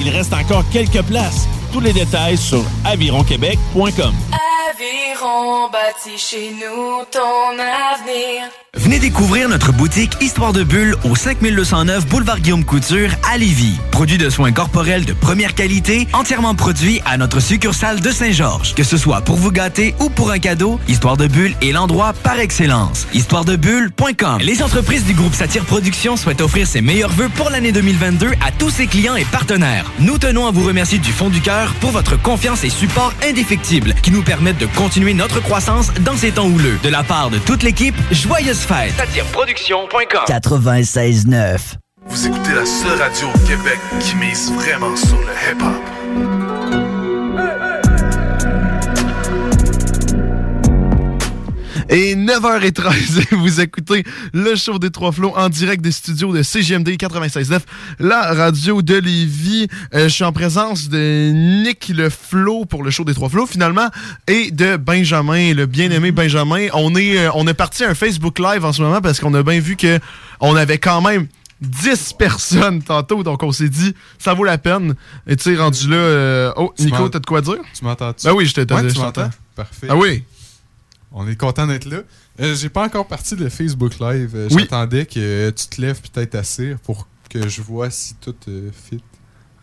[0.00, 1.46] il reste encore quelques places.
[1.72, 4.14] Tous les détails sur avironquebec.com.
[4.70, 8.48] Aviron bâti chez nous ton avenir.
[8.74, 13.78] Venez découvrir notre boutique Histoire de Bulle au 5209 Boulevard Guillaume Couture à Lévis.
[13.90, 18.74] Produit de soins corporels de première qualité, entièrement produit à notre succursale de Saint-Georges.
[18.74, 22.12] Que ce soit pour vous gâter ou pour un cadeau, Histoire de Bulle est l'endroit
[22.12, 23.06] par excellence.
[23.14, 28.30] Histoiredebulle.com Les entreprises du groupe Satire Productions souhaitent offrir ses meilleurs vœux pour l'année 2022
[28.46, 29.77] à tous ses clients et partenaires.
[29.98, 33.94] Nous tenons à vous remercier du fond du cœur pour votre confiance et support indéfectible
[34.02, 36.78] qui nous permettent de continuer notre croissance dans ces temps houleux.
[36.82, 38.94] De la part de toute l'équipe, joyeuses fêtes.
[38.96, 41.58] Satireproduction.com 96.9.
[42.06, 46.87] Vous écoutez la seule radio au Québec qui mise vraiment sur le hip-hop.
[51.90, 54.04] Et 9h13, vous écoutez
[54.34, 57.60] le show des Trois Flots en direct des studios de CGMD 96.9,
[57.98, 59.68] la radio de Lévis.
[59.94, 63.46] Euh, je suis en présence de Nick Le Flo pour le show des Trois Flots,
[63.46, 63.88] finalement,
[64.26, 66.66] et de Benjamin, le bien-aimé Benjamin.
[66.74, 69.32] On est, euh, on est parti à un Facebook Live en ce moment parce qu'on
[69.32, 69.98] a bien vu que
[70.40, 71.26] on avait quand même
[71.62, 74.94] 10 personnes tantôt, donc on s'est dit, ça vaut la peine.
[75.26, 75.96] Et tu sais, rendu là...
[75.96, 77.56] euh, Oh, Tu Nico, t'as de quoi dire?
[77.76, 78.26] Tu m'entends-tu?
[78.26, 79.22] Ben oui, je Ouais, je tu t'entends.
[79.22, 79.30] m'entends?
[79.56, 79.86] Parfait.
[79.88, 80.22] Ah oui?
[81.20, 81.98] On est content d'être là.
[82.40, 84.32] Euh, J'ai pas encore parti de Facebook Live.
[84.36, 84.60] Euh, Oui.
[84.60, 89.02] J'attendais que tu te lèves peut-être assez pour que je vois si tout euh, fit.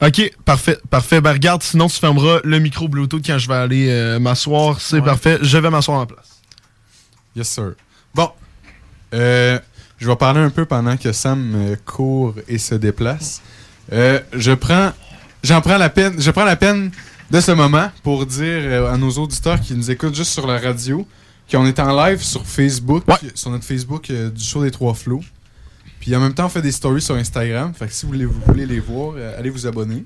[0.02, 1.22] Ok, parfait, parfait.
[1.22, 4.82] Ben regarde, sinon tu fermeras le micro Bluetooth quand je vais aller euh, m'asseoir.
[4.82, 5.06] C'est Ouais.
[5.06, 5.38] parfait.
[5.42, 6.42] Je vais m'asseoir en place.
[7.38, 7.72] Yes, sir.
[8.14, 8.30] Bon.
[9.14, 9.58] Euh,
[9.98, 13.42] je vais parler un peu pendant que Sam euh, court et se déplace.
[13.94, 14.92] Euh, je prends.
[15.42, 16.16] J'en prends la peine.
[16.22, 16.92] Je prends la peine
[17.32, 20.60] de ce moment pour dire euh, à nos auditeurs qui nous écoutent juste sur la
[20.60, 21.08] radio
[21.52, 23.04] qu'on est en live sur Facebook,
[23.34, 25.24] sur notre Facebook euh, du show des Trois Flots.
[26.00, 27.74] Puis en même temps, on fait des stories sur Instagram.
[27.74, 30.06] Fait que si vous voulez, vous voulez les voir, euh, allez vous abonner.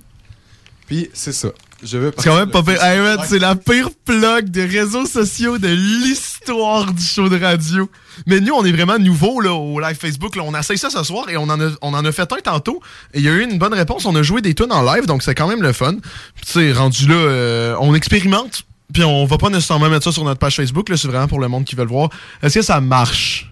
[0.88, 1.50] Puis c'est ça.
[1.84, 2.84] Je vais C'est quand même pas pire.
[2.84, 7.90] Hey, c'est la pire plug des réseaux sociaux de l'histoire du show de radio.
[8.26, 10.36] Mais nous, on est vraiment nouveaux là, au live Facebook.
[10.36, 10.44] Là.
[10.46, 12.42] On a essayé ça ce soir et on en a, on en a fait un
[12.44, 12.82] tantôt.
[13.14, 14.06] Et il y a eu une bonne réponse.
[14.06, 15.96] On a joué des tunes en live, donc c'est quand même le fun.
[16.36, 18.64] Puis tu sais, rendu là, euh, on expérimente.
[18.94, 20.90] Puis on va pas nécessairement mettre ça sur notre page Facebook.
[20.90, 20.98] là.
[20.98, 22.10] C'est vraiment pour le monde qui veut le voir.
[22.42, 23.52] Est-ce que ça marche?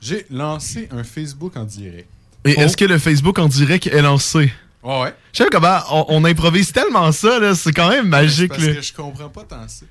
[0.00, 2.08] J'ai lancé un Facebook en direct.
[2.44, 2.60] Et Oh.
[2.60, 4.52] est-ce que le Facebook en direct est lancé?
[4.82, 5.14] Ouais, ouais.
[5.32, 5.78] Je sais pas comment
[6.08, 7.54] on, on improvise tellement ça, là.
[7.54, 8.74] C'est quand même magique, Parce là.
[8.74, 9.86] que je comprends pas tant ça.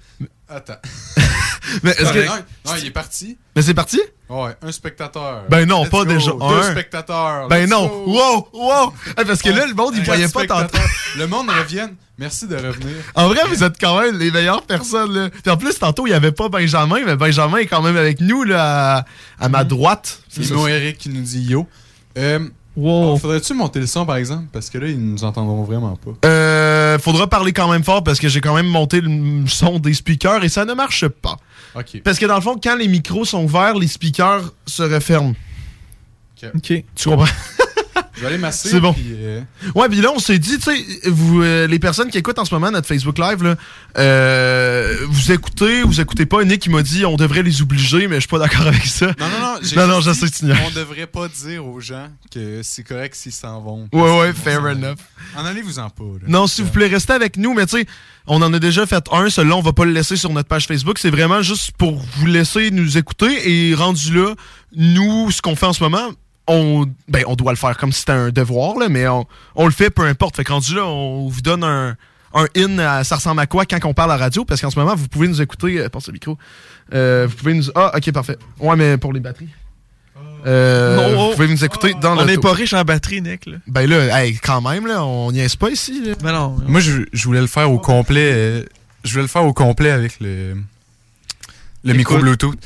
[0.50, 0.78] Attends.
[1.84, 2.34] Mais est-ce que- Non,
[2.66, 3.38] non, il est parti.
[3.56, 4.00] Mais c'est parti?
[4.30, 5.44] Ouais, un spectateur.
[5.50, 6.14] Ben non, Let's pas go.
[6.14, 6.72] déjà Deux un.
[6.72, 7.48] spectateurs.
[7.48, 7.88] Ben Let's non.
[7.88, 8.04] go.
[8.08, 8.94] Wow, wow.
[9.18, 10.78] Hey, parce que là, le monde, il voyait pas tantôt.
[11.18, 11.96] Le monde revienne.
[12.18, 12.96] Merci de revenir.
[13.16, 15.30] En vrai, vous êtes quand même les meilleures personnes, là.
[15.30, 18.20] Puis en plus, tantôt, il y avait pas Benjamin, mais Benjamin est quand même avec
[18.22, 19.06] nous, là, à,
[19.40, 20.20] à ma droite.
[20.30, 21.68] C'est Eric qui nous dit yo.
[22.18, 22.40] Euh,
[22.78, 24.46] oh, Faudrait-tu monter le son par exemple?
[24.52, 26.28] Parce que là, ils nous entendront vraiment pas.
[26.28, 29.94] Euh, faudra parler quand même fort parce que j'ai quand même monté le son des
[29.94, 31.38] speakers et ça ne marche pas.
[31.76, 32.02] Ok.
[32.04, 35.34] Parce que dans le fond, quand les micros sont ouverts, les speakers se referment.
[36.56, 36.84] Ok.
[36.96, 37.26] Tu comprends?
[38.16, 38.70] Je vais aller masser.
[38.70, 38.94] C'est bon.
[38.94, 39.42] puis, euh,
[39.76, 42.46] Ouais, puis là, on s'est dit, tu sais, vous, euh, les personnes qui écoutent en
[42.46, 43.56] ce moment notre Facebook Live, là,
[43.98, 46.44] euh, vous écoutez, vous écoutez pas.
[46.44, 49.08] Nick, il m'a dit, on devrait les obliger, mais je suis pas d'accord avec ça.
[49.20, 49.60] Non, non, non.
[49.76, 50.46] non, non, je sais que tu.
[50.46, 53.88] On devrait pas dire aux gens que c'est correct s'ils s'en vont.
[53.94, 54.98] Ouais, ouais, fair s'en- enough.
[55.36, 56.04] En allez-vous-en pas.
[56.04, 56.28] là.
[56.28, 57.86] Non, s'il vous plaît, restez avec nous, mais tu sais,
[58.28, 60.68] on en a déjà fait un, celui-là, on va pas le laisser sur notre page
[60.68, 60.98] Facebook.
[61.00, 64.34] C'est vraiment juste pour vous laisser nous écouter et rendu là,
[64.76, 66.10] nous, ce qu'on fait en ce moment,
[66.48, 69.26] on, ben, on doit le faire comme si c'était un devoir, là, mais on,
[69.56, 70.36] on le fait peu importe.
[70.36, 71.96] Fait que rendu là, on vous donne un,
[72.34, 74.70] un in à ça ressemble à quoi quand on parle à la radio, parce qu'en
[74.70, 76.38] ce moment, vous pouvez nous écouter, euh, passe le micro.
[76.94, 77.66] Euh, vous pouvez nous.
[77.76, 78.38] Ah, ok, parfait.
[78.60, 79.50] Ouais, mais pour les batteries.
[80.46, 81.30] Euh, Non, oh.
[81.30, 82.26] vous pouvez nous écouter dans On le.
[82.26, 83.46] n'est pas riche en batterie, Nick.
[83.46, 83.58] Là.
[83.66, 86.04] Ben là, hey, quand même, là, on n'y est pas ici.
[86.06, 86.16] Là.
[86.22, 86.58] Ben non.
[86.68, 88.32] Moi, je, je voulais le faire au complet.
[88.34, 88.64] euh,
[89.06, 90.56] je voulais le faire au complet avec le,
[91.86, 92.18] le micro.
[92.18, 92.58] Bluetooth.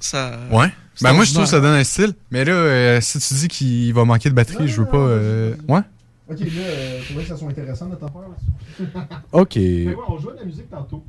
[0.00, 0.38] Ça...
[0.50, 0.72] Ouais.
[1.02, 2.14] Ben moi, je trouve que ça donne un style.
[2.30, 4.96] Mais là, euh, si tu dis qu'il va manquer de batterie, je veux pas.
[4.96, 5.80] euh, Ouais?
[6.28, 8.22] Ok, là, euh, faudrait que ça soit intéressant notre affaire.
[8.22, 9.08] Là.
[9.32, 9.52] Ok.
[9.54, 11.04] Fait que ouais, on jouait de la musique tantôt.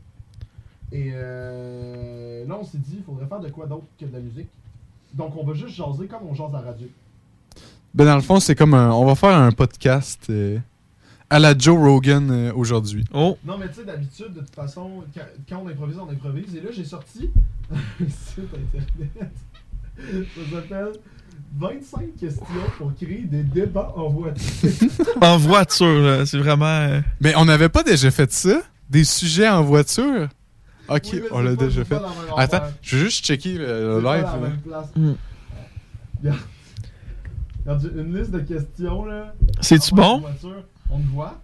[0.91, 4.19] Et euh, là, on s'est dit, il faudrait faire de quoi d'autre que de la
[4.19, 4.47] musique.
[5.14, 6.88] Donc, on va juste jaser comme on jase à la radio.
[7.93, 8.91] Ben dans le fond, c'est comme un.
[8.91, 10.59] On va faire un podcast euh,
[11.30, 13.03] à la Joe Rogan euh, aujourd'hui.
[13.14, 13.38] Oh.
[13.43, 16.55] Non, mais tu sais, d'habitude, de toute façon, quand, quand on improvise, on improvise.
[16.55, 17.31] Et là, j'ai sorti
[17.73, 17.77] un
[18.07, 19.31] site internet.
[19.98, 20.91] Ça s'appelle
[21.57, 22.44] 25 questions
[22.78, 24.69] pour créer des débats en voiture.
[25.22, 26.65] En voiture, là, c'est vraiment.
[26.65, 28.61] euh, Mais on n'avait pas déjà fait ça?
[28.90, 30.28] Des sujets en voiture?
[30.90, 31.95] Ok, Oui, on l'a déjà fait.
[31.95, 32.72] Attends, affaire.
[32.82, 34.26] je veux juste checker le, le C'est pas live.
[34.26, 34.88] la même place.
[34.95, 35.11] Mm.
[37.65, 37.91] Regarde.
[37.98, 39.34] Une liste de questions là.
[39.60, 40.19] C'est-tu En bon?
[40.22, 41.41] voiture, On te voit.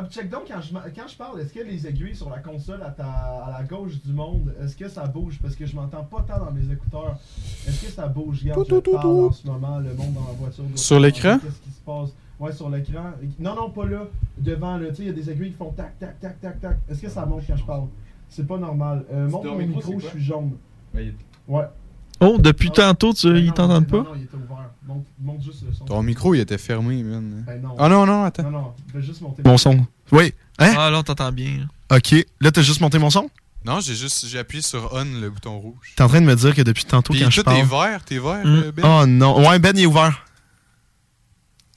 [0.00, 2.82] Ah, check donc quand je, quand je parle, est-ce que les aiguilles sur la console
[2.82, 5.38] à, ta, à la gauche du monde, est-ce que ça bouge?
[5.42, 7.18] Parce que je m'entends pas tant dans mes écouteurs.
[7.66, 8.40] Est-ce que ça bouge?
[8.42, 10.64] Regarde, je parle en ce moment, le monde dans la voiture.
[10.74, 11.38] Sur l'écran?
[11.38, 13.12] Qu'est-ce qui se passe Ouais, sur l'écran.
[13.38, 14.06] Non, non, pas là.
[14.38, 16.60] Devant, là, tu sais, il y a des aiguilles qui font tac, tac, tac, tac,
[16.60, 16.78] tac.
[16.88, 17.88] Est-ce que ça monte quand je parle?
[18.30, 19.04] C'est pas normal.
[19.12, 20.52] Euh, monte mon micro, je suis jaune.
[20.94, 21.66] Ouais.
[22.22, 24.10] Oh, depuis tantôt, tu, Ben ils t'entendent non, pas?
[24.10, 24.49] Non, il était ouvert.
[24.90, 25.84] Monte, monte juste le son.
[25.84, 27.44] Ton micro, il était fermé, man.
[27.46, 27.74] Ben non.
[27.78, 28.42] Ah non, non, attends.
[28.44, 29.86] Non, non, fais juste monter Bon son.
[30.12, 30.34] Oui.
[30.58, 30.74] Hein?
[30.76, 31.68] Ah, là, on t'entend bien.
[31.92, 32.14] Ok.
[32.40, 33.30] Là, t'as juste monté mon son?
[33.64, 35.92] Non, j'ai juste j'ai appuyé sur on le bouton rouge.
[35.96, 37.90] T'es en train de me dire que depuis tantôt, Puis quand je toi, t'es parle.
[37.90, 38.62] vert, t'es vert, Mm.
[38.64, 38.82] euh, Ben?
[38.84, 39.46] Oh non.
[39.48, 40.24] Ouais, Ben, il est ouvert.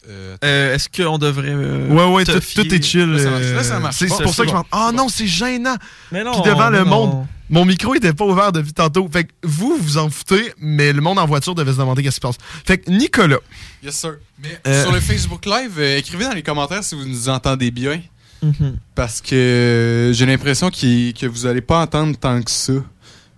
[0.09, 1.49] Euh, Euh, Est-ce qu'on devrait.
[1.51, 2.33] euh, ouais, ouais, tout,
[2.73, 3.05] est chill.
[3.13, 3.95] Là, ça marche.
[3.97, 4.15] C'est pas.
[4.17, 4.65] c'est pour ça que je m'en.
[4.73, 5.75] Oh non, c'est gênant.
[6.11, 6.33] Mais non.
[6.33, 7.07] Puis devant mais le non.
[7.07, 9.07] monde, mon micro était pas ouvert depuis tantôt.
[9.11, 12.19] Fait que vous, vous en foutez, mais le monde en voiture devait se demander qu'est-ce
[12.19, 12.37] qui se passe.
[12.65, 13.37] Fait que Nicolas.
[13.83, 14.15] Yes, sir.
[14.41, 17.71] Mais Euh, sur le Facebook Live, euh, écrivez dans les commentaires si vous nous entendez
[17.71, 18.01] bien.
[18.41, 18.77] Mhm.
[18.95, 22.73] Parce que j'ai l'impression que vous allez pas entendre tant que ça.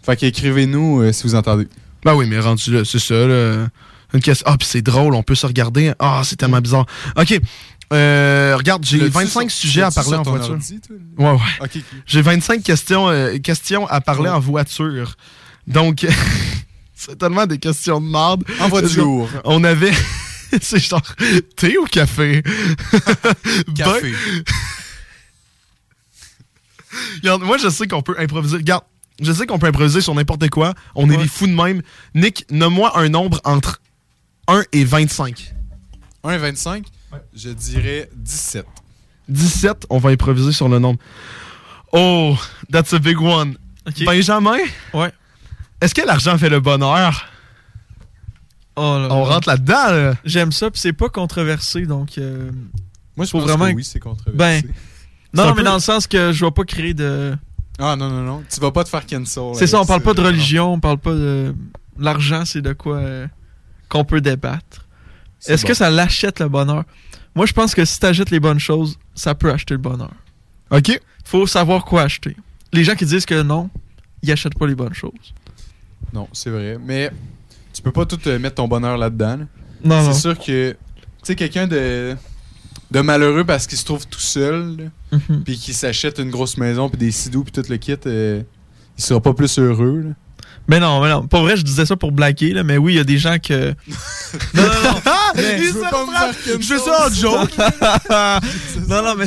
[0.04, 1.68] Fait qu'écrivez-nous euh, si vous entendez.
[2.04, 3.68] Ben oui, mais rendu là, c'est ça, là.
[4.16, 4.46] Une question.
[4.50, 5.94] Ah, puis c'est drôle, on peut se regarder.
[6.00, 6.86] Ah, c'est tellement bizarre.
[7.18, 7.40] Ok.
[7.94, 10.52] Euh, regarde, j'ai L'as-tu 25 sur- sujets à parler en voiture.
[10.54, 10.80] ordi,
[11.20, 11.82] ouais, ouais.
[12.08, 15.16] J'ai 25 questions, euh, questions à parler en voiture.
[15.68, 16.06] Donc,
[16.96, 18.44] c'est tellement des questions de merde.
[18.60, 19.28] En voiture.
[19.44, 19.94] On avait.
[20.62, 21.02] c'est genre
[21.58, 22.42] thé ou café?
[23.76, 24.12] Café.
[24.14, 24.44] Ben-
[27.22, 28.58] Regarde, moi, je sais qu'on peut improviser.
[28.58, 28.84] Regarde,
[29.22, 30.74] je sais qu'on peut improviser sur n'importe quoi.
[30.96, 31.82] On est des fous de même.
[32.14, 33.82] Nick, nomme-moi un nombre entre
[34.47, 35.53] 1 et 25.
[36.23, 36.85] 1 et 25,
[37.35, 38.65] je dirais 17.
[39.30, 40.99] 17, on va improviser sur le nombre.
[41.91, 42.35] Oh,
[42.72, 43.57] that's a big one.
[44.05, 44.57] Benjamin?
[44.93, 45.11] Ouais.
[45.81, 47.26] Est-ce que l'argent fait le bonheur?
[48.76, 49.34] Oh là On là.
[49.35, 50.13] rentre là-dedans, là.
[50.26, 52.17] J'aime ça, puis c'est pas controversé, donc.
[52.17, 52.51] euh,
[53.15, 53.69] Moi, je pense vraiment.
[53.69, 54.38] que oui, c'est controversé.
[54.38, 54.61] Ben.
[55.34, 57.35] Non, mais peu- dans le sens que je vais pas créer de.
[57.80, 58.43] Ah non, non, non.
[58.53, 59.51] Tu vas pas te faire cancel.
[59.55, 61.53] C'est ça, on parle pas de religion, on parle pas de.
[61.97, 63.27] L'argent, c'est de quoi euh,
[63.90, 64.86] qu'on peut débattre.
[65.48, 65.68] Est-ce bon.
[65.70, 66.84] que ça l'achète le bonheur?
[67.36, 70.14] Moi, je pense que si t'achètes les bonnes choses, ça peut acheter le bonheur.
[70.72, 70.99] OK.
[71.24, 72.36] Faut savoir quoi acheter.
[72.74, 73.70] Les gens qui disent que non,
[74.22, 75.34] ils achètent pas les bonnes choses.
[76.14, 76.78] Non, c'est vrai.
[76.84, 77.12] Mais
[77.74, 79.38] tu peux pas tout euh, mettre ton bonheur là-dedans.
[79.38, 79.45] là.
[79.84, 80.78] Non, C'est sûr que, tu
[81.24, 82.16] sais, quelqu'un de,
[82.91, 85.44] de malheureux parce qu'il se trouve tout seul, Mhm.
[85.44, 88.41] puis qu'il s'achète une grosse maison, puis des sidous, puis tout le kit, euh,
[88.98, 90.02] il sera pas plus heureux.
[90.02, 90.10] là.
[90.68, 91.28] Mais non, mais non.
[91.28, 93.38] Pour vrai, je disais ça pour blaguer, là, mais oui, il y a des gens
[93.40, 93.70] que.
[94.54, 95.02] non, non, non.
[95.36, 95.58] mais-.
[95.62, 97.52] Je fais ça en joke.
[98.90, 99.26] non, non, mais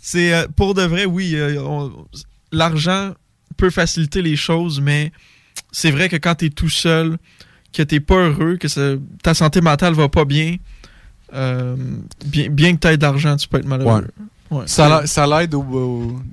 [0.00, 1.32] c'est- euh, pour de vrai, oui.
[1.34, 1.88] euh,
[2.52, 3.12] L'argent
[3.56, 5.12] peut faciliter les choses, mais
[5.72, 7.18] c'est vrai que quand t'es tout seul,
[7.72, 10.56] que t'es pas heureux, que ça- ta santé mentale va pas bien,
[11.34, 11.76] euh,
[12.24, 14.06] bien, bien que t'aies de l'argent, tu peux être malheureux.
[14.50, 14.62] Ouais.
[14.66, 15.54] Ça, l'a- ça l'aide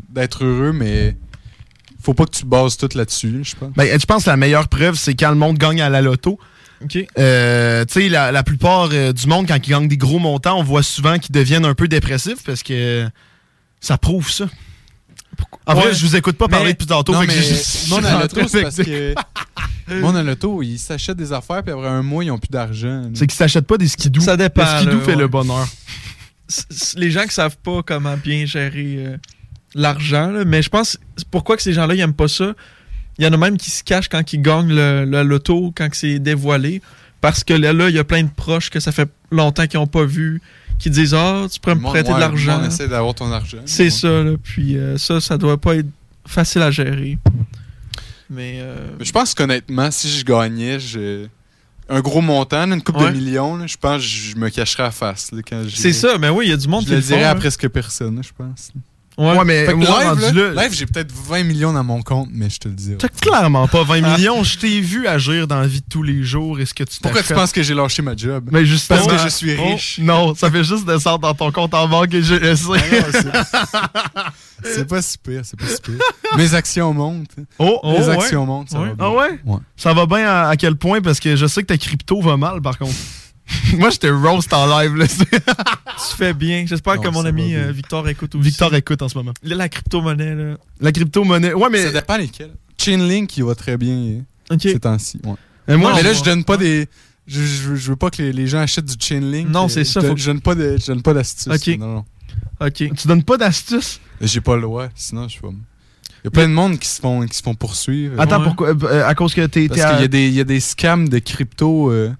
[0.10, 1.18] d'être heureux, mais
[2.06, 3.73] faut pas que tu bases tout là-dessus, je pense.
[3.76, 6.40] Ben, je pense que la meilleure preuve, c'est quand le monde gagne à la loto.
[6.84, 6.98] Ok.
[7.18, 10.60] Euh, tu sais, la, la plupart euh, du monde, quand ils gagnent des gros montants,
[10.60, 13.07] on voit souvent qu'ils deviennent un peu dépressifs parce que
[13.80, 14.45] ça prouve ça.
[15.65, 15.94] En vrai, Ouais.
[15.94, 17.14] je vous écoute pas parler depuis tantôt.
[17.14, 19.14] Non, fait mais mon à l'auto, c'est parce que.
[19.90, 23.03] Mon à l'auto, ils s'achètent des affaires, puis après un mois, ils ont plus d'argent.
[23.14, 24.22] C'est qu'ils s'achètent pas des skidoo.
[24.22, 24.61] Ça dépend.
[24.64, 25.22] Le skidoo là, fait ouais.
[25.22, 25.68] le bonheur.
[26.48, 26.64] c-
[26.98, 29.18] les gens qui savent pas comment bien gérer euh,
[29.76, 30.97] l'argent, mais je pense
[31.31, 32.53] pourquoi que ces gens-là ils aiment pas ça?
[33.19, 35.88] Il y en a même qui se cachent quand ils gagnent le, le loto, quand
[35.93, 36.81] c'est dévoilé.
[37.22, 39.80] Parce que là, là, il y a plein de proches que ça fait longtemps qu'ils
[39.80, 40.41] n'ont pas vu,
[40.80, 42.57] qui disent Ah, tu pourrais me prêter de l'argent.
[42.60, 43.60] monde essaie d'avoir ton argent.
[43.65, 44.31] C'est ça, là.
[44.43, 45.88] Puis euh, ça, ça doit pas être
[46.27, 47.18] facile à gérer.
[48.30, 48.56] Mais.
[48.60, 51.27] euh, Mais je pense qu'honnêtement, si je gagnais, je...
[51.89, 53.11] un gros montant, une coupe Ouais.
[53.11, 55.31] de millions, là, je pense que je me cacherais à face.
[55.73, 57.68] C'est ça, mais oui, il y a du monde je qui le dirais à presque
[57.69, 58.72] personne, je pense.
[59.18, 59.46] Ouais.
[59.46, 62.74] mais moi, live, live, j'ai peut-être 20 millions dans mon compte, mais je te le
[62.74, 62.98] dirai.
[62.98, 64.44] T'as clairement pas 20 millions.
[64.44, 66.60] Je t'ai vu agir dans la vie de tous les jours.
[66.60, 68.50] Est-ce que tu Pourquoi tu penses que j'ai lâché ma job?
[68.52, 70.00] Mais justement, Parce que je suis Oh, riche.
[70.02, 72.66] non, ça fait juste descendre dans ton compte en banque et je le sais.
[74.64, 75.96] C'est pas si pire, c'est pas si pire.
[76.38, 77.36] Mes actions montent.
[77.60, 78.46] Oh, oh, actions ouais.
[78.48, 78.88] montent, ça Ouais.
[78.90, 79.06] va bien.
[79.06, 79.40] Ah ouais?
[79.46, 79.60] Ouais.
[79.78, 81.02] Ça va bien à, à quel point?
[81.02, 82.96] Parce que je sais que ta crypto va mal, par contre.
[83.78, 84.96] Moi, j'étais roast en live.
[84.96, 85.06] Là.
[86.10, 86.66] Tu fais bien.
[86.68, 88.44] J'espère Non, que mon ami euh, Victor écoute aussi.
[88.50, 89.34] Victor écoute en ce moment.
[89.44, 90.58] Là, la crypto-monnaie, là.
[90.82, 91.54] La crypto-monnaie.
[91.54, 91.84] Ouais, mais.
[91.84, 92.52] Ça dépend lesquels.
[92.78, 94.20] Chainlink, il va très bien euh,
[94.52, 94.62] Ok.
[94.64, 95.20] ces temps-ci.
[95.24, 95.34] Ouais.
[95.68, 96.88] Mais moi, mais là, je- je donne pas des,
[97.28, 99.50] Je, je, je veux pas que les, les gens achètent du Chainlink.
[99.50, 101.48] Non, Euh, c'est ça, Je, faut- donne- je donne pas de- je donne pas d'astuces.
[101.54, 101.78] Ok.
[101.80, 102.06] Non, non.
[102.62, 102.74] Ok.
[102.96, 104.00] Tu donnes pas d'astuces?
[104.22, 105.48] J'ai pas le droit, sinon je vais.
[105.52, 108.20] Il y a plein de monde qui se font, qui se font poursuivre.
[108.20, 108.70] Attends, pourquoi?
[108.84, 109.68] euh, à cause que t'es.
[109.68, 112.12] Parce t'es à- qu'il y, a des- il y a des scams de crypto, euh,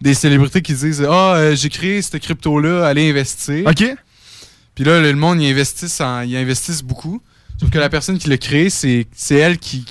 [0.00, 3.66] des célébrités qui disent Ah, euh, j'ai créé cette crypto-là, allez investir.
[3.66, 3.84] OK.
[4.74, 7.20] Puis là, le, monde, ils investissent, en- ils investissent beaucoup.
[7.58, 9.84] Sauf que la personne qui l'a créé, c'est elle qui,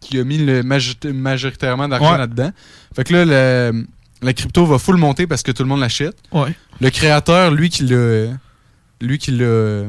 [0.00, 2.18] qui a mis le majoritairement d'argent Ouais.
[2.18, 2.50] là-dedans.
[2.96, 3.24] Fait que là,
[3.72, 3.86] le-
[4.22, 6.16] la crypto va full monter parce que tout le monde l'achète.
[6.30, 6.54] Ouais.
[6.80, 8.28] Le créateur, lui qui l'a.
[9.00, 9.84] Lui qui l'a.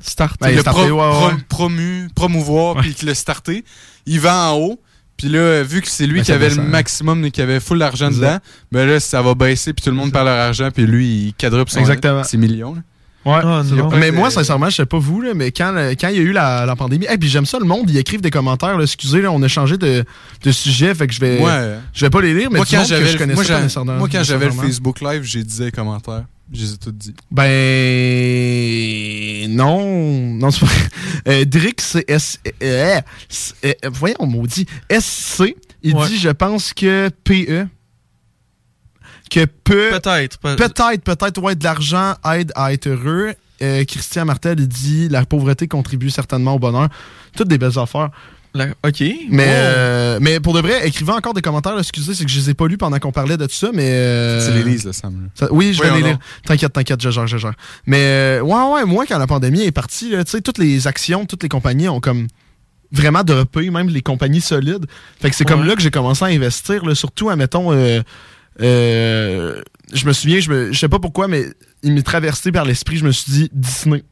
[0.00, 0.36] Start.
[0.40, 1.32] Ben, il le a starté, ouais, ouais.
[1.48, 3.64] promu, promouvoir, puis qui l'a starté.
[4.04, 4.80] Il vend en haut.
[5.16, 8.10] Puis là, vu que c'est lui Ben, qui avait le maximum, qui avait full d'argent
[8.10, 8.40] dedans, ça.
[8.70, 11.34] ben là, ça va baisser, puis tout le monde perd leur argent, puis lui, il
[11.34, 12.22] quadruple son, Exactement.
[12.24, 12.74] ses millions.
[12.74, 12.80] là.
[13.24, 13.40] Ouais.
[13.42, 13.62] Ah,
[13.98, 16.22] Mais moi, sincèrement, je sais pas vous, là, mais quand, le- quand il y a
[16.22, 18.76] eu la, la pandémie, et puis j'aime ça, le monde, ils écrivent des commentaires.
[18.76, 20.04] là, excusez, là, on a changé de,
[20.44, 21.76] de sujet, fait que je vais, Ouais.
[21.92, 23.80] je vais pas les lire, mais moi, du quand monde que j'avais je le- connaissais
[23.84, 24.52] moi, moi, quand j'avais le.
[24.52, 26.22] Facebook Live, j'ai dit les commentaires.
[26.52, 27.14] Je les ai tous dit.
[27.30, 27.46] Ben
[29.54, 30.66] non, non c'est pas.
[31.28, 33.00] Euh, Drix c'est S, euh,
[33.64, 35.54] euh, voyons maudit SC.
[35.82, 37.66] Il dit je pense que PE
[39.30, 40.38] que peut Peut-être.
[40.38, 43.34] peut- peut-être peut-être ouais de l'argent aide à être heureux.
[43.58, 46.88] Christian Martel il dit la pauvreté contribue certainement au bonheur.
[47.36, 48.10] Toutes des belles affaires.
[48.56, 49.00] La- Ok.
[49.30, 49.50] Mais, Wow.
[49.52, 51.74] euh, mais pour de vrai, écrivez encore des commentaires.
[51.74, 53.68] là, excusez, c'est que je les ai pas lus pendant qu'on parlait de tout ça,
[53.72, 53.88] mais.
[53.90, 55.28] euh, Tu les lises, là, Sam.
[55.34, 56.18] ça- oui, je vais les lire.
[56.44, 57.54] T'inquiète, t'inquiète, je gère, je gère.
[57.86, 61.24] Mais euh, ouais, ouais, moi, quand la pandémie est partie, tu sais, toutes les actions,
[61.26, 62.26] toutes les compagnies ont comme
[62.92, 64.86] vraiment droppé, même les compagnies solides.
[65.20, 68.00] Fait que c'est comme là que j'ai commencé à investir, là, surtout, admettons, euh,
[68.62, 69.60] euh,
[69.92, 71.46] je me souviens, je, me, je sais pas pourquoi, mais
[71.82, 74.02] il m'est traversé par l'esprit, je me suis dit Disney.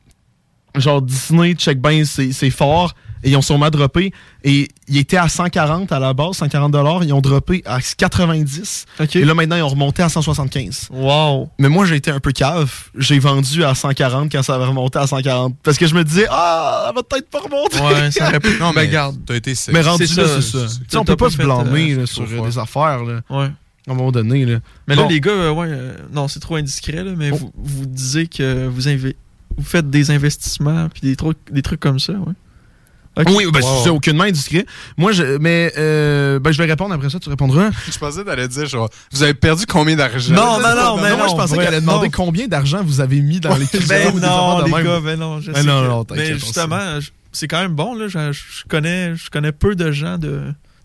[0.76, 2.94] Genre Disney, check ben, c'est fort.
[3.24, 4.12] Et ils ont sûrement droppé.
[4.44, 7.02] Et ils étaient à 140 à la base, 140 dollars.
[7.02, 8.86] Ils ont droppé à 90.
[9.00, 9.16] Ok.
[9.16, 10.88] Et là, maintenant, ils ont remonté à 175.
[10.92, 11.48] Wow.
[11.58, 12.70] Mais moi, j'ai été un peu cave.
[12.96, 15.54] J'ai vendu à 140 quand ça avait remonté à 140.
[15.62, 17.80] Parce que je me disais, ah, ça va peut-être pas remonter.
[17.80, 18.58] Ouais, ça aurait pu.
[18.60, 19.16] Non, mais garde.
[19.26, 19.54] t'as été.
[19.72, 20.40] Mais rendu là, ça.
[20.40, 20.66] c'est ça.
[20.66, 23.02] Tu sais, on peut pas pas se blâmer euh, là, sur euh, des affaires.
[23.04, 23.46] Là, Ouais.
[23.88, 24.44] à un moment donné.
[24.44, 24.58] Là.
[24.86, 27.36] Mais là, les gars, euh, ouais, euh, non, c'est trop indiscret, là, mais Oh.
[27.36, 29.14] vous, vous disiez que vous, inve-
[29.56, 32.32] vous faites des investissements puis des trucs, des trucs comme ça, ouais.
[33.16, 33.80] Oui, ben, Wow.
[33.84, 34.66] c'est aucunement indiscret.
[34.96, 37.70] Moi, je, mais euh, ben, je vais répondre après ça, tu répondras.
[37.92, 40.34] Je pensais que t'allais dire, genre, vous avez perdu combien d'argent?
[40.34, 42.12] Non, non, non, mais moi, je non, pensais qu'elle allait demander non.
[42.12, 44.84] combien d'argent vous avez mis dans les cryptos Ben non, les même.
[44.84, 46.98] gars, ben non, je Ben sais non, que- non, t'inquiète, Mais justement,
[47.32, 48.08] c'est quand même bon, là.
[48.08, 50.42] Je, je connais, je connais peu de gens de,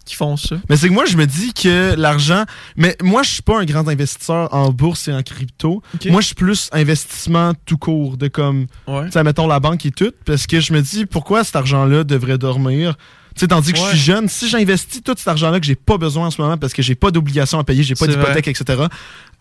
[0.10, 0.56] qui font ça.
[0.70, 2.44] Mais c'est que moi, je me dis que l'argent.
[2.76, 5.82] Mais moi, je suis pas un grand investisseur en bourse et en crypto.
[6.08, 9.06] Moi, je suis plus investissement tout court, de comme, Ouais.
[9.06, 12.04] tu sais, mettons la banque et tout, parce que je me dis pourquoi cet argent-là
[12.04, 12.96] devrait dormir?
[13.36, 15.98] Tu sais, tandis que je suis jeune, si j'investis tout cet argent-là que j'ai pas
[15.98, 18.84] besoin en ce moment parce que j'ai pas d'obligation à payer, j'ai pas d'hypothèque, etc.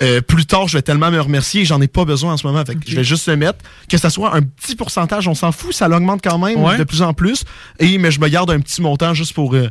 [0.03, 2.47] euh, plus tard, je vais tellement me remercier et j'en ai pas besoin en ce
[2.47, 2.63] moment.
[2.65, 3.59] Fait que je vais juste le mettre.
[3.89, 6.77] Que ça soit un petit pourcentage, on s'en fout, ça l'augmente quand même Ouais.
[6.77, 7.45] de plus en plus.
[7.81, 9.69] Et mais je me garde un petit montant juste pour euh,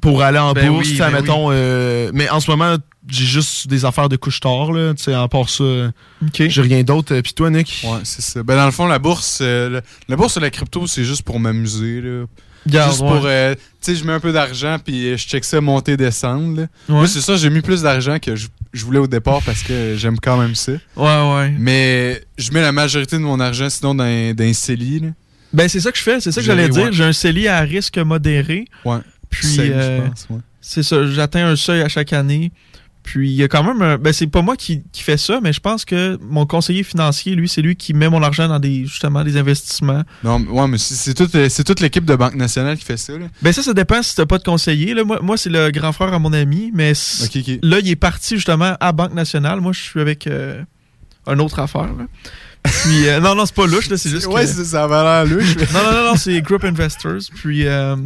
[0.00, 1.48] pour aller en Ben bourse, oui, tu sais, ben mettons.
[1.50, 2.76] euh, mais en ce moment,
[3.08, 4.94] j'ai juste des affaires de couche tard, là.
[4.94, 5.64] Tu sais, à part ça,
[6.34, 7.14] j'ai rien d'autre.
[7.14, 7.84] Euh, Puis toi, Nick?
[7.84, 8.42] Ouais, c'est ça.
[8.42, 11.40] Ben, dans le fond, la bourse, euh, la bourse et la crypto, c'est juste pour
[11.40, 12.24] m'amuser, là.
[12.66, 13.08] Garde, juste ouais.
[13.08, 15.96] pour, euh, tu sais, je mets un peu d'argent, puis euh, je check ça monter,
[15.96, 16.62] descendre, là.
[16.90, 16.94] Ouais.
[16.94, 19.94] Moi, c'est ça, j'ai mis plus d'argent que je, je voulais au départ parce que
[19.96, 20.72] j'aime quand même ça.
[20.94, 21.54] Ouais, ouais.
[21.58, 25.08] Mais je mets la majorité de mon argent, sinon, dans, un- dans un CELI, là.
[25.54, 26.84] Ben, c'est ça que je fais, c'est ça que j'allais dire.
[26.84, 26.92] ouais.
[26.92, 28.66] J'ai un CELI à risque modéré.
[28.84, 28.98] Ouais.
[29.30, 30.00] Puis, euh,
[30.30, 30.38] ouais.
[30.60, 32.52] c'est ça, j'atteins un seuil à chaque année.
[33.02, 35.40] Puis, il y a quand même un- Ben, c'est pas moi qui, qui fais ça,
[35.42, 38.58] mais je pense que mon conseiller financier, lui, c'est lui qui met mon argent dans
[38.58, 40.02] des, justement, des investissements.
[40.22, 42.84] Non, mais- ouais, mais c'est c'est toute, euh, c'est toute l'équipe de Banque Nationale qui
[42.84, 43.26] fait ça, là.
[43.40, 44.92] Ben, ça, ça dépend si t'as pas de conseiller.
[44.92, 45.04] Là.
[45.04, 46.92] Moi, moi c'est le grand frère à mon ami, mais
[47.62, 49.60] là, il est parti justement à Banque Nationale.
[49.62, 50.62] Moi, je suis avec euh,
[51.26, 51.84] une autre affaire.
[51.96, 52.04] là.
[52.64, 55.02] Puis, euh, non, non, c'est pas louche, là, c'est juste Ouais, que- c'est- ça avait
[55.02, 55.56] l'air louche.
[55.72, 57.20] non, non, non, non, c'est Group Investors.
[57.36, 57.96] Puis euh,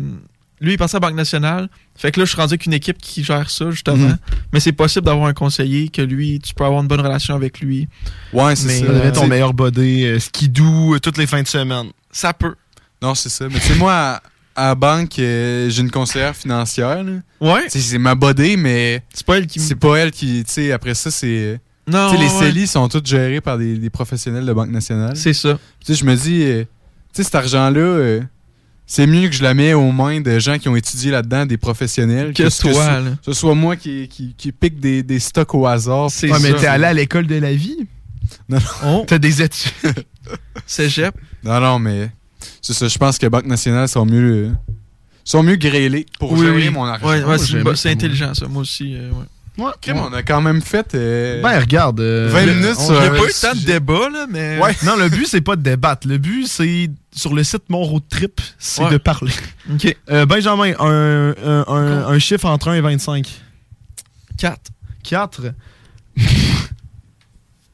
[0.64, 1.68] lui, il passait à Banque Nationale.
[1.96, 3.96] Fait que là, je suis rendu avec une équipe qui gère ça, justement.
[3.96, 4.18] Mhm.
[4.52, 7.60] Mais c'est possible d'avoir un conseiller que lui, tu peux avoir une bonne relation avec
[7.60, 7.88] lui.
[8.32, 8.86] Ouais, c'est Mais, ça.
[9.04, 11.86] Être ton T'sais- meilleur body, euh, skidoo, euh, toutes les fins de semaine.
[12.10, 12.54] Ça peut.
[13.00, 13.46] Non, c'est ça.
[13.48, 14.20] Mais tu sais, moi,
[14.56, 17.02] à, la banque, euh, j'ai une conseillère financière.
[17.04, 17.12] là.
[17.40, 17.64] Ouais.
[17.64, 19.60] Tu sais, C'est ma bodée, mais C'est pas elle qui.
[19.60, 20.42] c'est pas elle qui.
[20.44, 21.60] Tu sais, après ça, c'est.
[21.86, 22.38] Non, Tu sais, les ouais.
[22.46, 25.16] CELI sont tous gérés par des, des professionnels de Banque Nationale.
[25.16, 25.58] C'est ça.
[25.84, 26.68] Tu sais, je me dis, euh, tu
[27.16, 28.20] sais, cet argent-là, euh,
[28.86, 31.56] c'est mieux que je la mets aux mains de gens qui ont étudié là-dedans, des
[31.56, 32.32] professionnels.
[32.34, 33.02] Que ce toi, ce- là.
[33.24, 36.10] ce soit moi qui, qui, qui pique des, des stocks au hasard.
[36.10, 37.86] C'est Ouais, mais t'es allé à l'école de la vie?
[38.48, 39.72] Non, Oh, T'as des études.
[40.66, 41.14] cégep?
[41.42, 42.10] non, non, mais
[42.62, 42.88] c'est ça.
[42.88, 44.50] Je pense que Banque Nationale sont mieux, euh,
[45.24, 46.70] sont mieux grêlés pour Oui, gérer oui.
[46.70, 47.06] mon argent.
[47.08, 48.46] Ouais, ouais, c'est intelligent, ça.
[48.48, 48.94] Moi aussi.
[48.94, 49.24] euh, ouais.
[49.80, 50.94] Crime, on a quand même fait.
[50.94, 52.00] euh, Ben, regarde.
[52.00, 54.58] euh, 20 le- minutes on- sur il a pas eu tant de débat, là, mais.
[54.58, 54.74] Ouais.
[54.84, 56.08] Non, le but, c'est pas de débattre.
[56.08, 58.90] Le but, c'est sur le site Mon Road Trip, c'est Ouais.
[58.90, 59.32] de parler.
[59.72, 59.96] OK.
[60.10, 63.28] Euh, Benjamin, un, un, un- un chiffre entre 1 et 25.
[64.38, 64.60] 4.
[65.04, 65.42] 4.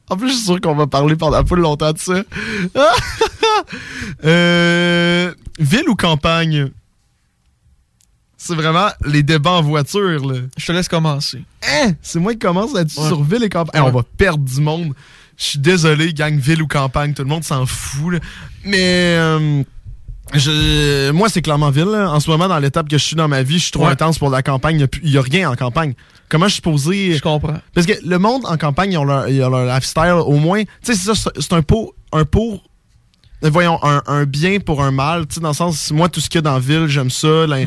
[0.09, 2.21] en plus, je suis sûr qu'on va parler pendant pas longtemps de ça.
[4.25, 6.69] Euh, ville ou campagne?
[8.43, 10.39] C'est vraiment les débats en voiture, là.
[10.57, 11.43] Je te laisse commencer.
[11.63, 11.91] Hein?
[12.01, 13.07] C'est moi qui commence là-dessus Ouais.
[13.07, 13.79] sur ville et campagne.
[13.83, 14.93] Hey, on va perdre du monde.
[15.37, 18.13] Je suis désolé, gang ville ou campagne, tout le monde s'en fout.
[18.13, 18.19] là.
[18.65, 18.79] Mais
[19.19, 19.61] euh,
[20.33, 21.85] je, moi, c'est clairement ville.
[21.85, 22.09] là.
[22.11, 23.91] En ce moment, dans l'étape que je suis dans ma vie, je suis trop Ouais.
[23.91, 24.87] intense pour la campagne.
[25.03, 25.93] Il n'y a, rien en campagne.
[26.27, 27.13] Comment je suis posé?
[27.13, 27.59] Je comprends.
[27.75, 30.13] Parce que le monde en campagne, ils ont leur, ils ont leur lifestyle.
[30.25, 32.59] Au moins, tu sais, c'est ça, c'est- un pot, un pot
[33.49, 36.29] voyons, un, un bien pour un mal, tu sais, dans le sens, moi, tout ce
[36.29, 37.57] qu'il y a dans la ville, j'aime ça, la-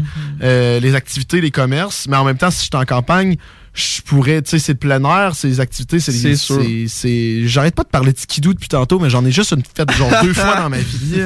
[0.43, 3.37] euh, les activités, les commerces, mais en même temps, si j'étais en campagne,
[3.75, 7.49] je pourrais, tu sais, c'est le plein air, c'est les activités, c'est les- c'est- c'est-
[7.49, 10.11] J'arrête pas de parler de skidoo depuis tantôt, mais j'en ai juste une fête genre
[10.23, 11.23] deux fois dans ma vie.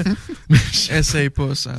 [0.90, 1.74] Essaye pas, Sam.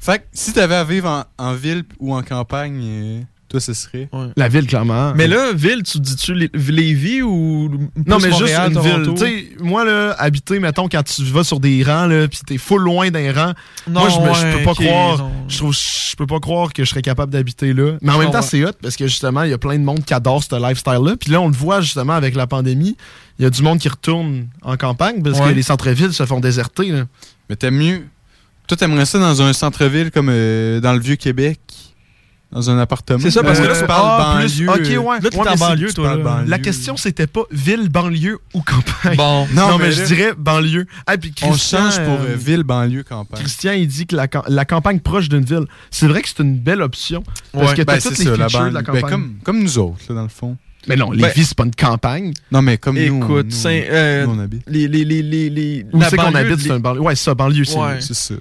[0.00, 3.72] Fait que si t'avais à vivre en, en ville ou en campagne, euh, toi, ce
[3.72, 4.08] serait?
[4.36, 5.14] La ville, clairement.
[5.14, 7.70] Mais là, ville, tu dis-tu Lé- Lévis ou.
[8.06, 8.82] Non, mais juste une Toronto?
[8.82, 9.14] ville.
[9.14, 12.58] Tu sais, moi, là, habiter, mettons, quand tu vas sur des rangs, là, pis t'es
[12.58, 13.52] full loin d'un rang,
[13.88, 16.90] Non, moi, je, ouais, peux pas croire, je trouve, je peux pas croire que je
[16.90, 17.92] serais capable d'habiter là.
[18.02, 20.04] Mais en même temps, c'est hot, parce que justement, il y a plein de monde
[20.04, 21.16] qui adore ce lifestyle-là.
[21.18, 22.96] Puis là, on le voit, justement, avec la pandémie,
[23.38, 25.50] il y a du monde qui retourne en campagne, parce Ouais.
[25.50, 27.04] que les centres-villes se font déserter, là.
[27.48, 28.02] Mais t'aimes mieux.
[28.66, 31.58] Toi, t'aimerais ça dans un centre-ville comme euh, dans le Vieux-Québec?
[32.50, 33.18] Dans un appartement?
[33.20, 34.68] C'est ça, parce que là, tu tu parles banlieue.
[34.70, 34.96] Ok, ouais.
[34.96, 35.30] euh, c'est-
[35.94, 36.48] tu parles banlieue.
[36.48, 39.16] La question, c'était pas ville, banlieue ou campagne.
[39.18, 39.46] Bon.
[39.52, 40.86] non, Non, mais, mais je là- dirais banlieue.
[41.06, 43.40] Ah, puis On Christian, change pour euh, euh, ville, banlieue, campagne.
[43.40, 46.42] Christian, il dit que la, cam- la campagne proche d'une ville, c'est vrai que c'est
[46.42, 47.22] une belle option.
[47.52, 47.76] Parce Ouais.
[47.76, 48.80] que t'as Ben, toutes c'est les ça, la features de la.
[48.80, 49.10] Ben, campagne.
[49.10, 50.56] comme, comme nous autres, là, dans le fond.
[50.88, 52.32] Mais non, Ben, Lévis, c'est pas une campagne.
[52.50, 54.62] Non, mais comme nous, Écoute, nous, Saint- euh, nous, on habite.
[54.66, 57.00] les, les, les, les, les- Où c'est qu'on banlieue, habite, c'est une banlieue?
[57.02, 58.00] Ouais, c'est ça, banlieue, c'est Ouais.
[58.00, 58.34] Ça.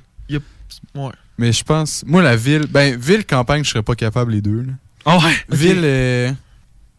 [0.95, 1.11] Ouais.
[1.37, 4.61] Mais je pense, moi, la ville, ben, ville, campagne, je serais pas capable les deux.
[4.61, 4.73] Là.
[5.05, 5.35] Ah ouais?
[5.55, 6.31] Ville, euh,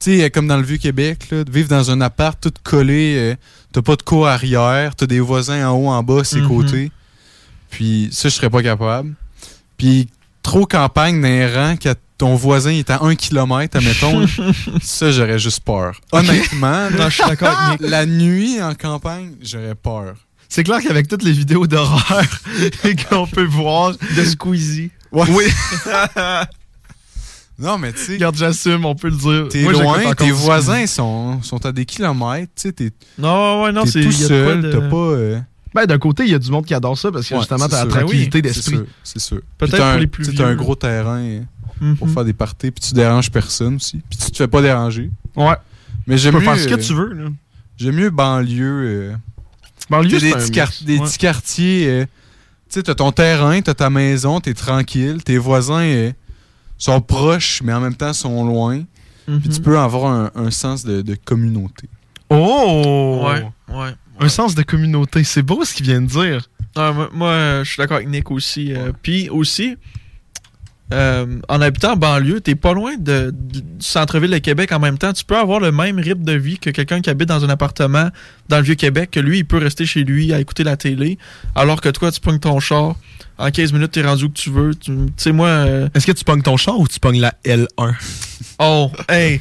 [0.01, 3.35] tu sais, comme dans le Vieux-Québec, vivre dans un appart tout collé, euh,
[3.73, 6.49] t'as pas de cour arrière, t'as des voisins en haut, en bas, ses Mhm.
[6.49, 6.93] côtés.
[7.71, 9.13] Puis ça, je serais pas capable.
[9.77, 10.09] Puis
[10.43, 11.21] trop campagne
[11.55, 14.25] rangs, que ton voisin est à un kilomètre, admettons,
[14.83, 16.01] ça, j'aurais juste peur.
[16.13, 20.15] Honnêtement, Non, je suis d'accord la nuit en campagne, j'aurais peur.
[20.49, 22.25] C'est clair qu'avec toutes les vidéos d'horreur
[23.11, 23.93] qu'on peut voir.
[24.17, 24.91] De Squeezie.
[25.13, 25.45] Oui.
[27.59, 29.49] Non, mais tu sais, Regarde, j'assume, on peut le dire.
[29.51, 33.83] t'es loin, tes voisins sont, sont à des kilomètres, tu sais, t'es Non, ouais, non,
[33.83, 34.01] t'es c'est.
[34.03, 34.97] tout seul, de- t'as pas...
[34.97, 35.41] euh,
[35.75, 37.67] Ben, d'un côté, il y a du monde qui adore ça parce que Ouais, justement,
[37.69, 38.79] t'as la tranquillité Ben oui, d'esprit.
[39.03, 39.41] C'est sûr.
[39.59, 40.57] Peut-être pour un- les plus t'as un vieux.
[40.57, 41.41] gros terrain
[41.99, 42.15] pour Mhm.
[42.15, 44.01] faire des parties, puis tu déranges personne aussi.
[44.09, 45.11] Puis tu te fais pas déranger.
[45.35, 45.55] Ouais.
[46.07, 46.45] Mais Tu j'aime peux mieux...
[46.45, 47.29] faire ce que tu veux, là.
[47.77, 48.83] J'aime mieux banlieue...
[48.85, 49.13] euh,
[49.91, 51.05] Banlieue, tu des, petits, quart- des Ouais.
[51.07, 51.87] petits quartiers...
[51.89, 52.05] euh,
[52.71, 56.13] tu sais, t'as ton terrain, t'as ta maison, t'es tranquille, tes voisins euh,
[56.77, 58.83] sont proches, mais en même temps sont loin.
[59.27, 59.63] Puis tu Mhm.
[59.63, 61.89] peux avoir un, un sens de, de communauté.
[62.31, 63.25] Oh!
[63.27, 63.91] Ouais, ouais.
[64.21, 65.25] Un sens de communauté.
[65.25, 66.49] C'est beau ce qu'il vient de dire.
[66.77, 68.73] Ouais, moi, moi, euh, je suis d'accord avec Nick aussi.
[68.75, 69.77] euh, Puis aussi,
[70.93, 74.97] euh, en habitant en banlieue, t'es pas loin de, du centre-ville de Québec en même
[74.99, 75.13] temps.
[75.13, 78.09] Tu peux avoir le même rythme de vie que quelqu'un qui habite dans un appartement
[78.49, 81.19] dans le Vieux-Québec, que lui, il peut rester chez lui à écouter la télé,
[81.55, 82.97] alors que toi, tu pognes ton char.
[83.37, 84.75] En 15 minutes, t'es rendu où que tu veux.
[84.75, 85.47] Tu sais, moi...
[85.49, 87.67] euh, Est-ce que tu pognes ton char ou tu pognes la L1?
[88.61, 89.41] Oh, hey!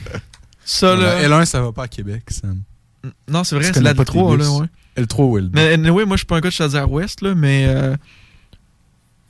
[0.63, 1.23] Ça, là...
[1.27, 2.61] L1, ça va pas à Québec, Sam.
[3.27, 4.67] Non, c'est vrai, c'est la pas tes 3 là, ouais.
[4.97, 5.49] L3 ou L2.
[5.53, 7.95] Mais anyway, moi, je suis pas un gars de Chaudière-Ouest, là, mais euh,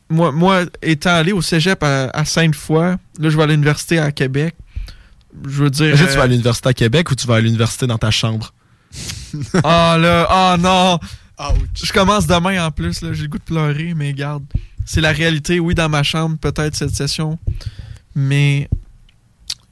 [0.09, 4.11] moi, moi, étant allé au cégep à, à Sainte-Foy, là, je vais à l'université à
[4.11, 4.55] Québec.
[5.43, 5.93] Je veux dire.
[5.93, 7.97] Est-ce que tu euh, vas à l'université à Québec ou tu vas à l'université dans
[7.97, 8.53] ta chambre?
[9.63, 10.99] Ah là, ah non!
[11.75, 14.43] Je commence demain en plus, là, j'ai le goût de pleurer, mais garde.
[14.85, 17.37] C'est la réalité, oui, dans ma chambre, peut-être cette session.
[18.15, 18.69] Mais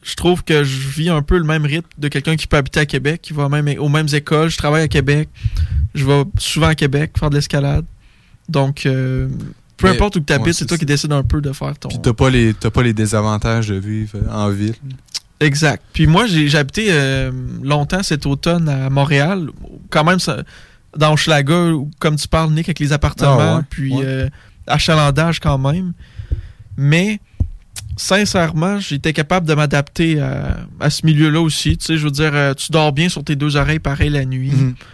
[0.03, 2.81] je trouve que je vis un peu le même rythme de quelqu'un qui peut habiter
[2.81, 4.49] à Québec, qui va même aux mêmes écoles.
[4.49, 5.29] Je travaille à Québec.
[5.95, 7.85] Je vais souvent à Québec faire de l'escalade.
[8.49, 9.27] Donc, euh,
[9.77, 11.89] peu importe où tu habites, c'est toi qui décides un peu de faire ton.
[11.89, 14.75] Puis t'as pas, les, t'as pas les désavantages de vivre en ville.
[15.39, 15.83] Exact.
[15.93, 17.31] Puis moi, j'ai habité euh,
[17.61, 19.49] longtemps cet automne à Montréal,
[19.89, 20.43] quand même ça-
[20.97, 24.03] dans Hochelaga, comme tu parles, Nick, avec les appartements, Ah ouais, puis ouais.
[24.05, 24.29] euh,
[24.65, 25.91] achalandage quand même.
[26.77, 27.19] Mais
[27.97, 31.77] sincèrement, j'étais capable de m'adapter à, à ce milieu-là aussi.
[31.77, 34.25] Tu sais, je veux dire, euh, tu dors bien sur tes deux oreilles pareil la
[34.25, 34.51] nuit.
[34.51, 34.75] Mhm.
[34.75, 34.85] Tu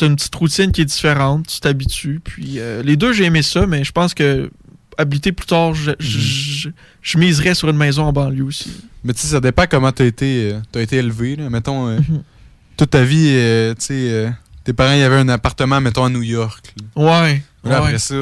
[0.00, 2.20] as une petite routine qui est différente, tu t'habitues.
[2.22, 4.50] Puis euh, les deux, j'ai aimé ça, mais je pense que
[4.96, 6.68] habiter plus tard, je, je- je-
[7.02, 8.70] je miserais sur une maison en banlieue aussi.
[9.02, 11.36] Mais tu sais, ça dépend comment t'as été, euh, t'as été élevé.
[11.36, 11.50] Là.
[11.50, 12.22] Mettons, euh, Mhm.
[12.76, 14.30] toute ta vie, euh, tu sais, euh,
[14.62, 16.72] tes parents, y avait un appartement, mettons, à New York.
[16.96, 17.02] là.
[17.22, 17.42] Ouais.
[17.64, 17.86] Là, ouais.
[17.88, 18.14] après ça,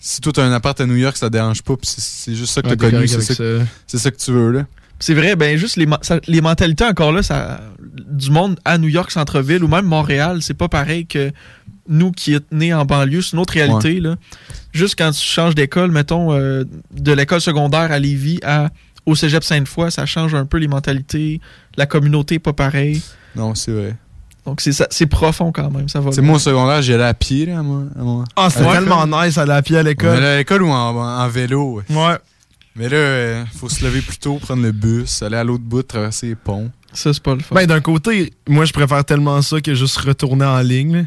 [0.00, 2.52] si toi, t'as un appart à New York, ça te dérange pas, puis c'est- juste
[2.52, 4.66] ça que Ouais, t'as t'es connu, c'est ça, ça que tu veux, là.
[5.00, 7.60] C'est vrai, ben juste les, ma- ça- les mentalités encore là, ça,
[8.06, 11.30] du monde à New York centre-ville ou même Montréal, c'est pas pareil que
[11.88, 14.16] nous qui est nés en banlieue, c'est une autre réalité là.
[14.72, 16.64] Juste quand tu changes d'école, mettons euh,
[16.94, 18.68] de l'école secondaire à Lévis à
[19.06, 21.40] au Cégep Sainte-Foy, ça change un peu les mentalités,
[21.78, 23.00] la communauté est pas pareille.
[23.34, 23.96] Non, c'est vrai.
[24.44, 26.12] Donc c'est ça- c'est profond quand même, ça va.
[26.12, 27.82] C'est moi au secondaire, allais à pied, là, à moi.
[27.98, 28.24] à moi.
[28.36, 30.22] Ah, c'était tellement nice aller à pied à On l'école.
[30.24, 31.82] à l'école ou en, en vélo.
[31.88, 31.96] Ouais.
[31.96, 32.16] Ouais.
[32.76, 35.82] Mais là, euh, faut se lever plus tôt, prendre le bus, aller à l'autre bout,
[35.82, 36.70] traverser les ponts.
[36.92, 37.54] Ça, c'est pas le fun.
[37.54, 41.06] Ben, d'un côté, moi, je préfère tellement ça que juste retourner en ligne.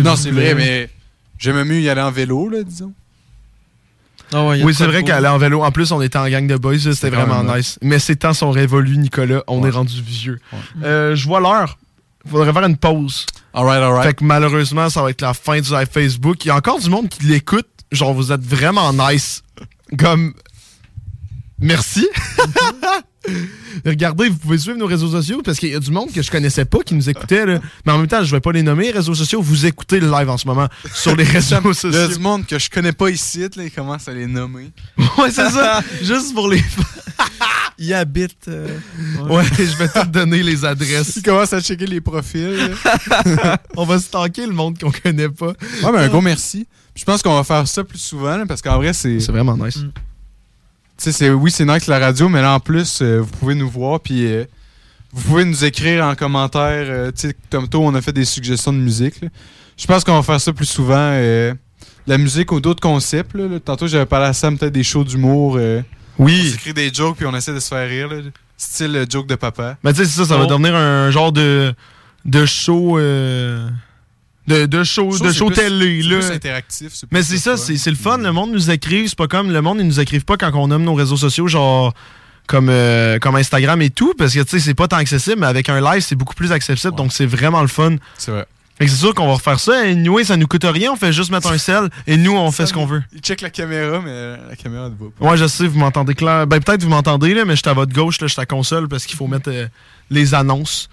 [0.00, 0.90] Non, c'est vrai, mais
[1.38, 2.92] j'aimais mieux y aller en vélo, là, disons.
[4.32, 6.78] Ah oui, c'est vrai qu'aller en vélo, en plus, on était en gang de boys,
[6.78, 7.78] c'était vraiment nice.
[7.82, 9.42] Mais ces temps sont révolus, Nicolas.
[9.46, 10.40] On est rendu vieux.
[10.82, 11.78] Euh, je vois l'heure.
[12.28, 13.24] Faudrait faire une pause.
[13.54, 14.04] Alright, alright.
[14.04, 16.44] Fait que malheureusement, ça va être la fin du live Facebook.
[16.44, 17.68] Il y a encore du monde qui l'écoute.
[17.92, 19.44] Genre, vous êtes vraiment nice.
[19.96, 20.34] Comme.
[21.60, 22.08] Merci.
[23.84, 26.30] Regardez, vous pouvez suivre nos réseaux sociaux parce qu'il y a du monde que je
[26.30, 27.44] connaissais pas qui nous écoutait.
[27.46, 27.60] là.
[27.84, 29.42] Mais en même temps, je vais pas les nommer, les réseaux sociaux.
[29.42, 32.08] Vous écoutez le live en ce moment sur les réseaux Il y a sociaux.
[32.08, 34.70] du monde que je connais pas ici, là, ils commencent à les nommer.
[35.18, 35.82] Ouais, c'est ça.
[36.02, 36.62] Juste pour les.
[37.78, 38.48] Il habite.
[38.48, 38.68] euh,
[39.28, 41.16] Ouais, je vais te donner les adresses.
[41.16, 42.74] Ils commencent à checker les profils.
[43.76, 45.48] On va stalker le monde qu'on connaît pas.
[45.82, 46.66] Ouais, mais un gros merci.
[46.94, 49.20] Je pense qu'on va faire ça plus souvent, là, parce qu'en vrai, c'est.
[49.20, 49.78] C'est vraiment nice.
[50.98, 53.54] Tu sais, c'est- oui, c'est nice la radio, mais là, en plus, euh, vous pouvez
[53.54, 54.44] nous voir, puis euh,
[55.12, 56.86] vous pouvez nous écrire en commentaire.
[56.88, 59.14] euh, tu sais, comme toi, on a fait des suggestions de musique.
[59.76, 60.94] Je pense qu'on va faire ça plus souvent.
[60.98, 61.52] euh,
[62.06, 63.34] la musique ou d'autres concepts.
[63.34, 63.58] là, là.
[63.60, 65.56] Tantôt, j'avais parlé à Sam, peut-être des shows d'humour.
[65.58, 65.82] euh,
[66.18, 66.44] Oui.
[66.46, 68.08] On s'écrit des jokes, puis on essaie de se faire rire.
[68.08, 68.22] là.
[68.56, 69.76] Style euh, joke de papa.
[69.84, 71.74] Mais tu sais, c'est ça, ça va devenir un genre de,
[72.24, 72.98] de show.
[74.46, 76.02] De, de show, Show, de show télé.
[76.02, 76.18] là.
[76.18, 78.18] plus interactif, Mais c'est ça, c'est le fun.
[78.18, 79.08] Le monde nous écrive.
[79.08, 81.48] C'est pas comme le monde, ils nous écrivent pas quand on nomme nos réseaux sociaux,
[81.48, 81.92] genre
[82.46, 85.46] comme, euh, comme Instagram et tout, parce que tu sais, c'est pas tant accessible, mais
[85.48, 86.94] avec un live, c'est beaucoup plus accessible.
[86.94, 87.96] Donc c'est vraiment le fun.
[88.18, 88.46] C'est vrai.
[88.78, 89.80] Fait c'est sûr qu'on va refaire ça.
[89.80, 90.92] Anyway, ça nous coûte rien.
[90.92, 93.02] On fait juste mettre un sel et nous, on fait ce qu'on veut.
[93.14, 95.30] Il check la caméra, mais la caméra ne va pas.
[95.30, 96.46] Ouais, je sais, vous m'entendez clair.
[96.46, 98.42] Ben, peut-être vous m'entendez, là, mais je suis à votre gauche, là, je suis à
[98.42, 99.66] la console parce qu'il faut mettre euh,
[100.10, 100.90] les annonces.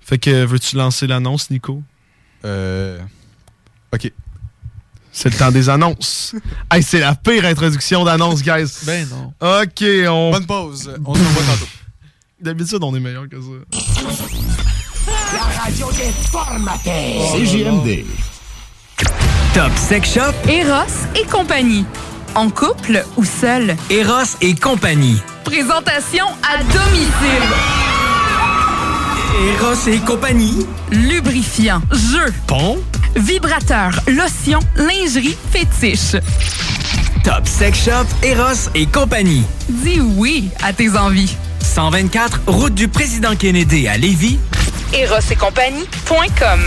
[0.00, 1.82] Fait que, veux-tu lancer l'annonce, Nico?
[2.44, 3.00] Euh.
[3.92, 4.12] Ok.
[5.12, 6.34] C'est le temps des annonces.
[6.72, 8.70] hey, c'est la pire introduction d'annonce, guys.
[8.84, 9.32] Ben non.
[9.40, 10.30] Ok, on.
[10.30, 10.94] Bonne pause.
[11.04, 11.68] On se revoit tantôt.
[12.40, 13.80] D'habitude, on est meilleur que ça.
[15.32, 17.34] La radio des formateurs.
[17.34, 18.04] CJMD.
[19.54, 20.48] Top Sex Shop.
[20.48, 21.84] Eros et compagnie.
[22.34, 23.76] En couple ou seul.
[23.90, 25.20] Eros et compagnie.
[25.44, 27.97] Présentation à domicile.
[29.38, 30.66] Eros et compagnie.
[30.90, 32.80] Lubrifiant, jeu, Pompe.
[33.16, 36.16] vibrateur, lotion, lingerie, fétiche.
[37.22, 38.06] Top Sex Shop.
[38.22, 39.44] Eros et compagnie.
[39.68, 41.36] Dis oui à tes envies.
[41.60, 44.38] 124, route du président Kennedy à Lévis.
[44.92, 46.60] Eros et compagnie.com.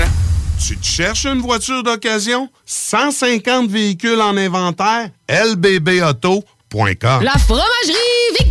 [0.65, 2.47] Tu te cherches une voiture d'occasion?
[2.65, 5.09] 150 véhicules en inventaire?
[5.29, 8.50] lbbauto.com La fromagerie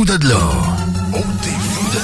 [0.00, 0.76] vous de l'or.
[1.12, 2.00] Ôtez-vous de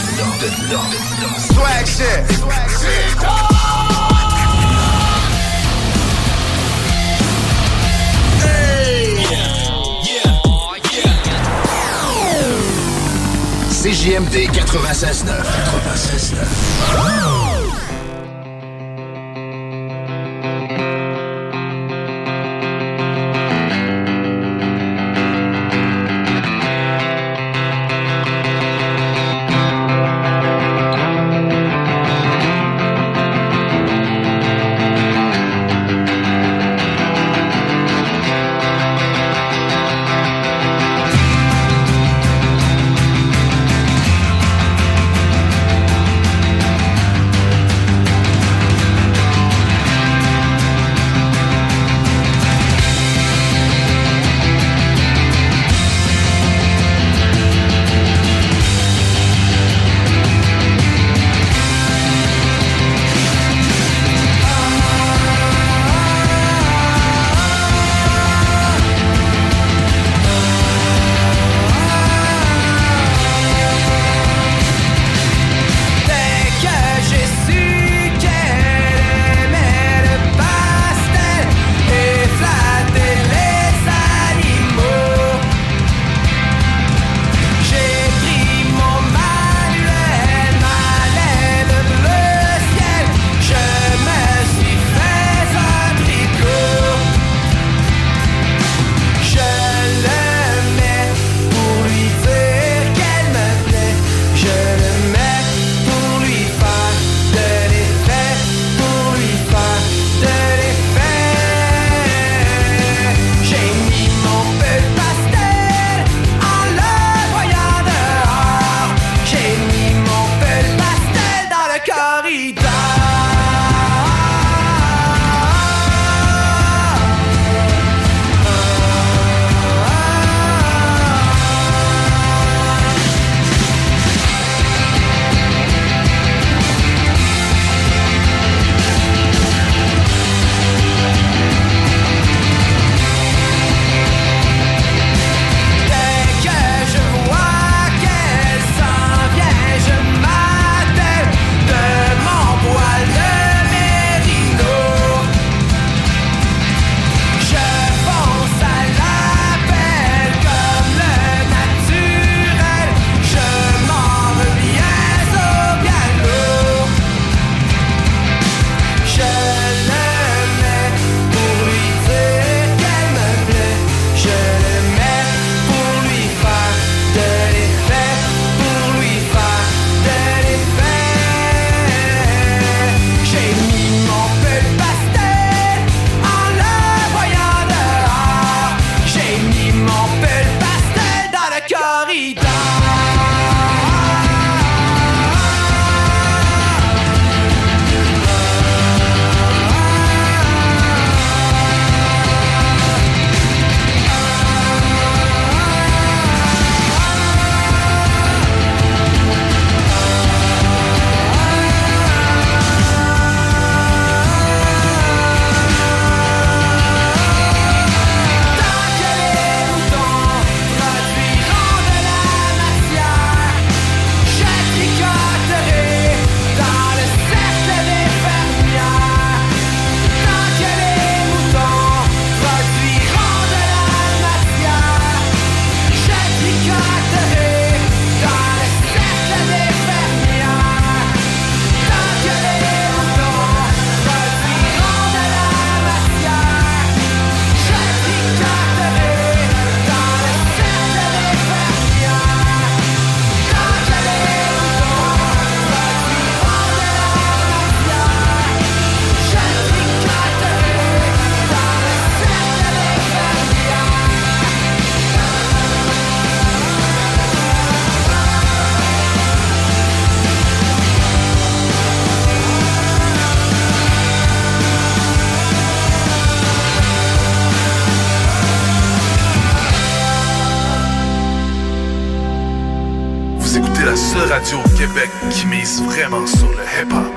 [285.66, 287.12] mise vraiment sur le hip-hop.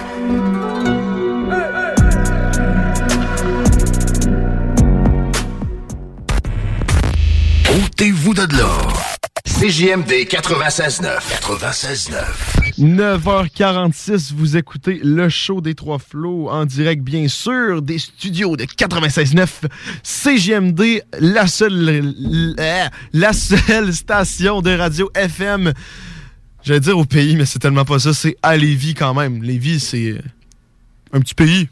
[7.83, 9.05] Ôtez-vous de l'or.
[9.45, 11.19] CJMD 96.9.
[11.41, 12.15] 96.9.
[12.79, 18.63] 9h46, vous écoutez le show des Trois Flots en direct, bien sûr, des studios de
[18.63, 19.47] 96.9.
[20.03, 22.13] CJMD, la seule,
[22.59, 25.73] euh, la seule station de radio FM
[26.69, 28.13] J'allais dire au pays, mais c'est tellement pas ça.
[28.13, 29.41] C'est à Lévis quand même.
[29.41, 30.21] Lévis, c'est
[31.11, 31.67] un petit pays.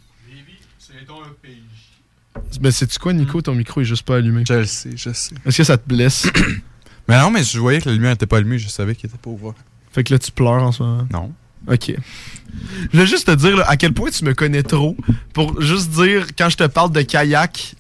[2.60, 3.40] Mais c'est-tu quoi, Nico?
[3.44, 4.44] Ton micro est juste pas allumé.
[4.48, 5.36] Je le sais, je sais.
[5.46, 6.28] Est-ce que ça te blesse?
[7.08, 9.20] Mais non, mais je voyais que la lumière était pas allumée, je savais qu'il était
[9.20, 9.54] pas ouvert.
[9.92, 11.08] Fait que là, tu pleures en ce moment?
[11.14, 11.32] Non.
[11.72, 11.94] OK.
[11.96, 14.98] Je voulais juste te dire là, à quel point tu me connais trop
[15.32, 17.76] pour juste dire, quand je te parle de kayak,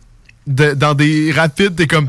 [0.46, 2.08] de- dans des rapides, t'es comme,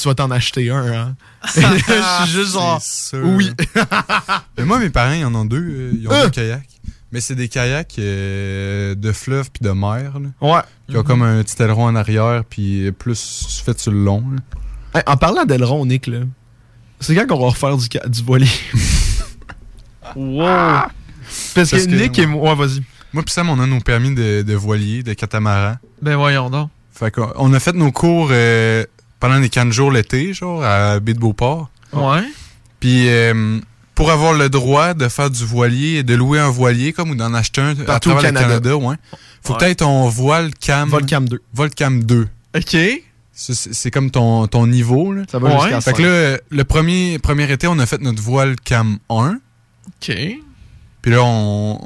[0.00, 1.16] tu vas t'en acheter un, hein?
[1.54, 3.20] je suis juste genre, sûr.
[3.24, 3.50] oui.
[4.58, 5.58] Mais moi, mes parents, ils en ont deux.
[5.62, 6.24] euh, Ils ont Euh!
[6.24, 6.66] deux kayaks.
[7.12, 10.12] Mais c'est des kayaks euh, de fleuve puis de mer.
[10.20, 10.60] Là, Ouais.
[10.88, 14.22] qui ont comme un petit aileron en arrière puis plus fait sur le long.
[14.94, 16.18] Hey, en parlant d'aileron, Nick, là,
[17.00, 18.48] c'est quand qu'on va refaire du, du voilier?
[20.16, 20.82] wow!
[21.54, 22.82] Parce, que, Nick et moi, ouais, vas-y.
[23.12, 25.76] Moi pis Sam, on a nos permis de, de voilier, de catamaran.
[26.00, 26.70] Ben voyons donc.
[26.92, 28.84] Fait qu'on on a fait nos cours euh,
[29.20, 31.70] pendant les 15 jours l'été, genre, à Baie de Beauport.
[31.92, 32.22] Ouais.
[32.80, 33.58] Puis euh,
[33.94, 37.34] pour avoir le droit de faire du voilier, de louer un voilier comme ou d'en
[37.34, 38.46] acheter un à Partout au travers Canada.
[38.46, 38.96] le Canada, ouais.
[39.42, 39.58] Faut Ouais.
[39.58, 40.88] peut-être ton voile cam.
[40.88, 41.40] Volcam 2.
[41.54, 42.28] Volcam 2.
[42.56, 42.76] OK.
[43.32, 45.12] C'est comme ton, ton niveau.
[45.12, 45.22] Là.
[45.30, 48.56] Ça va jusqu'à Fait que là, le premier, premier été, on a fait notre voile
[48.64, 49.38] cam 1.
[49.86, 50.16] OK.
[51.02, 51.78] Puis là, on,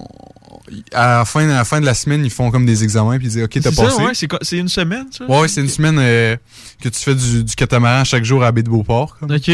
[0.93, 3.19] à, la fin, à la fin de la semaine, ils font comme des examens.
[3.19, 4.03] Puis ils disent OK, t'as passé.
[4.03, 4.13] ouais,
[4.43, 5.25] c'est une semaine, ça?
[5.27, 6.37] Ouais, c'est une semaine euh,
[6.83, 9.17] que tu fais du, du catamaran chaque jour à Baie de Beauport.
[9.19, 9.31] comme.
[9.31, 9.51] OK.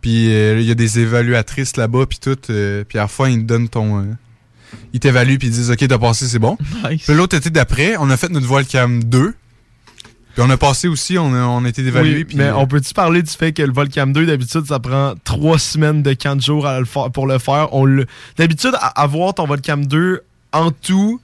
[0.00, 2.36] Puis euh, il y a des évaluatrices là-bas, puis tout.
[2.50, 4.00] euh, puis à la fin, ils te donnent ton.
[4.00, 4.04] euh,
[4.92, 6.56] ils t'évaluent, puis ils disent OK, t'as passé, c'est bon.
[6.90, 7.02] Nice.
[7.06, 9.34] Puis l'autre été d'après, on a fait notre voile cam 2.
[10.34, 12.14] Puis on a passé aussi, on a, on a été évalué.
[12.14, 14.78] Oui, puis mais euh, on peut-tu parler du fait que le Volcam 2, d'habitude, ça
[14.78, 17.74] prend trois semaines de 15 jours à le faire, pour le faire?
[17.74, 18.06] On le-
[18.38, 20.22] D'habitude, à- avoir ton Volcam 2,
[20.52, 21.20] en tout,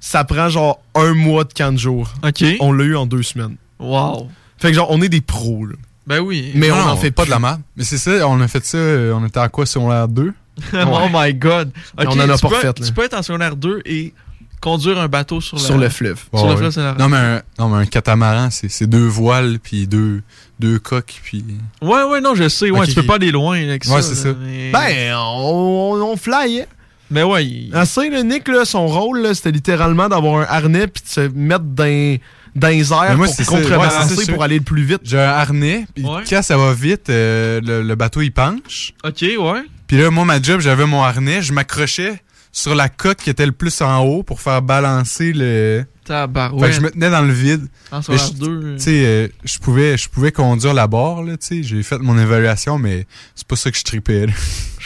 [0.00, 2.12] ça prend genre un mois de 15 jours.
[2.24, 2.44] OK.
[2.60, 3.56] On l'a eu en deux semaines.
[3.78, 4.28] Wow.
[4.58, 5.76] Fait que genre, on est des pros, là.
[6.06, 6.50] Ben oui.
[6.56, 7.60] Mais on non, en fait pas de la merde.
[7.76, 10.32] Mais c'est ça, on a fait ça, euh, on était à quoi, secondaire 2?
[10.74, 11.70] oh my god.
[11.98, 12.72] Et Ok, on en a tu pas peux- refait, là.
[12.86, 14.12] Tu peux être en secondaire 2 et
[14.60, 16.20] conduire un bateau sur, Sur la- le fleuve.
[16.34, 19.06] Sur le fleuve, c'est la- non, mais un, non, mais un catamaran, c'est c'est deux
[19.06, 20.22] voiles, puis deux,
[20.58, 21.44] deux coques, puis...
[21.82, 22.70] Ouais, ouais, non, je sais.
[22.70, 23.94] Ouais, tu peux pas aller loin avec ça.
[23.94, 24.38] Ouais, c'est là, ça.
[24.42, 26.64] mais- Ben, on, on fly, hein.
[27.10, 27.44] Ben ouais.
[27.44, 31.20] il- Assez, le Nick, là, son rôle, c'était littéralement d'avoir un harnais puis de se
[31.34, 32.18] mettre dans,
[32.54, 33.38] dans les airs Mais moi, pour.
[33.54, 35.00] Ouais, contrebalancer pour aller le plus vite.
[35.02, 36.22] J'ai un harnais, puis Ouais.
[36.28, 38.92] quand ça va vite, euh, le, le bateau, il penche.
[39.04, 39.62] Ok, ouais.
[39.88, 43.46] Puis là, moi, ma job, j'avais mon harnais, je m'accrochais sur la coque qui était
[43.46, 45.84] le plus en haut pour faire balancer le...
[46.04, 46.64] Tabarouette.
[46.64, 47.66] Fait que je me tenais dans le vide.
[47.92, 48.76] En Mais je- 2, euh.
[48.76, 51.62] Tu sais, euh, je pouvais, je pouvais conduire la barre, là, tu sais.
[51.62, 53.06] J'ai fait mon évaluation, mais
[53.36, 54.32] c'est pas ça que je tripais, là.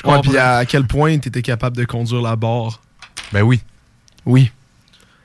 [0.05, 2.83] Ouais, puis à quel point t'étais capable de conduire la barre?
[3.33, 3.61] Ben oui.
[4.27, 4.51] Oui.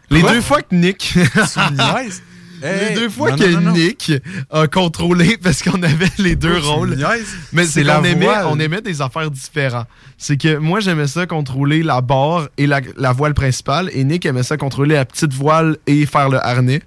[0.10, 0.32] Les Quoi?
[0.34, 1.14] deux fois que Nick.
[2.62, 3.74] les deux fois non, que non, non, non.
[3.74, 4.12] Nick
[4.52, 6.98] a contrôlé parce qu'on avait les deux Oh, rôles.
[7.54, 9.88] Mais C'est qu'on aimait, on aimait des affaires différentes.
[10.18, 14.26] C'est que moi, j'aimais ça contrôler la barre et la, la voile principale, et Nick
[14.26, 16.82] aimait ça contrôler la petite voile et faire le harnais.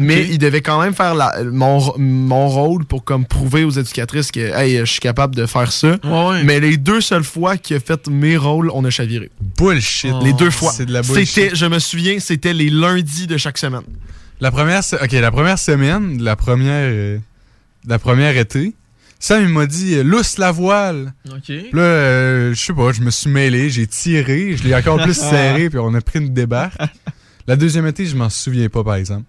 [0.00, 4.30] Mais il devait quand même faire la- mon, mon rôle pour comme prouver aux éducatrices
[4.30, 5.96] que hey, je suis capable de faire ça.
[6.44, 9.30] Mais les deux seules fois qu'il a fait mes rôles, on a chaviré.
[9.58, 10.12] Bullshit.
[10.22, 10.70] Les deux fois.
[10.72, 11.54] C'est de la bullshit.
[11.56, 13.82] Je me souviens, c'était les lundis de chaque semaine.
[14.40, 17.18] La première, ok, la première semaine, la première, euh,
[17.86, 18.74] la première été,
[19.18, 21.12] Sam il m'a dit euh, lousse la voile.
[21.28, 21.42] Ok.
[21.46, 25.02] Puis là, euh, je sais pas, je me suis mêlé, j'ai tiré, je l'ai encore
[25.02, 26.78] plus serré, puis on a pris une débarque.
[27.48, 29.24] La deuxième été, je m'en souviens pas par exemple.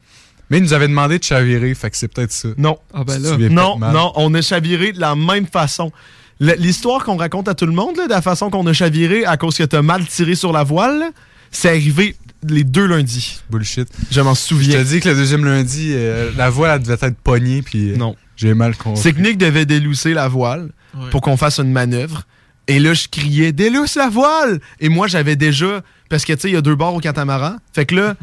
[0.51, 2.49] Mais il nous avait demandé de chavirer, fait que c'est peut-être ça.
[2.57, 2.77] Non.
[2.93, 3.29] Ah ben là.
[3.29, 5.91] souviens Non, non, on a chaviré de la même façon.
[6.39, 9.37] L'histoire qu'on raconte à tout le monde, là, de la façon qu'on a chaviré à
[9.37, 11.11] cause que t'as mal tiré sur la voile,
[11.51, 12.15] c'est arrivé
[12.47, 13.41] les deux lundis.
[13.49, 13.87] Bullshit.
[14.11, 14.81] Je m'en Je te souviens.
[14.83, 18.15] dis que le deuxième lundi, euh, la voile elle devait être pognée, puis euh, Non.
[18.35, 19.01] j'ai mal compris.
[19.01, 21.09] C'est que Nick devait délousser la voile Ouais.
[21.11, 22.23] pour qu'on fasse une manœuvre.
[22.67, 24.59] Et là, je criais délousse la voile!
[24.79, 25.81] Et moi, j'avais déjà.
[26.09, 27.57] Parce que, tu sais, il y a deux bords au catamaran.
[27.73, 28.15] Fait que là,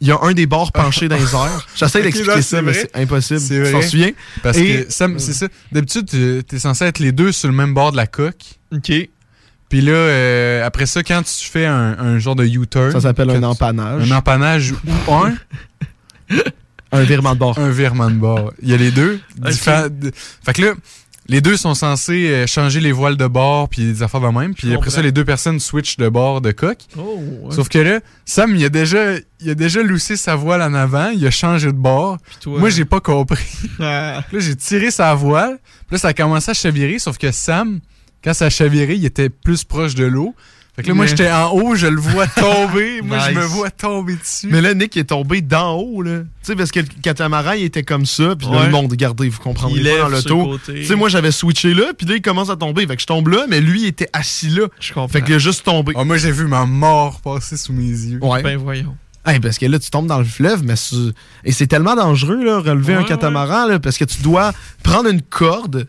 [0.00, 1.66] il y a un des bords penché dans les airs.
[1.76, 3.40] J'essaie d'expliquer ça, mais c'est impossible.
[3.66, 4.10] Tu t'en souviens?
[4.42, 5.48] Parce Et- que c'est ça.
[5.72, 8.42] D'habitude, tu- t'es censé être les deux sur le même bord de la coque.
[8.72, 8.92] Ok.
[9.68, 12.92] Puis là, euh, après ça, quand tu fais un, un genre de U-turn.
[12.92, 14.10] Ça s'appelle un empannage.
[14.10, 15.34] Un empannage ou un,
[16.92, 17.58] Un virement de bord.
[17.58, 18.52] un virement de bord.
[18.62, 19.20] Il y a les deux.
[19.52, 20.72] Fait que là,
[21.28, 24.54] les deux sont censés euh, changer les voiles de bord puis des affaires de même.
[24.54, 26.78] Puis après ça, les deux personnes switchent de bord de coque.
[26.96, 27.54] Oh, ouais.
[27.54, 31.08] Sauf que là, Sam, il a déjà, il a déjà loussé sa voile en avant.
[31.10, 32.18] Il a changé de bord.
[32.40, 33.44] Toi- Moi, j'ai pas compris.
[33.80, 34.22] Ah.
[34.32, 35.58] Là, j'ai tiré sa voile.
[35.88, 36.98] Puis là, ça a commencé à chavirer.
[37.00, 37.80] Sauf que Sam,
[38.26, 40.34] quand ça a chaviré, il était plus proche de l'eau.
[40.74, 43.00] Fait que là, moi, j'étais en haut, je le vois tomber.
[43.00, 44.48] moi, je me vois tomber dessus.
[44.50, 46.18] Mais là, Nick est tombé d'en haut, là.
[46.18, 49.30] Tu sais, parce que le catamaran, il était comme ça, puis là, le monde, regardez,
[49.30, 50.50] vous comprendrez Il pas dans sur le l'auto.
[50.58, 50.74] côté.
[50.80, 52.86] Tu sais, moi, j'avais switché là, puis là, il commence à tomber.
[52.86, 54.66] Fait que je tombe là, mais lui, il était assis là.
[54.78, 55.08] Je comprends.
[55.08, 55.94] Fait qu'il a juste tombé.
[55.96, 58.18] Ah, moi, j'ai vu ma mort passer sous mes yeux.
[58.20, 58.42] Ouais.
[58.42, 58.94] Ben voyons.
[59.24, 60.94] Hey, parce que là, tu tombes dans le fleuve, mais c'est-
[61.42, 64.52] et c'est tellement dangereux, là, relever un Ouais, catamaran, là, parce que tu dois
[64.84, 65.88] prendre une corde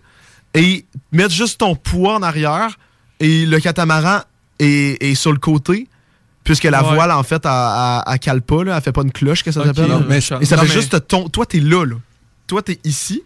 [0.60, 2.78] et mettre juste ton poids en arrière,
[3.20, 4.22] et le catamaran
[4.60, 5.88] est, est sur le côté,
[6.44, 6.94] puisque la Ouais.
[6.96, 9.88] voile, en fait, elle, cale pas, là, elle fait pas une cloche, que ça s'appelle?
[9.88, 10.06] non, là.
[10.08, 11.30] mais- et ça non, fait mais- juste ton.
[11.30, 11.96] Toi, t'es là, là.
[12.48, 13.22] Toi, t'es ici,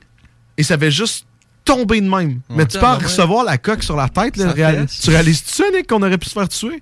[0.57, 1.25] et ça fait juste
[1.63, 2.41] tomber de même.
[2.49, 3.03] Mais tu peux en Ah, ouais.
[3.03, 4.51] recevoir la coque sur la tête, là.
[4.51, 4.87] Réal-.
[4.87, 6.81] Tu réalises-tu ça, Nick, qu'on aurait pu se faire tuer?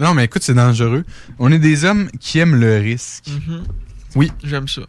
[0.00, 1.04] Non, mais écoute, c'est dangereux.
[1.38, 3.28] On est des hommes qui aiment le risque.
[3.28, 3.64] Mhm.
[4.16, 4.32] Oui.
[4.42, 4.82] J'aime ça.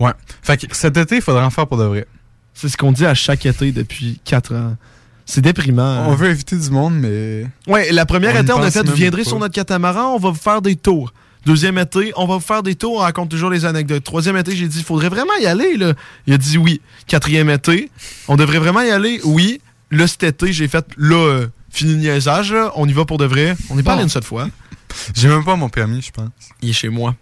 [0.00, 0.12] Ouais.
[0.42, 2.06] Fait que cet été, il faudra en faire pour de vrai.
[2.62, 4.76] C'est ce qu'on dit à chaque été depuis 4 ans.
[5.26, 6.06] C'est déprimant.
[6.08, 7.44] On veut éviter du monde, mais.
[7.66, 9.28] Ouais, la première On été, on a fait Vous viendrez pas.
[9.28, 11.12] sur notre catamaran, on va vous faire des tours.
[11.44, 14.04] Deuxième été, on va vous faire des tours, on raconte toujours les anecdotes.
[14.04, 15.94] Troisième été, j'ai dit, il faudrait vraiment y aller, là.
[16.28, 16.80] Il a dit oui.
[17.08, 17.90] Quatrième été,
[18.28, 19.60] on devrait vraiment y aller, oui.
[19.90, 23.18] Là, cet été, j'ai fait, là, euh, fini le niaisage, là, on y va pour
[23.18, 23.56] de vrai.
[23.70, 23.94] On est pas Bon.
[23.96, 24.48] allé une seule fois.
[25.16, 26.28] J'ai même pas mon permis, je pense.
[26.62, 27.16] Il est chez moi.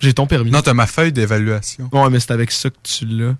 [0.00, 0.50] J'ai ton permis.
[0.50, 1.90] Non, t'as ma feuille d'évaluation.
[1.92, 3.34] Ouais, mais c'est avec ça que tu l'as.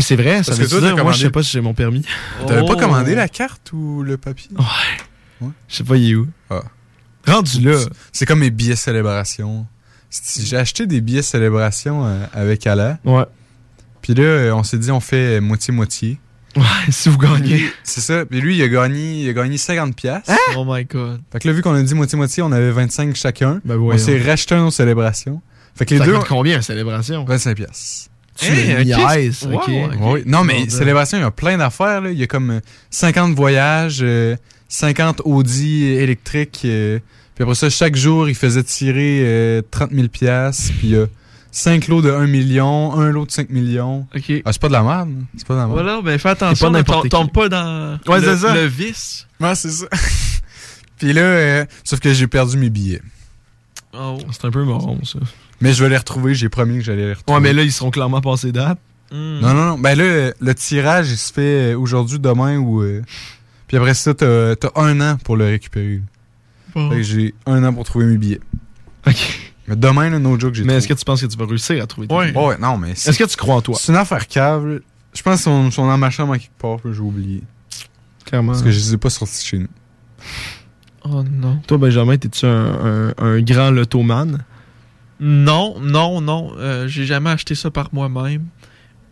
[0.00, 1.74] C'est vrai, ça Parce veut dire, t'as moi, commandé- je sais pas si j'ai mon
[1.74, 2.04] permis.
[2.46, 2.76] T'avais pas Oh.
[2.76, 4.50] commandé la carte ou le papier?
[4.58, 5.48] Ouais.
[5.68, 6.28] Je sais pas, il est où.
[6.50, 6.62] Ah.
[7.26, 7.76] Rendu là.
[8.12, 9.66] C'est comme mes billets célébration.
[10.38, 12.98] J'ai acheté des billets célébration euh, avec Alain.
[13.04, 13.24] Ouais.
[14.02, 16.18] Puis là, euh, on s'est dit, on fait moitié-moitié.
[16.56, 17.62] Ouais, si vous gagnez.
[17.82, 18.26] C'est ça.
[18.26, 20.28] Puis lui, il a gagné, il a gagné 50 pièces.
[20.56, 21.20] Oh my god.
[21.32, 23.60] Fait que là, vu qu'on a dit moitié-moitié, on avait 25 chacun.
[23.64, 25.40] Ben on s'est racheté un aux célébrations.
[25.74, 26.18] Fait que les Ça deux...
[26.18, 27.24] coûte combien, célébration?
[27.24, 28.10] 25 pièces.
[28.36, 28.50] Tu
[28.84, 29.48] niaises.
[30.00, 30.22] Oui.
[30.26, 30.68] Non, mais.
[30.68, 32.00] Célébration, il y a plein d'affaires.
[32.00, 32.10] là.
[32.10, 32.60] Il y a comme euh,
[32.90, 34.36] 50 voyages, euh,
[34.68, 36.62] 50 Audi électriques.
[36.64, 36.98] euh,
[37.34, 40.72] puis après ça, chaque jour, il faisait tirer euh, 30 000 piastres.
[40.78, 41.06] Puis il y a
[41.50, 44.06] 5 lots de 1 million, un lot de 5 millions.
[44.16, 44.32] Ok.
[44.44, 45.10] Ah, c'est pas de la merde.
[45.10, 45.24] là.
[45.36, 45.78] C'est pas de la merde.
[45.82, 48.54] Voilà, ben fais attention, pas ne n'importe tombe, pas dans Ouais, le, c'est ça.
[48.54, 49.26] le vice.
[49.40, 49.86] Ouais, c'est ça.
[50.98, 53.02] puis là, euh, sauf que j'ai perdu mes billets.
[53.94, 54.16] Oh.
[54.30, 55.18] C'est un peu marron, ça.
[55.62, 56.34] Mais je vais les retrouver.
[56.34, 57.34] J'ai promis que j'allais les retrouver.
[57.34, 58.78] Ouais, mais là, ils seront clairement passés date.
[59.10, 59.40] Hmm.
[59.40, 59.78] Non, non, non.
[59.78, 62.82] Ben là, le tirage, il se fait euh, aujourd'hui, demain ou.
[62.82, 63.02] euh,
[63.68, 66.00] Puis après ça, t'as t'as un an pour le récupérer.
[66.74, 66.88] Bon.
[66.90, 68.40] Fait que j'ai un an pour trouver mes billets.
[69.06, 69.50] Ok.
[69.68, 71.82] Mais demain, là, no joke, j'ai Mais est-ce que tu penses que tu vas réussir
[71.82, 72.32] à trouver tes Ouais.
[72.32, 72.44] billets?
[72.46, 72.92] Ouais, non, mais.
[72.92, 73.76] Est-ce que tu crois en toi?
[73.78, 74.80] C'est une affaire cave.
[75.14, 77.42] Je pense qu'ils sont, dans ma chambre à quelque part, j'ai oublié.
[78.24, 78.52] Clairement.
[78.52, 79.68] Parce que je les ai pas sortis chez nous.
[81.04, 81.60] Oh non.
[81.66, 84.38] Toi, Benjamin, t'es-tu un, un, un grand lotoman?
[85.24, 86.52] Non, non, non.
[86.58, 88.42] euh, J'ai jamais acheté ça par moi-même.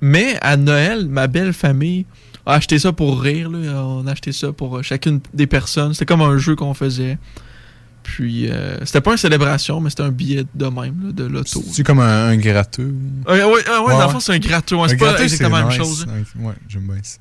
[0.00, 2.04] Mais à Noël, ma belle famille
[2.46, 3.48] a acheté ça pour rire.
[3.48, 3.84] là.
[3.84, 5.92] On a acheté ça pour euh, chacune des personnes.
[5.94, 7.16] C'était comme un jeu qu'on faisait.
[8.02, 11.62] Puis, euh, c'était pas une célébration, mais c'était un billet de même, là, de loto.
[11.70, 12.92] C'est comme un, un gratteux?
[13.28, 13.62] Ouais, ouais, ouais,
[13.92, 14.76] dans le fond, c'est un gratteux.
[14.88, 15.76] C'est pas exactement la même nice.
[15.78, 16.06] chose.
[16.40, 17.18] Ouais, j'aime bien ça.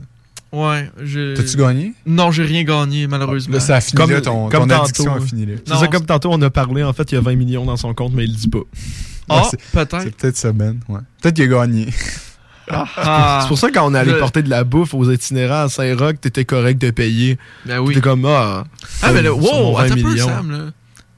[0.52, 1.36] Ouais, je...
[1.36, 1.94] T'as-tu gagné?
[2.08, 3.54] Non, j'ai rien gagné, malheureusement.
[3.54, 4.84] Là, ça a fini Comme- là, ton, comme ton tantôt.
[4.84, 5.54] addiction a fini là.
[5.66, 6.84] C'est ça, comme tantôt, on a parlé.
[6.84, 8.60] En fait, il y a 20 millions dans son compte, mais il le dit pas.
[9.30, 10.02] Ah, Ouais, peut-être.
[10.02, 10.80] C'est peut-être ça, Ben.
[10.88, 11.00] Ouais.
[11.22, 11.88] Peut-être qu'il a gagné.
[12.72, 13.40] Ah.
[13.42, 16.20] C'est pour ça, quand on allait Je- porter de la bourse aux itinérants à Saint-Roch,
[16.22, 17.38] t'étais correct de payer.
[17.66, 17.90] Ben oui.
[17.96, 18.66] T'étais comme, ah.
[19.02, 20.28] Ah, mais mon wow, 20 attends un peu, millions.
[20.28, 20.58] Sam, là.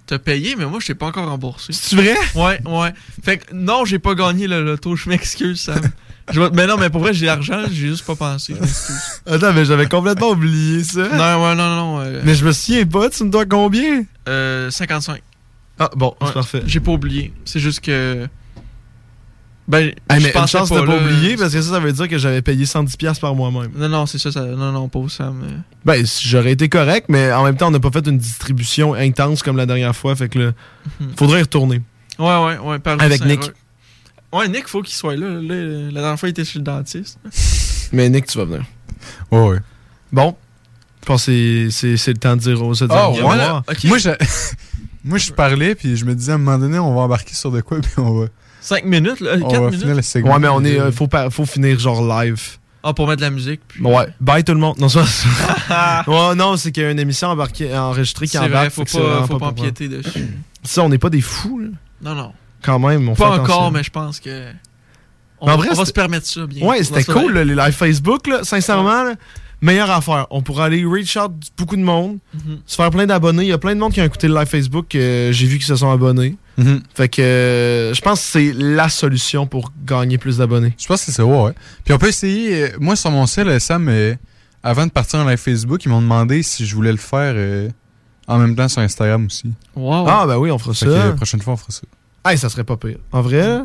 [0.08, 1.72] T'as payé, mais moi, je t'ai pas encore remboursé.
[1.74, 2.16] C'est vrai?
[2.36, 2.94] Ouais, ouais.
[3.24, 5.80] Fait que, non, j'ai pas gagné le loto, je m'excuse, Sam.
[6.32, 9.22] Je mais non, mais pour vrai, j'ai l'argent, j'ai juste pas pensé, je m'excuse.
[9.26, 11.02] Attends, mais j'avais complètement oublié ça.
[11.10, 12.00] Non, ouais, non, non.
[12.00, 14.04] euh, Mais je me souviens pas, tu me dois combien?
[14.30, 15.22] euh, 55.
[15.80, 16.34] Ah, bon, c'est Ouais.
[16.34, 16.62] parfait.
[16.66, 17.34] J'ai pas oublié.
[17.46, 18.28] C'est juste que.
[19.68, 20.98] Ben, Ah, je mais une chance de pas, là.
[20.98, 23.72] oublier, parce que ça, ça veut dire que j'avais payé 110$ par moi-même.
[23.78, 24.42] Non, non, c'est ça, ça.
[24.44, 25.42] Non, non, pas Sam.
[25.44, 25.48] euh.
[25.86, 29.44] Ben, j'aurais été correct, mais en même temps, on n'a pas fait une distribution intense
[29.44, 30.52] comme la dernière fois, fait que là,
[31.00, 31.12] Mhm.
[31.16, 31.82] faudrait y retourner.
[32.20, 32.78] Ouais, ouais, ouais.
[33.00, 33.26] Avec.
[33.26, 33.52] Nick.
[34.34, 35.28] Ouais, Nick, faut qu'il soit là.
[35.30, 35.56] là.
[35.92, 37.20] La dernière fois, il était chez le dentiste.
[37.92, 38.64] Mais Nick, tu vas venir.
[39.32, 39.58] Ouais, ouais.
[40.12, 40.36] Bon,
[41.02, 43.38] je pense que c'est- le temps de dire, dire Oh, au ouais.
[43.86, 44.10] Moi, je...
[45.04, 47.52] Moi, je parlais, puis je me disais à un moment donné, on va embarquer sur
[47.52, 48.28] de quoi, puis on va.
[48.62, 49.80] 5 minutes, là, 4 on va minutes?
[49.80, 50.34] finir le segment.
[50.34, 52.58] Ouais, mais on est, euh, faut, pas- faut finir genre live.
[52.84, 53.62] Ah, pour mettre de la musique.
[53.68, 53.84] Puis...
[53.84, 54.78] Ouais, bye tout le monde.
[54.80, 55.04] Non, ça,
[56.08, 58.70] ouais, non, c'est qu'il y a une émission embarquée, enregistrée qui C'est vrai, embarque.
[58.72, 60.28] faut pas, vraiment faut pas pour empiéter dessus.
[60.64, 61.68] Ça, on n'est pas des fous, là.
[62.04, 62.34] Non, non.
[62.64, 64.48] Quand même, on fait Pas encore, mais je pense que.
[65.40, 66.66] On, en vrai, on va se permettre ça bien.
[66.68, 68.44] Ouais, c'était cool, là, les lives Facebook, là.
[68.44, 69.16] Sincèrement, là,
[69.60, 70.28] meilleure affaire.
[70.30, 72.60] On pourrait aller reach out beaucoup de monde, Mhm.
[72.68, 73.44] se faire plein d'abonnés.
[73.44, 74.94] Il y a plein de monde qui a écouté le live Facebook.
[74.94, 76.36] euh, J'ai vu qu'ils se sont abonnés.
[76.58, 76.82] Mhm.
[76.94, 80.76] Fait que euh, je pense que c'est la solution pour gagner plus d'abonnés.
[80.78, 81.54] Je pense que c'est ça, ouais, ouais.
[81.86, 82.64] Puis on peut essayer.
[82.66, 84.14] euh, moi, sur mon sel, Sam, euh,
[84.62, 87.68] avant de partir en live Facebook, ils m'ont demandé si je voulais le faire euh,
[88.28, 89.52] en même temps sur Instagram aussi.
[89.76, 90.06] Wow.
[90.08, 90.86] Ah, ben oui, on fera Fait ça.
[90.86, 91.82] que la prochaine fois, on fera ça.
[92.26, 92.98] Hey, ça serait pas pire.
[93.12, 93.62] En vrai.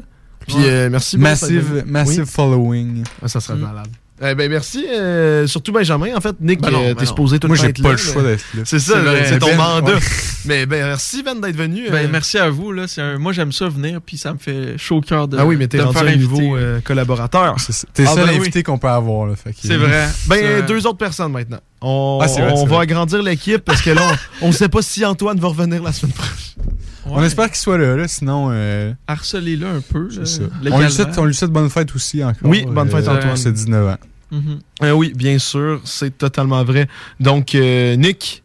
[0.47, 0.63] Puis Ouais.
[0.67, 1.17] euh, merci.
[1.17, 2.31] beaucoup, Massive, massive Oui.
[2.31, 3.03] following.
[3.23, 3.89] Ah, ça serait malade.
[4.23, 6.17] Eh ben merci, euh, surtout Benjamin.
[6.17, 7.93] En fait, Nick, Ben euh, ben t'es supposé tout Moi, le temps j'ai pas là,
[7.97, 8.63] le choix d'être là.
[8.65, 8.95] C'est ça,
[9.27, 9.93] C'est ton Ben, mandat.
[9.93, 10.01] ouais.
[10.47, 11.91] Mais ben merci Ben d'être venu.
[11.91, 12.09] Ben, euh.
[12.11, 12.73] merci à vous.
[12.73, 12.87] Là.
[12.97, 15.37] Un- Moi, j'aime ça venir, puis ça me fait chaud au cœur de.
[15.37, 17.57] Ah oui, mais t'es rendu un nouveau euh, collaborateur.
[17.93, 18.39] T'es le Ah, seul ben oui.
[18.39, 19.27] invité qu'on peut avoir.
[19.27, 20.09] là, C'est vrai.
[20.29, 21.61] Ben, deux autres personnes maintenant.
[21.83, 25.05] On, Ah, vrai, on va agrandir l'équipe parce que là, on ne sait pas si
[25.05, 26.73] Antoine va revenir la semaine prochaine.
[27.09, 28.49] On espère qu'il soit là, là sinon.
[28.51, 30.09] euh, Harcelez-le un peu.
[30.09, 30.43] là, c'est ça.
[30.71, 32.49] On lui, souhaite, on lui souhaite bonne fête aussi encore.
[32.51, 33.29] Oui, bonne fête, euh, Antoine.
[33.29, 33.97] pour ses 19 ans.
[34.33, 34.59] Mhm.
[34.83, 36.89] Euh, oui, bien sûr, c'est totalement vrai.
[37.21, 38.43] Donc, euh, Nick,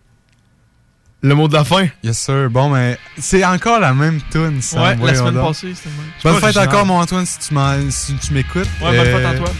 [1.23, 1.87] le mot de la fin.
[2.03, 2.49] Yes, sir.
[2.51, 4.81] Bon, mais c'est encore la même tune, ça.
[4.83, 5.89] Ouais, la semaine passée, c'était.
[5.89, 6.67] Bonne C'est pas fête original.
[6.67, 7.55] encore, mon Antoine, si tu,
[7.89, 8.67] si tu m'écoutes.
[8.81, 9.55] Ouais, bonne fête, Antoine.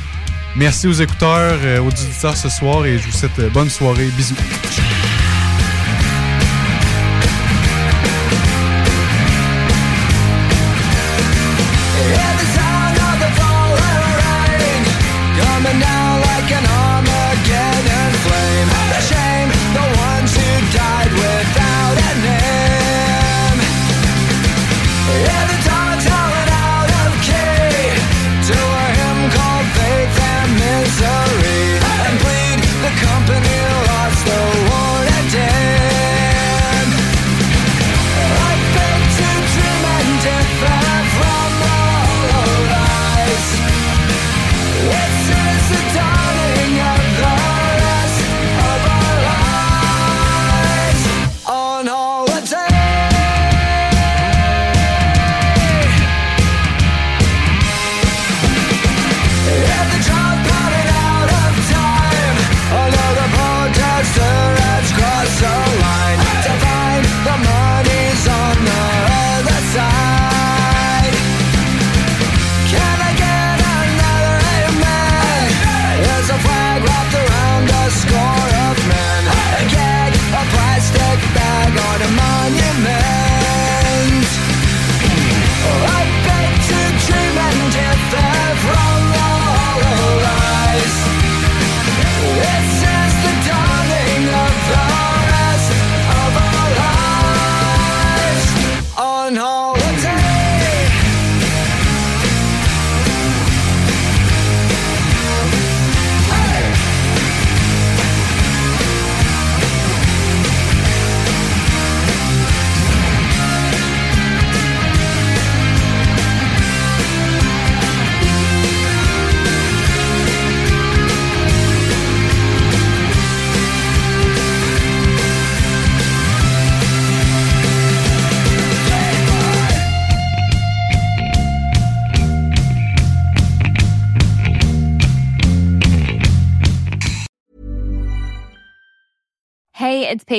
[0.55, 4.09] Merci aux écouteurs, euh, aux auditeurs ce soir et je vous souhaite euh, bonne soirée.
[4.17, 4.35] Bisous.